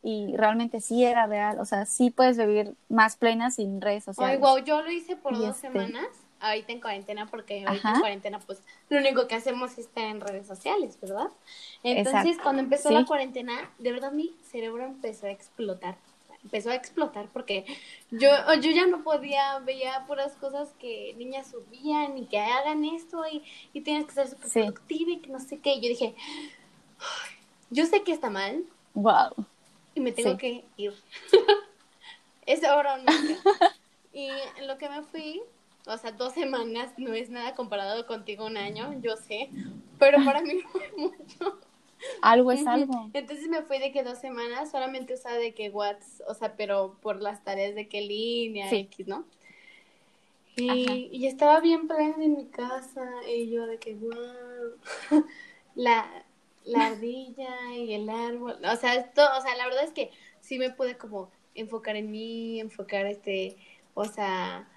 y 0.03 0.35
realmente 0.37 0.81
sí 0.81 1.05
era 1.05 1.27
real, 1.27 1.61
o 1.61 1.65
sea, 1.65 1.87
sí 1.87 2.11
puedes 2.11 2.37
vivir 2.37 2.75
más 2.89 3.17
plena 3.17 3.51
sin 3.51 3.81
redes 3.81 4.05
sociales. 4.05 4.35
Ay, 4.35 4.41
wow, 4.41 4.59
yo 4.65 4.83
lo 4.83 4.91
hice 4.91 5.15
por 5.17 5.37
dos 5.37 5.57
este 5.57 5.69
semanas, 5.69 6.07
ahorita 6.41 6.73
en 6.73 6.81
cuarentena, 6.81 7.27
porque 7.27 7.65
ahorita 7.67 7.93
en 7.95 8.01
cuarentena, 8.01 8.39
pues, 8.41 8.61
lo 8.89 8.99
único 8.99 9.29
que 9.29 9.35
hacemos 9.35 9.73
es 9.73 9.79
estar 9.79 10.05
en 10.05 10.21
redes 10.21 10.47
sociales, 10.47 10.99
¿verdad? 11.01 11.29
Entonces, 11.83 12.39
cuando 12.43 12.63
empezó 12.63 12.91
la 12.91 13.05
cuarentena, 13.05 13.71
de 13.79 13.93
verdad 13.93 14.13
mi 14.13 14.35
cerebro 14.51 14.85
empezó 14.85 15.27
a 15.27 15.31
explotar, 15.31 15.97
empezó 16.45 16.71
a 16.71 16.75
explotar 16.75 17.29
porque 17.33 17.65
yo, 18.11 18.29
yo 18.61 18.71
ya 18.71 18.87
no 18.87 19.03
podía, 19.03 19.59
veía 19.61 20.05
puras 20.07 20.35
cosas 20.35 20.73
que 20.79 21.15
niñas 21.17 21.51
subían 21.51 22.17
y 22.17 22.27
que 22.27 22.39
hagan 22.39 22.85
esto 22.85 23.23
y, 23.27 23.43
y 23.73 23.81
tienes 23.81 24.07
que 24.07 24.13
ser 24.13 24.29
súper 24.29 24.51
productiva 24.53 25.13
y 25.13 25.19
que 25.21 25.31
no 25.31 25.41
sé 25.41 25.59
qué. 25.59 25.75
Y 25.75 25.81
yo 25.81 25.89
dije, 25.89 26.15
yo 27.71 27.87
sé 27.87 28.03
que 28.03 28.13
está 28.13 28.31
mal. 28.31 28.65
Wow. 28.95 29.47
Y 29.95 30.01
me 30.01 30.13
tengo 30.13 30.37
que 30.37 30.65
ir. 30.77 30.95
es 32.47 32.63
ahora 32.65 32.95
o 32.95 32.99
y 34.13 34.29
en 34.59 34.67
lo 34.67 34.79
que 34.79 34.89
me 34.89 35.03
fui, 35.03 35.43
o 35.87 35.97
sea, 35.97 36.13
dos 36.13 36.35
semanas 36.35 36.93
no 36.97 37.15
es 37.15 37.31
nada 37.31 37.55
comparado 37.55 38.07
contigo 38.07 38.47
un 38.47 38.57
año, 38.57 38.95
yo 39.01 39.17
sé, 39.17 39.51
pero 39.99 40.25
para 40.25 40.43
mí 40.43 40.61
fue 40.61 40.93
mucho. 40.97 41.59
Algo 42.23 42.53
es 42.53 42.67
algo. 42.67 43.11
Entonces 43.13 43.49
me 43.49 43.63
fui 43.63 43.79
de 43.79 43.93
que 43.93 44.03
dos 44.03 44.19
semanas 44.19 44.71
solamente 44.71 45.15
usaba 45.15 45.37
de 45.37 45.55
que 45.55 45.71
WhatsApp, 45.71 46.29
o 46.29 46.35
sea, 46.35 46.57
pero 46.57 46.97
por 47.01 47.21
las 47.21 47.43
tareas 47.45 47.75
de 47.75 47.89
que 47.89 48.01
línea, 48.01 48.71
X, 48.71 49.07
¿no? 49.07 49.25
Y, 50.57 51.09
y, 51.11 51.27
estaba 51.27 51.59
bien 51.61 51.89
plena 51.89 52.23
en 52.23 52.37
mi 52.37 52.47
casa 52.47 53.11
y 53.29 53.51
yo 53.51 53.67
de 53.67 53.79
que, 53.79 53.95
wow, 53.95 54.77
la, 55.75 56.25
la 56.65 56.87
ardilla 56.87 57.75
y 57.77 57.95
el 57.95 58.09
árbol, 58.09 58.57
o 58.65 58.77
sea, 58.77 58.95
esto, 58.95 59.23
o 59.37 59.43
sea, 59.43 59.57
la 59.57 59.65
verdad 59.65 59.85
es 59.85 59.91
que 59.91 60.11
sí 60.41 60.59
me 60.59 60.71
pude 60.71 60.97
como 60.97 61.31
enfocar 61.57 61.97
en 61.97 62.11
mí, 62.11 62.61
enfocar 62.61 63.07
este, 63.07 63.57
o 63.95 64.05
sea, 64.05 64.69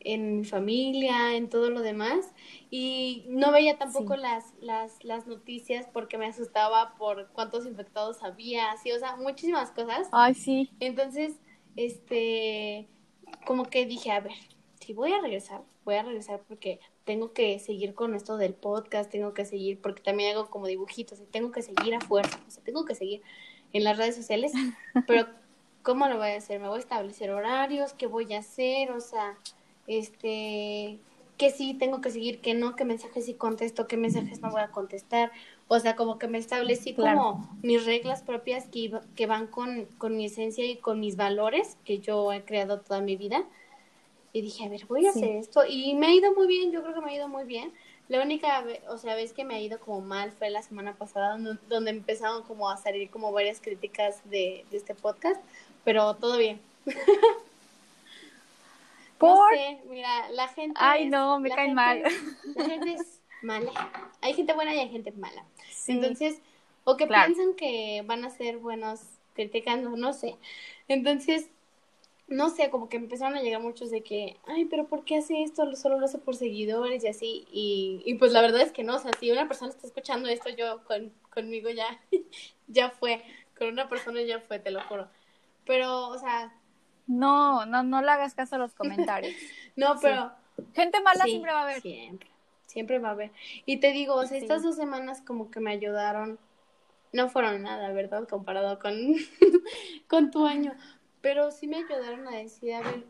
en 0.00 0.38
mi 0.38 0.44
familia, 0.44 1.34
en 1.34 1.48
todo 1.48 1.70
lo 1.70 1.80
demás. 1.80 2.32
Y 2.70 3.24
no 3.28 3.52
veía 3.52 3.78
tampoco 3.78 4.16
las, 4.16 4.54
las, 4.60 5.02
las 5.04 5.26
noticias 5.26 5.86
porque 5.92 6.18
me 6.18 6.26
asustaba 6.26 6.94
por 6.96 7.28
cuántos 7.28 7.66
infectados 7.66 8.22
había, 8.22 8.72
así, 8.72 8.92
o 8.92 8.98
sea, 8.98 9.16
muchísimas 9.16 9.70
cosas. 9.70 10.08
Ay, 10.12 10.34
sí. 10.34 10.70
Entonces, 10.80 11.34
este, 11.76 12.88
como 13.46 13.64
que 13.64 13.86
dije, 13.86 14.10
a 14.10 14.20
ver, 14.20 14.32
si 14.80 14.92
voy 14.92 15.12
a 15.12 15.20
regresar, 15.20 15.62
voy 15.84 15.96
a 15.96 16.02
regresar 16.02 16.42
porque 16.46 16.80
tengo 17.04 17.32
que 17.32 17.58
seguir 17.58 17.94
con 17.94 18.14
esto 18.14 18.36
del 18.36 18.54
podcast, 18.54 19.10
tengo 19.10 19.32
que 19.32 19.44
seguir, 19.44 19.80
porque 19.80 20.02
también 20.02 20.34
hago 20.36 20.50
como 20.50 20.66
dibujitos, 20.66 21.20
y 21.20 21.24
tengo 21.24 21.52
que 21.52 21.62
seguir 21.62 21.94
a 21.94 22.00
fuerza, 22.00 22.38
o 22.46 22.50
sea, 22.50 22.62
tengo 22.62 22.84
que 22.84 22.94
seguir 22.94 23.22
en 23.72 23.84
las 23.84 23.96
redes 23.96 24.16
sociales, 24.16 24.52
pero 25.06 25.26
¿cómo 25.82 26.06
lo 26.08 26.18
voy 26.18 26.28
a 26.28 26.36
hacer? 26.36 26.60
¿Me 26.60 26.68
voy 26.68 26.76
a 26.76 26.80
establecer 26.80 27.30
horarios? 27.30 27.94
¿Qué 27.94 28.06
voy 28.06 28.34
a 28.34 28.40
hacer? 28.40 28.90
O 28.90 29.00
sea, 29.00 29.38
este, 29.88 30.98
que 31.38 31.50
sí 31.50 31.74
tengo 31.74 32.00
que 32.00 32.10
seguir, 32.10 32.40
que 32.40 32.54
no, 32.54 32.76
qué 32.76 32.84
mensajes 32.84 33.24
sí 33.24 33.34
contesto, 33.34 33.88
qué 33.88 33.96
mensajes 33.96 34.40
no 34.40 34.50
voy 34.50 34.60
a 34.60 34.68
contestar. 34.68 35.32
O 35.66 35.78
sea, 35.80 35.96
como 35.96 36.18
que 36.18 36.28
me 36.28 36.38
establecí 36.38 36.94
como 36.94 37.48
mis 37.62 37.84
reglas 37.84 38.22
propias 38.22 38.66
que, 38.66 38.92
que 39.16 39.26
van 39.26 39.46
con, 39.46 39.86
con 39.98 40.16
mi 40.16 40.26
esencia 40.26 40.64
y 40.64 40.76
con 40.76 41.00
mis 41.00 41.16
valores 41.16 41.76
que 41.84 41.98
yo 41.98 42.32
he 42.32 42.44
creado 42.44 42.80
toda 42.80 43.00
mi 43.00 43.16
vida. 43.16 43.44
Y 44.32 44.42
dije, 44.42 44.66
a 44.66 44.68
ver, 44.68 44.84
voy 44.86 45.06
a 45.06 45.10
hacer 45.10 45.36
esto. 45.36 45.62
Y 45.66 45.94
me 45.94 46.08
ha 46.08 46.14
ido 46.14 46.34
muy 46.34 46.46
bien, 46.46 46.70
yo 46.70 46.82
creo 46.82 46.94
que 46.94 47.00
me 47.00 47.12
ha 47.12 47.16
ido 47.16 47.28
muy 47.28 47.44
bien. 47.44 47.72
La 48.08 48.22
única, 48.22 48.64
o 48.88 48.98
sea, 48.98 49.14
vez 49.14 49.32
que 49.32 49.44
me 49.44 49.54
ha 49.54 49.60
ido 49.60 49.78
como 49.80 50.00
mal 50.00 50.32
fue 50.32 50.50
la 50.50 50.62
semana 50.62 50.94
pasada, 50.94 51.38
donde, 51.68 51.90
empezaron 51.90 52.42
como 52.42 52.68
a 52.70 52.76
salir 52.76 53.10
como 53.10 53.32
varias 53.32 53.60
críticas 53.60 54.22
de, 54.30 54.64
de 54.70 54.76
este 54.76 54.94
podcast, 54.94 55.40
pero 55.84 56.14
todo 56.14 56.36
bien. 56.36 56.60
¿Por? 59.18 59.52
mira, 59.88 60.30
la 60.30 60.48
gente. 60.48 60.78
Ay, 60.80 61.08
no, 61.08 61.40
me 61.40 61.50
caen 61.50 61.74
mal. 61.74 62.02
La 62.54 62.64
gente 62.64 62.92
es 62.92 63.20
mala. 63.42 63.72
Hay 64.20 64.34
gente 64.34 64.52
buena 64.52 64.74
y 64.74 64.78
hay 64.78 64.88
gente 64.88 65.12
mala. 65.12 65.44
Entonces, 65.86 66.40
o 66.84 66.96
que 66.96 67.06
piensan 67.06 67.54
que 67.54 68.02
van 68.06 68.24
a 68.24 68.30
ser 68.30 68.58
buenos 68.58 69.02
criticando, 69.34 69.90
no 69.90 70.12
sé. 70.12 70.36
Entonces, 70.88 71.50
no 72.28 72.50
sé, 72.50 72.70
como 72.70 72.88
que 72.88 72.98
empezaron 72.98 73.36
a 73.36 73.42
llegar 73.42 73.60
muchos 73.60 73.90
de 73.90 74.02
que, 74.02 74.36
ay, 74.46 74.66
pero 74.66 74.86
¿por 74.86 75.04
qué 75.04 75.16
hace 75.16 75.42
esto? 75.42 75.74
Solo 75.76 75.98
lo 75.98 76.04
hace 76.04 76.18
por 76.18 76.36
seguidores 76.36 77.02
y 77.04 77.08
así. 77.08 77.46
Y, 77.50 78.02
y 78.04 78.14
pues 78.14 78.32
la 78.32 78.42
verdad 78.42 78.60
es 78.60 78.72
que 78.72 78.84
no, 78.84 78.96
o 78.96 78.98
sea, 78.98 79.12
si 79.18 79.30
una 79.30 79.48
persona 79.48 79.70
está 79.70 79.86
escuchando 79.86 80.28
esto, 80.28 80.50
yo 80.50 80.84
con, 80.84 81.12
conmigo 81.30 81.70
ya, 81.70 82.00
ya 82.68 82.90
fue. 82.90 83.22
Con 83.56 83.68
una 83.68 83.88
persona 83.88 84.22
ya 84.22 84.40
fue, 84.40 84.58
te 84.58 84.70
lo 84.70 84.80
juro. 84.82 85.08
Pero, 85.64 86.08
o 86.08 86.18
sea, 86.18 86.52
no, 87.08 87.66
no, 87.66 87.82
no 87.82 88.02
le 88.02 88.10
hagas 88.10 88.34
caso 88.34 88.54
a 88.54 88.58
los 88.58 88.74
comentarios. 88.74 89.34
no, 89.76 89.98
pero... 90.00 90.30
Gente 90.74 91.00
mala 91.00 91.24
siempre 91.24 91.52
va 91.52 91.60
a 91.60 91.62
haber. 91.62 91.80
Siempre, 91.80 92.30
siempre 92.66 92.98
va 92.98 93.08
a 93.08 93.12
haber. 93.12 93.32
Y 93.64 93.78
te 93.78 93.92
digo, 93.92 94.14
o 94.14 94.26
sea, 94.26 94.38
estas 94.38 94.62
dos 94.62 94.76
semanas 94.76 95.22
como 95.22 95.50
que 95.50 95.60
me 95.60 95.70
ayudaron, 95.70 96.38
no 97.12 97.28
fueron 97.28 97.62
nada, 97.62 97.92
¿verdad? 97.92 98.28
Comparado 98.28 98.78
con, 98.78 98.94
con 100.08 100.30
tu 100.30 100.46
año. 100.46 100.74
Pero 101.20 101.50
sí 101.50 101.66
me 101.66 101.78
ayudaron 101.78 102.26
a 102.28 102.36
decir, 102.36 102.74
a 102.74 102.82
ver, 102.82 103.04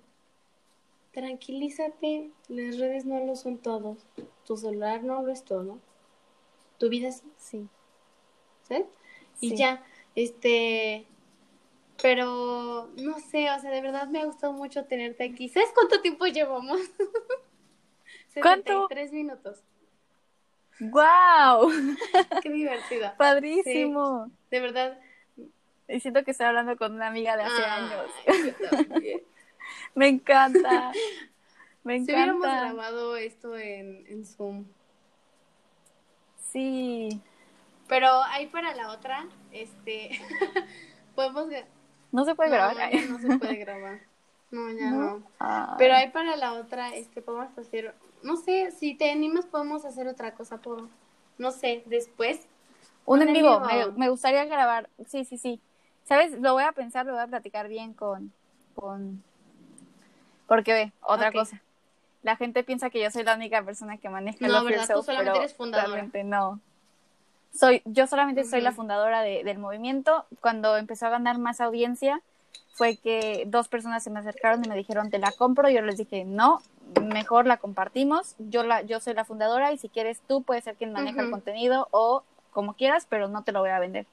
tranquilízate, 1.12 2.30
las 2.48 2.78
redes 2.78 3.04
no 3.04 3.24
lo 3.24 3.34
son 3.34 3.58
todos, 3.58 4.06
tu 4.46 4.56
celular 4.56 5.02
no 5.02 5.22
lo 5.22 5.32
es 5.32 5.44
todo, 5.44 5.78
tu 6.78 6.88
vida 6.88 7.10
sí. 7.12 7.32
Sí. 7.36 7.68
¿Sí? 8.62 8.84
Y 9.40 9.56
ya, 9.56 9.84
este, 10.14 11.06
pero 12.00 12.90
no 12.96 13.18
sé, 13.18 13.50
o 13.50 13.58
sea, 13.58 13.70
de 13.70 13.80
verdad 13.80 14.08
me 14.08 14.20
ha 14.20 14.24
gustado 14.24 14.52
mucho 14.52 14.84
tenerte 14.84 15.24
aquí. 15.24 15.48
¿Sabes 15.48 15.70
cuánto 15.74 16.00
tiempo 16.00 16.26
llevamos? 16.26 16.80
¿Cuánto? 18.40 18.86
Tres 18.88 19.12
minutos. 19.12 19.64
¡Guau! 20.80 21.70
¡Qué 22.42 22.50
divertido! 22.50 23.12
Padrísimo. 23.16 24.30
de 24.50 24.60
verdad. 24.60 24.98
Y 25.88 26.00
siento 26.00 26.22
que 26.22 26.30
estoy 26.30 26.46
hablando 26.46 26.76
con 26.76 26.94
una 26.94 27.08
amiga 27.08 27.36
de 27.36 27.42
hace 27.42 27.64
años. 27.64 28.10
me 29.94 30.08
encanta. 30.08 30.92
Me 31.82 31.96
encanta. 31.96 32.06
Si 32.06 32.12
hubiéramos 32.12 32.42
grabado 32.42 33.16
esto 33.16 33.56
en, 33.56 34.04
en 34.06 34.24
Zoom. 34.24 34.66
Sí. 36.52 37.20
Pero 37.88 38.22
ahí 38.24 38.46
para 38.46 38.74
la 38.74 38.92
otra, 38.92 39.26
este, 39.50 40.20
podemos 41.14 41.48
no 42.12 42.24
se 42.24 42.34
puede 42.34 42.50
grabar. 42.50 42.76
no 43.08 43.18
se 43.18 43.38
puede 43.38 43.56
grabar. 43.56 44.00
No, 44.50 44.70
ya 44.70 44.90
no. 44.90 45.22
Pero 45.78 45.94
ahí 45.94 46.10
para 46.10 46.36
la 46.36 46.54
otra, 46.54 46.94
este, 46.94 47.22
podemos 47.22 47.56
hacer, 47.58 47.94
no 48.22 48.36
sé, 48.36 48.70
si 48.72 48.94
te 48.94 49.10
animas 49.10 49.46
podemos 49.46 49.84
hacer 49.84 50.08
otra 50.08 50.34
cosa 50.34 50.58
por, 50.58 50.88
no 51.36 51.50
sé, 51.50 51.82
después. 51.86 52.46
Un, 53.04 53.22
en 53.22 53.32
vivo, 53.32 53.62
Me, 53.96 54.08
gustaría 54.08 54.44
grabar, 54.44 54.88
sí, 55.06 55.24
sí, 55.24 55.38
sí. 55.38 55.60
¿Sabes? 56.04 56.32
Lo 56.40 56.54
voy 56.54 56.64
a 56.64 56.72
pensar, 56.72 57.06
lo 57.06 57.12
voy 57.12 57.22
a 57.22 57.26
platicar 57.26 57.68
bien 57.68 57.92
con, 57.92 58.32
con, 58.74 59.22
porque 60.46 60.72
ve, 60.72 60.92
otra 61.02 61.32
cosa. 61.32 61.62
La 62.22 62.36
gente 62.36 62.64
piensa 62.64 62.90
que 62.90 63.00
yo 63.00 63.10
soy 63.10 63.22
la 63.22 63.34
única 63.34 63.62
persona 63.62 63.98
que 63.98 64.08
maneja 64.08 64.46
no, 64.46 64.52
los 64.52 64.64
¿verdad? 64.64 64.88
Tú 64.94 65.02
solamente 65.02 65.38
eres 65.38 65.54
fundadora. 65.54 66.08
No 66.24 66.60
soy, 67.58 67.82
yo 67.84 68.06
solamente 68.06 68.44
soy 68.44 68.60
la 68.60 68.72
fundadora 68.72 69.22
de, 69.22 69.42
del 69.42 69.58
movimiento. 69.58 70.24
Cuando 70.40 70.76
empezó 70.76 71.06
a 71.06 71.10
ganar 71.10 71.38
más 71.38 71.60
audiencia, 71.60 72.20
fue 72.74 72.96
que 72.96 73.44
dos 73.46 73.66
personas 73.68 74.04
se 74.04 74.10
me 74.10 74.20
acercaron 74.20 74.64
y 74.64 74.68
me 74.68 74.76
dijeron, 74.76 75.10
te 75.10 75.18
la 75.18 75.32
compro. 75.32 75.68
Yo 75.68 75.82
les 75.82 75.96
dije, 75.96 76.24
no, 76.24 76.60
mejor 77.02 77.46
la 77.46 77.56
compartimos. 77.56 78.36
Yo, 78.38 78.62
la, 78.62 78.82
yo 78.82 79.00
soy 79.00 79.14
la 79.14 79.24
fundadora 79.24 79.72
y 79.72 79.78
si 79.78 79.88
quieres 79.88 80.20
tú 80.28 80.42
puedes 80.42 80.64
ser 80.64 80.76
quien 80.76 80.92
maneja 80.92 81.22
el 81.22 81.30
contenido 81.30 81.88
o 81.90 82.22
como 82.52 82.74
quieras, 82.74 83.06
pero 83.08 83.26
no 83.26 83.42
te 83.42 83.50
lo 83.50 83.60
voy 83.60 83.70
a 83.70 83.80
vender. 83.80 84.06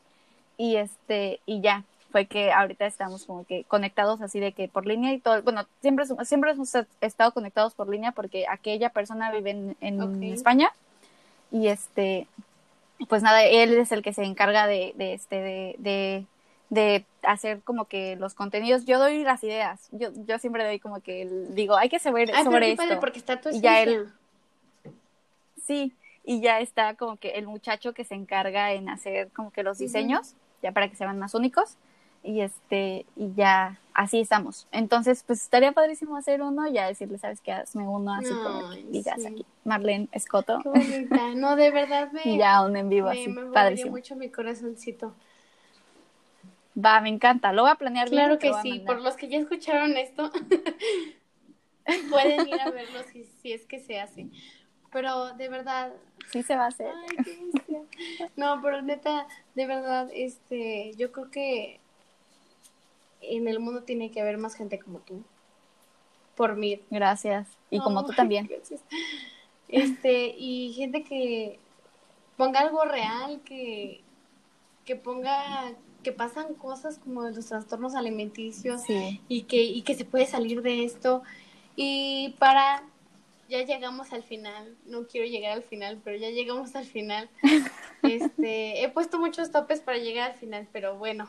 Y, 0.57 0.77
este, 0.77 1.39
y 1.45 1.61
ya, 1.61 1.83
fue 2.11 2.25
que 2.25 2.51
ahorita 2.51 2.87
estamos 2.87 3.25
como 3.25 3.45
que 3.45 3.63
conectados 3.65 4.21
así 4.21 4.39
de 4.39 4.53
que 4.53 4.67
por 4.67 4.87
línea 4.87 5.13
y 5.13 5.19
todo, 5.19 5.43
bueno, 5.43 5.65
siempre, 5.81 6.05
siempre 6.23 6.51
hemos 6.51 6.73
estado 7.01 7.31
conectados 7.31 7.75
por 7.75 7.89
línea 7.89 8.11
porque 8.11 8.47
aquella 8.49 8.89
persona 8.89 9.31
vive 9.31 9.51
en, 9.51 9.77
en 9.81 10.23
España 10.23 10.71
y 11.51 11.67
este 11.67 12.27
pues 13.07 13.23
nada, 13.23 13.43
él 13.43 13.73
es 13.77 13.91
el 13.91 14.01
que 14.01 14.13
se 14.13 14.23
encarga 14.23 14.67
de, 14.67 14.93
de 14.95 15.13
este, 15.13 15.35
de, 15.35 15.75
de, 15.79 16.25
de, 16.69 17.05
hacer 17.23 17.61
como 17.63 17.85
que 17.85 18.15
los 18.15 18.33
contenidos. 18.33 18.85
Yo 18.85 18.99
doy 18.99 19.23
las 19.23 19.43
ideas. 19.43 19.89
Yo, 19.91 20.09
yo 20.25 20.39
siempre 20.39 20.63
doy 20.63 20.79
como 20.79 21.01
que 21.01 21.29
digo, 21.49 21.75
hay 21.75 21.89
que 21.89 21.99
saber 21.99 22.29
sobre 22.43 22.71
esto. 22.71 22.99
porque 22.99 23.19
está 23.19 23.41
tu 23.41 23.49
y 23.49 23.61
ya 23.61 23.81
él, 23.81 24.11
sí, 25.65 25.93
y 26.23 26.41
ya 26.41 26.59
está 26.59 26.95
como 26.95 27.17
que 27.17 27.31
el 27.31 27.47
muchacho 27.47 27.93
que 27.93 28.03
se 28.03 28.15
encarga 28.15 28.73
en 28.73 28.89
hacer 28.89 29.29
como 29.31 29.51
que 29.51 29.63
los 29.63 29.77
diseños, 29.77 30.35
ya 30.61 30.71
para 30.71 30.89
que 30.89 30.95
se 30.95 31.03
vean 31.03 31.19
más 31.19 31.33
únicos. 31.35 31.77
Y 32.23 32.41
este, 32.41 33.05
y 33.15 33.33
ya, 33.35 33.79
así 33.95 34.19
estamos. 34.19 34.67
Entonces, 34.71 35.23
pues 35.25 35.41
estaría 35.41 35.71
padrísimo 35.71 36.17
hacer 36.17 36.41
uno, 36.41 36.67
ya 36.67 36.87
decirle, 36.87 37.17
¿sabes 37.17 37.41
qué? 37.41 37.53
Hazme 37.53 37.87
uno 37.87 38.13
así 38.13 38.29
como 38.29 38.69
que 38.69 38.83
digas 38.89 39.25
aquí, 39.25 39.45
Marlene 39.63 40.09
Escoto. 40.11 40.59
Qué 40.61 40.69
bonita. 40.69 41.33
No, 41.35 41.55
de 41.55 41.71
verdad 41.71 42.11
me... 42.11 42.37
ya, 42.37 42.61
un 42.61 42.75
en 42.75 42.89
vivo 42.89 43.07
así, 43.07 43.27
me 43.29 43.45
padrísimo. 43.45 43.91
mucho 43.91 44.15
mi 44.15 44.29
corazoncito. 44.29 45.15
Va, 46.77 46.99
me 46.99 47.09
encanta. 47.09 47.53
Lo 47.53 47.63
voy 47.63 47.71
a 47.71 47.75
planear 47.75 48.09
Claro 48.09 48.37
que 48.37 48.51
sí. 48.61 48.83
Por 48.85 49.01
los 49.01 49.15
que 49.15 49.29
ya 49.29 49.39
escucharon 49.39 49.95
esto, 49.95 50.29
pueden 52.09 52.47
ir 52.47 52.59
a 52.59 52.69
verlo 52.69 53.01
si, 53.11 53.23
si 53.23 53.53
es 53.53 53.65
que 53.65 53.79
se 53.79 53.99
hace. 53.99 54.27
Pero 54.91 55.33
de 55.33 55.47
verdad. 55.47 55.93
Sí 56.31 56.43
se 56.43 56.57
va 56.57 56.65
a 56.65 56.67
hacer. 56.67 56.93
no, 58.35 58.61
pero 58.61 58.81
neta, 58.81 59.25
de 59.55 59.65
verdad, 59.65 60.09
este, 60.13 60.91
yo 60.97 61.13
creo 61.13 61.31
que 61.31 61.79
en 63.29 63.47
el 63.47 63.59
mundo 63.59 63.83
tiene 63.83 64.11
que 64.11 64.21
haber 64.21 64.37
más 64.37 64.55
gente 64.55 64.79
como 64.79 64.99
tú. 64.99 65.23
Por 66.35 66.55
mí. 66.55 66.81
Gracias. 66.89 67.47
Y 67.69 67.79
como 67.79 68.05
tú 68.05 68.13
también. 68.13 68.49
Este, 69.67 70.35
y 70.37 70.73
gente 70.73 71.03
que 71.03 71.59
ponga 72.37 72.59
algo 72.59 72.83
real, 72.85 73.41
que, 73.45 74.01
que 74.85 74.95
ponga 74.95 75.73
que 76.05 76.11
pasan 76.11 76.53
cosas 76.53 76.99
como 76.99 77.23
los 77.23 77.47
trastornos 77.47 77.95
alimenticios 77.95 78.83
y, 79.27 79.41
que, 79.43 79.63
y 79.63 79.81
que 79.81 79.95
se 79.95 80.05
puede 80.05 80.27
salir 80.27 80.61
de 80.61 80.83
esto. 80.83 81.23
Y 81.75 82.35
para, 82.37 82.83
ya 83.49 83.63
llegamos 83.63 84.13
al 84.13 84.21
final, 84.21 84.77
no 84.85 85.07
quiero 85.07 85.25
llegar 85.25 85.53
al 85.53 85.63
final, 85.63 85.99
pero 86.03 86.15
ya 86.17 86.29
llegamos 86.29 86.75
al 86.75 86.85
final. 86.85 87.29
Este, 88.03 88.83
he 88.83 88.89
puesto 88.89 89.17
muchos 89.17 89.49
topes 89.49 89.81
para 89.81 89.97
llegar 89.97 90.29
al 90.29 90.37
final, 90.37 90.67
pero 90.71 90.95
bueno, 90.95 91.27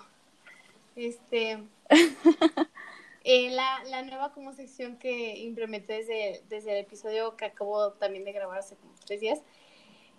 este, 0.96 1.62
eh, 3.24 3.50
la, 3.50 3.84
la 3.84 4.02
nueva 4.02 4.32
como 4.32 4.52
sección 4.52 4.98
que 4.98 5.38
implementé 5.38 5.94
desde, 5.94 6.42
desde 6.48 6.72
el 6.72 6.78
episodio 6.78 7.36
que 7.36 7.44
acabo 7.44 7.92
también 7.92 8.24
de 8.24 8.32
grabar 8.32 8.58
hace 8.58 8.76
como 8.76 8.94
tres 9.04 9.20
días 9.20 9.40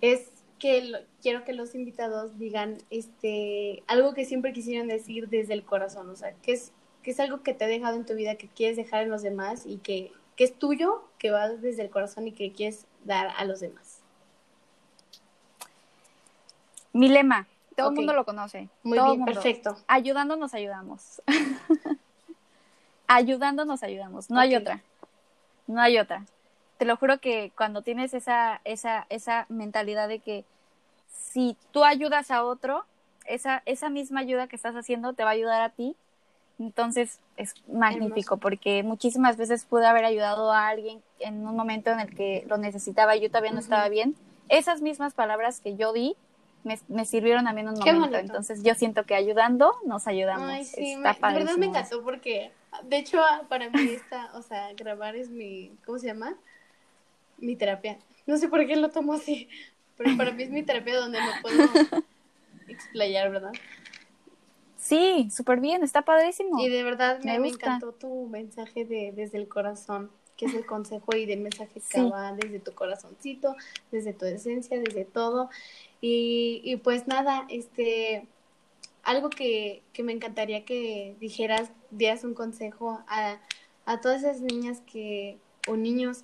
es 0.01 0.30
que 0.59 1.05
quiero 1.21 1.43
que 1.43 1.53
los 1.53 1.75
invitados 1.75 2.38
digan 2.38 2.78
este 2.89 3.84
algo 3.88 4.13
que 4.13 4.25
siempre 4.25 4.53
quisieran 4.53 4.88
decir 4.88 5.30
desde 5.30 5.53
el 5.53 5.63
corazón, 5.63 6.09
o 6.09 6.15
sea, 6.15 6.34
que 6.34 6.53
es, 6.53 6.71
que 7.03 7.11
es 7.11 7.19
algo 7.19 7.43
que 7.43 7.53
te 7.53 7.65
ha 7.65 7.67
dejado 7.67 7.95
en 7.95 8.05
tu 8.05 8.15
vida, 8.15 8.36
que 8.36 8.47
quieres 8.47 8.78
dejar 8.78 9.03
en 9.03 9.09
los 9.09 9.21
demás 9.21 9.65
y 9.65 9.78
que, 9.78 10.11
que 10.36 10.43
es 10.43 10.57
tuyo, 10.57 11.03
que 11.19 11.32
va 11.32 11.49
desde 11.49 11.84
el 11.84 11.89
corazón 11.89 12.28
y 12.28 12.32
que 12.32 12.51
quieres 12.51 12.86
dar 13.05 13.32
a 13.38 13.45
los 13.45 13.59
demás. 13.59 13.99
Mi 16.93 17.09
lema, 17.09 17.47
todo 17.78 17.89
el 17.89 17.95
mundo 17.95 18.13
lo 18.13 18.25
conoce. 18.25 18.69
Muy 18.84 18.99
bien, 18.99 19.23
perfecto. 19.23 19.78
Ayudándonos 19.88 20.53
ayudamos. 20.53 21.21
Ayudándonos 23.07 23.84
ayudamos, 23.84 24.30
no 24.30 24.39
hay 24.39 24.55
otra. 24.55 24.82
No 25.67 25.80
hay 25.80 25.97
otra 25.97 26.25
te 26.78 26.86
lo 26.86 26.95
juro 26.95 27.19
que 27.19 27.51
cuando 27.55 27.82
tienes 27.82 28.13
esa, 28.13 28.61
esa, 28.63 29.07
esa 29.09 29.45
mentalidad 29.49 30.07
de 30.07 30.19
que 30.19 30.45
si 31.11 31.57
tú 31.71 31.84
ayudas 31.84 32.32
a 32.32 32.43
otro, 32.43 32.86
esa, 33.25 33.61
esa 33.65 33.89
misma 33.89 34.21
ayuda 34.21 34.47
que 34.47 34.55
estás 34.55 34.75
haciendo 34.75 35.13
te 35.13 35.23
va 35.23 35.32
a 35.32 35.34
ayudar 35.34 35.61
a 35.61 35.69
ti. 35.69 35.95
Entonces 36.59 37.19
es 37.36 37.53
magnífico 37.67 38.38
porque 38.38 38.82
muchísimas 38.82 39.38
veces 39.38 39.65
pude 39.65 39.86
haber 39.86 40.05
ayudado 40.05 40.51
a 40.51 40.67
alguien 40.67 41.01
en 41.19 41.45
un 41.45 41.55
momento 41.55 41.91
en 41.91 41.99
el 41.99 42.15
que 42.15 42.45
lo 42.47 42.57
necesitaba 42.57 43.15
y 43.15 43.21
yo 43.21 43.30
todavía 43.30 43.51
no 43.51 43.59
estaba 43.59 43.89
bien. 43.89 44.15
Esas 44.49 44.82
mismas 44.82 45.13
palabras 45.13 45.59
que 45.59 45.75
yo 45.75 45.93
di 45.93 46.15
me, 46.68 46.80
me 46.88 47.05
sirvieron 47.05 47.47
a 47.47 47.53
mí 47.53 47.61
en 47.61 47.70
un 47.70 47.80
momento. 47.80 48.18
Entonces 48.18 48.61
yo 48.63 48.76
siento 48.76 49.05
que 49.05 49.15
ayudando 49.15 49.74
nos 49.86 50.07
ayudamos. 50.07 50.49
Ay, 50.49 50.65
sí, 50.65 50.97
me, 50.97 51.13
de 51.13 51.20
verdad 51.20 51.57
me 51.57 51.65
encantó 51.68 52.03
porque 52.03 52.51
de 52.84 52.97
hecho 52.97 53.22
para 53.49 53.70
mí 53.70 53.89
esta, 53.89 54.30
o 54.36 54.41
sea, 54.41 54.74
grabar 54.74 55.15
es 55.15 55.30
mi, 55.30 55.72
¿cómo 55.86 55.97
se 55.97 56.07
llama? 56.07 56.38
mi 57.38 57.55
terapia. 57.55 57.97
No 58.26 58.38
sé 58.38 58.47
por 58.47 58.65
qué 58.65 58.76
lo 58.76 58.89
tomo 58.89 59.13
así, 59.13 59.47
pero 59.95 60.15
para 60.18 60.32
mí 60.32 60.43
es 60.43 60.49
mi 60.49 60.63
terapia 60.63 60.99
donde 60.99 61.20
me 61.20 61.41
puedo 61.41 61.57
explayar, 62.68 63.32
¿verdad? 63.32 63.53
Sí, 64.78 65.30
súper 65.32 65.59
bien, 65.59 65.84
está 65.84 66.01
padrísimo. 66.03 66.59
Y 66.59 66.70
de 66.70 66.84
verdad 66.84 67.20
me, 67.24 67.39
me, 67.39 67.49
encantó 67.49 67.93
tu 67.93 68.28
mensaje 68.28 68.86
de 68.86 69.11
desde 69.15 69.38
el 69.38 69.47
corazón, 69.47 70.11
que 70.36 70.45
es 70.45 70.53
el 70.53 70.65
consejo 70.65 71.15
y 71.15 71.26
del 71.26 71.39
mensaje 71.39 71.82
que 71.89 72.03
va 72.03 72.32
desde 72.34 72.59
tu 72.59 72.74
corazoncito, 72.74 73.55
desde 73.91 74.13
tu 74.13 74.26
esencia, 74.26 74.80
desde 74.80 75.03
todo. 75.03 75.49
Y, 75.99 76.77
pues 76.83 77.07
nada, 77.07 77.45
este, 77.49 78.27
algo 79.03 79.29
que, 79.29 79.81
que 79.93 80.03
me 80.03 80.13
encantaría 80.13 80.63
que 80.63 81.15
dijeras, 81.19 81.71
dieras 81.91 82.23
un 82.23 82.33
consejo 82.33 83.03
a, 83.07 83.39
a 83.85 84.01
todas 84.01 84.23
esas 84.23 84.41
niñas 84.41 84.81
que, 84.81 85.39
o 85.67 85.75
niños 85.75 86.23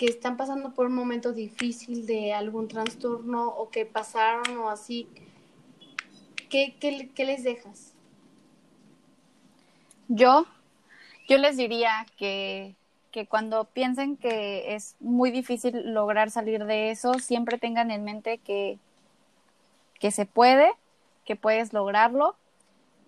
que 0.00 0.06
están 0.06 0.38
pasando 0.38 0.72
por 0.72 0.86
un 0.86 0.94
momento 0.94 1.34
difícil 1.34 2.06
de 2.06 2.32
algún 2.32 2.68
trastorno 2.68 3.48
o 3.48 3.68
que 3.68 3.84
pasaron 3.84 4.56
o 4.56 4.70
así, 4.70 5.06
¿qué, 6.48 6.74
qué, 6.80 7.24
les 7.26 7.44
dejas? 7.44 7.92
Yo, 10.08 10.46
yo 11.28 11.36
les 11.36 11.58
diría 11.58 12.06
que, 12.16 12.76
que 13.10 13.26
cuando 13.26 13.64
piensen 13.64 14.16
que 14.16 14.74
es 14.74 14.96
muy 15.00 15.30
difícil 15.30 15.92
lograr 15.92 16.30
salir 16.30 16.64
de 16.64 16.90
eso, 16.90 17.14
siempre 17.14 17.58
tengan 17.58 17.90
en 17.90 18.04
mente 18.04 18.38
que, 18.38 18.78
que 19.98 20.10
se 20.10 20.26
puede, 20.26 20.70
que 21.24 21.36
puedes 21.36 21.72
lograrlo, 21.72 22.36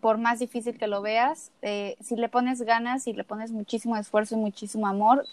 por 0.01 0.19
más 0.19 0.41
difícil 0.41 0.79
que 0.79 0.89
lo 0.89 1.01
veas, 1.01 1.53
eh, 1.63 1.97
si 2.01 2.17
le 2.17 2.29
pones 2.29 2.63
ganas, 2.63 3.05
si 3.05 3.13
le 3.13 3.23
pones 3.23 3.53
muchísimo 3.53 3.97
esfuerzo 3.97 4.35
y 4.35 4.39
muchísimo 4.39 4.89
amor, 4.89 5.25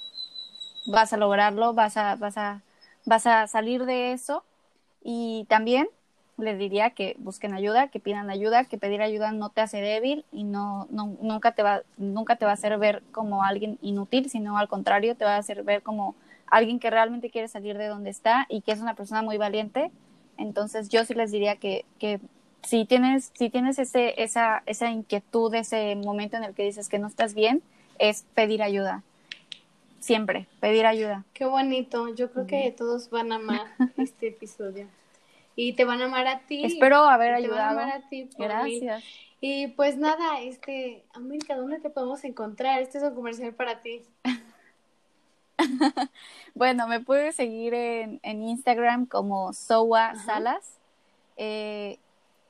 vas 0.85 1.11
a 1.11 1.17
lograrlo, 1.17 1.73
vas 1.73 1.97
a, 1.97 2.15
vas 2.15 2.37
a, 2.37 2.61
vas 3.05 3.25
a 3.25 3.47
salir 3.47 3.85
de 3.85 4.11
eso. 4.11 4.43
Y 5.03 5.45
también 5.49 5.87
les 6.39 6.57
diría 6.57 6.91
que 6.91 7.15
busquen 7.19 7.53
ayuda, 7.53 7.87
que 7.89 7.99
pidan 7.99 8.29
ayuda, 8.29 8.65
que 8.65 8.77
pedir 8.77 9.01
ayuda 9.01 9.31
no 9.31 9.49
te 9.49 9.61
hace 9.61 9.81
débil 9.81 10.25
y 10.31 10.43
no, 10.43 10.87
no, 10.89 11.17
nunca, 11.21 11.53
te 11.53 11.63
va, 11.63 11.83
nunca 11.97 12.35
te 12.35 12.45
va 12.45 12.51
a 12.51 12.53
hacer 12.55 12.77
ver 12.77 13.03
como 13.11 13.43
alguien 13.43 13.77
inútil, 13.81 14.29
sino 14.29 14.57
al 14.57 14.67
contrario, 14.67 15.15
te 15.15 15.25
va 15.25 15.35
a 15.35 15.39
hacer 15.39 15.63
ver 15.63 15.81
como 15.81 16.15
alguien 16.47 16.79
que 16.79 16.89
realmente 16.89 17.29
quiere 17.29 17.47
salir 17.47 17.77
de 17.77 17.87
donde 17.87 18.09
está 18.09 18.45
y 18.49 18.61
que 18.61 18.71
es 18.71 18.79
una 18.79 18.95
persona 18.95 19.21
muy 19.21 19.37
valiente. 19.37 19.91
Entonces 20.37 20.89
yo 20.89 21.05
sí 21.05 21.13
les 21.13 21.31
diría 21.31 21.57
que, 21.57 21.85
que 21.99 22.19
si 22.63 22.85
tienes, 22.85 23.31
si 23.37 23.49
tienes 23.49 23.77
ese, 23.79 24.21
esa, 24.21 24.63
esa 24.65 24.89
inquietud, 24.89 25.53
ese 25.53 25.95
momento 25.95 26.37
en 26.37 26.43
el 26.43 26.53
que 26.53 26.63
dices 26.63 26.89
que 26.89 26.99
no 26.99 27.07
estás 27.07 27.33
bien, 27.33 27.61
es 27.99 28.25
pedir 28.33 28.63
ayuda 28.63 29.03
siempre, 29.99 30.47
pedir 30.59 30.85
ayuda. 30.85 31.25
Qué 31.33 31.45
bonito, 31.45 32.13
yo 32.15 32.31
creo 32.31 32.47
que 32.47 32.73
todos 32.75 33.09
van 33.09 33.31
a 33.31 33.35
amar 33.35 33.67
este 33.97 34.29
episodio. 34.29 34.87
Y 35.61 35.73
te 35.73 35.83
van 35.83 36.01
a 36.01 36.05
amar 36.05 36.25
a 36.25 36.39
ti. 36.39 36.63
Espero 36.63 37.03
haber 37.03 37.33
ayudado. 37.33 37.71
Te 37.71 37.75
van 37.75 37.89
a 37.89 37.91
amar 37.91 38.01
a 38.01 38.07
ti. 38.07 38.29
Gracias. 38.37 39.03
Y 39.41 39.67
pues 39.67 39.97
nada, 39.97 40.39
este, 40.39 41.03
América, 41.13 41.57
¿dónde 41.57 41.81
te 41.81 41.89
podemos 41.89 42.23
encontrar? 42.23 42.81
Este 42.81 42.97
es 42.97 43.03
un 43.03 43.13
comercial 43.13 43.53
para 43.53 43.81
ti. 43.81 44.01
bueno, 46.55 46.87
me 46.87 47.01
puedes 47.01 47.35
seguir 47.35 47.73
en, 47.73 48.21
en 48.23 48.41
Instagram 48.41 49.05
como 49.05 49.51
Soa 49.51 50.15
Salas. 50.15 50.77
Eh, 51.35 51.99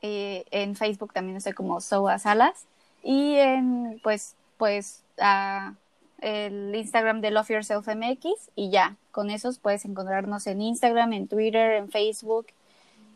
eh, 0.04 0.46
en 0.52 0.76
Facebook 0.76 1.12
también 1.12 1.38
estoy 1.38 1.54
como 1.54 1.82
Soa 1.82 2.20
Salas. 2.20 2.68
Y 3.02 3.38
en, 3.38 4.00
pues, 4.04 4.36
pues, 4.58 5.04
a 5.18 5.74
el 6.20 6.76
Instagram 6.76 7.22
de 7.22 7.32
Love 7.32 7.50
Yourself 7.50 7.88
MX 7.88 8.52
y 8.56 8.70
ya, 8.70 8.98
con 9.12 9.32
esos 9.32 9.58
puedes 9.58 9.84
encontrarnos 9.86 10.46
en 10.46 10.62
Instagram, 10.62 11.14
en 11.14 11.28
Twitter, 11.28 11.72
en 11.72 11.90
Facebook 11.90 12.46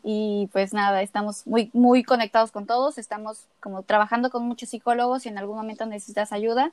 y 0.06 0.50
pues 0.52 0.74
nada, 0.74 1.00
estamos 1.00 1.46
muy, 1.46 1.70
muy 1.72 2.02
conectados 2.02 2.52
con 2.52 2.66
todos, 2.66 2.98
estamos 2.98 3.46
como 3.58 3.82
trabajando 3.82 4.28
con 4.28 4.42
muchos 4.46 4.68
psicólogos 4.68 5.24
y 5.24 5.30
en 5.30 5.38
algún 5.38 5.56
momento 5.56 5.86
necesitas 5.86 6.30
ayuda. 6.30 6.72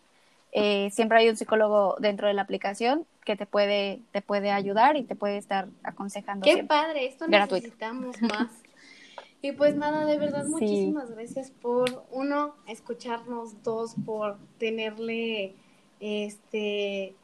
Eh, 0.52 0.90
siempre 0.92 1.20
hay 1.20 1.30
un 1.30 1.38
psicólogo 1.38 1.96
dentro 2.00 2.28
de 2.28 2.34
la 2.34 2.42
aplicación 2.42 3.06
que 3.24 3.38
te 3.38 3.46
puede, 3.46 4.02
te 4.12 4.22
puede 4.22 4.52
ayudar 4.52 4.98
y 4.98 5.04
te 5.04 5.16
puede 5.16 5.38
estar 5.38 5.70
aconsejando. 5.82 6.44
Qué 6.44 6.66
padre, 6.66 7.06
esto 7.06 7.26
necesitamos 7.26 8.22
más. 8.22 8.50
Y 9.42 9.54
pues 9.54 9.76
nada, 9.76 10.04
de 10.04 10.18
verdad, 10.18 10.46
muchísimas 10.48 11.10
gracias 11.12 11.52
por, 11.52 12.04
uno, 12.12 12.54
escucharnos, 12.68 13.64
dos, 13.64 13.96
por 14.06 14.38
tenerle 14.60 15.56
este 16.02 17.16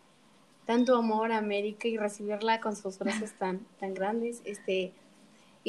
tanto 0.66 0.96
amor 0.96 1.34
a 1.34 1.38
América 1.38 1.90
y 1.90 1.98
recibirla 1.98 2.62
con 2.62 2.78
sus 2.78 2.98
brazos 2.98 3.34
tan, 3.34 3.60
tan 3.80 3.94
grandes. 3.94 4.42
Este, 4.46 4.94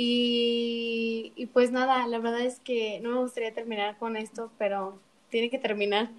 y, 0.01 1.33
y, 1.35 1.47
pues 1.47 1.73
nada, 1.73 2.07
la 2.07 2.21
verdad 2.21 2.43
es 2.43 2.61
que 2.61 3.01
no 3.01 3.11
me 3.11 3.19
gustaría 3.19 3.53
terminar 3.53 3.99
con 3.99 4.17
esto, 4.17 4.53
pero 4.57 5.01
tiene 5.29 5.51
que 5.51 5.59
terminar. 5.59 6.11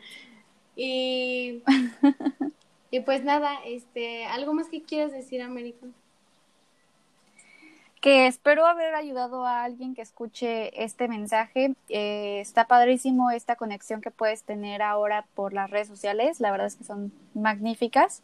Y, 0.76 1.64
y 2.92 3.00
pues 3.00 3.24
nada, 3.24 3.56
este, 3.66 4.26
¿algo 4.26 4.54
más 4.54 4.68
que 4.68 4.84
quieras 4.84 5.14
decir, 5.14 5.42
América? 5.42 5.88
que 8.02 8.28
espero 8.28 8.66
haber 8.66 8.96
ayudado 8.96 9.46
a 9.46 9.64
alguien 9.64 9.96
que 9.96 10.02
escuche 10.02 10.84
este 10.84 11.08
mensaje. 11.08 11.74
Eh, 11.88 12.40
está 12.42 12.68
padrísimo 12.68 13.32
esta 13.32 13.56
conexión 13.56 14.02
que 14.02 14.12
puedes 14.12 14.44
tener 14.44 14.82
ahora 14.82 15.26
por 15.36 15.54
las 15.54 15.70
redes 15.70 15.88
sociales. 15.88 16.42
La 16.42 16.52
verdad 16.52 16.68
es 16.68 16.76
que 16.76 16.84
son 16.84 17.14
magníficas. 17.34 18.24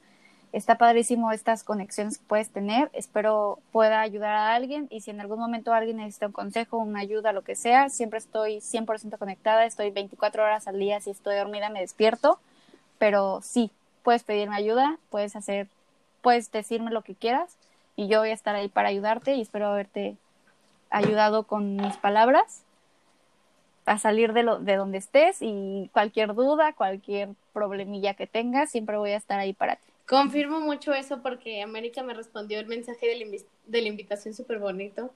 Está 0.55 0.77
padrísimo 0.77 1.33
estas 1.33 1.65
conexiones 1.65 2.17
que 2.17 2.23
puedes 2.29 2.49
tener. 2.49 2.89
Espero 2.93 3.59
pueda 3.73 3.99
ayudar 3.99 4.37
a 4.37 4.55
alguien 4.55 4.87
y 4.89 5.01
si 5.01 5.11
en 5.11 5.19
algún 5.19 5.37
momento 5.37 5.73
alguien 5.73 5.97
necesita 5.97 6.27
un 6.27 6.31
consejo, 6.31 6.77
una 6.77 7.01
ayuda, 7.01 7.33
lo 7.33 7.41
que 7.41 7.55
sea, 7.55 7.89
siempre 7.89 8.19
estoy 8.19 8.61
100% 8.61 9.17
conectada. 9.17 9.65
Estoy 9.65 9.91
24 9.91 10.41
horas 10.41 10.65
al 10.69 10.79
día. 10.79 11.01
Si 11.01 11.09
estoy 11.09 11.35
dormida, 11.35 11.67
me 11.67 11.81
despierto. 11.81 12.39
Pero 12.99 13.41
sí, 13.41 13.69
puedes 14.01 14.23
pedirme 14.23 14.55
ayuda, 14.55 14.97
puedes 15.09 15.35
hacer, 15.35 15.67
puedes 16.21 16.49
decirme 16.53 16.89
lo 16.89 17.01
que 17.01 17.15
quieras 17.15 17.57
y 17.97 18.07
yo 18.07 18.19
voy 18.19 18.29
a 18.29 18.33
estar 18.33 18.55
ahí 18.55 18.69
para 18.69 18.87
ayudarte 18.87 19.35
y 19.35 19.41
espero 19.41 19.67
haberte 19.67 20.15
ayudado 20.89 21.43
con 21.43 21.75
mis 21.75 21.97
palabras 21.97 22.61
a 23.85 23.97
salir 23.97 24.31
de, 24.31 24.43
lo, 24.43 24.59
de 24.59 24.77
donde 24.77 24.99
estés 24.99 25.41
y 25.41 25.89
cualquier 25.91 26.33
duda, 26.33 26.71
cualquier 26.71 27.31
problemilla 27.51 28.13
que 28.13 28.25
tengas, 28.25 28.71
siempre 28.71 28.95
voy 28.95 29.11
a 29.11 29.17
estar 29.17 29.37
ahí 29.37 29.51
para 29.51 29.75
ti. 29.75 29.94
Confirmo 30.07 30.59
mucho 30.59 30.93
eso 30.93 31.21
porque 31.21 31.61
América 31.61 32.03
me 32.03 32.13
respondió 32.13 32.59
el 32.59 32.67
mensaje 32.67 33.07
de 33.07 33.25
la, 33.25 33.37
de 33.65 33.81
la 33.81 33.87
invitación 33.87 34.33
súper 34.33 34.59
bonito. 34.59 35.11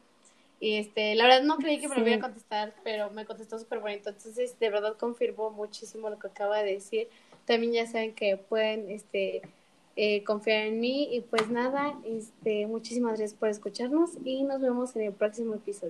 Y 0.59 0.75
este, 0.75 1.15
la 1.15 1.25
verdad 1.25 1.43
no 1.43 1.57
creí 1.57 1.79
que 1.79 1.87
me 1.87 1.95
lo 1.95 2.05
iba 2.05 2.17
a 2.17 2.19
contestar, 2.19 2.73
pero 2.83 3.09
me 3.11 3.25
contestó 3.25 3.57
súper 3.57 3.79
bonito. 3.79 4.09
Entonces, 4.09 4.59
de 4.59 4.69
verdad 4.69 4.97
confirmo 4.97 5.51
muchísimo 5.51 6.09
lo 6.09 6.19
que 6.19 6.27
acaba 6.27 6.61
de 6.61 6.73
decir. 6.73 7.07
También 7.45 7.73
ya 7.73 7.87
saben 7.87 8.13
que 8.13 8.35
pueden 8.35 8.89
este, 8.89 9.41
eh, 9.95 10.23
confiar 10.23 10.65
en 10.65 10.79
mí. 10.79 11.15
Y 11.15 11.21
pues 11.21 11.49
nada, 11.49 11.97
este, 12.03 12.67
muchísimas 12.67 13.11
gracias 13.11 13.33
por 13.33 13.49
escucharnos 13.49 14.11
y 14.25 14.43
nos 14.43 14.59
vemos 14.59 14.95
en 14.95 15.03
el 15.03 15.13
próximo 15.13 15.55
episodio. 15.55 15.87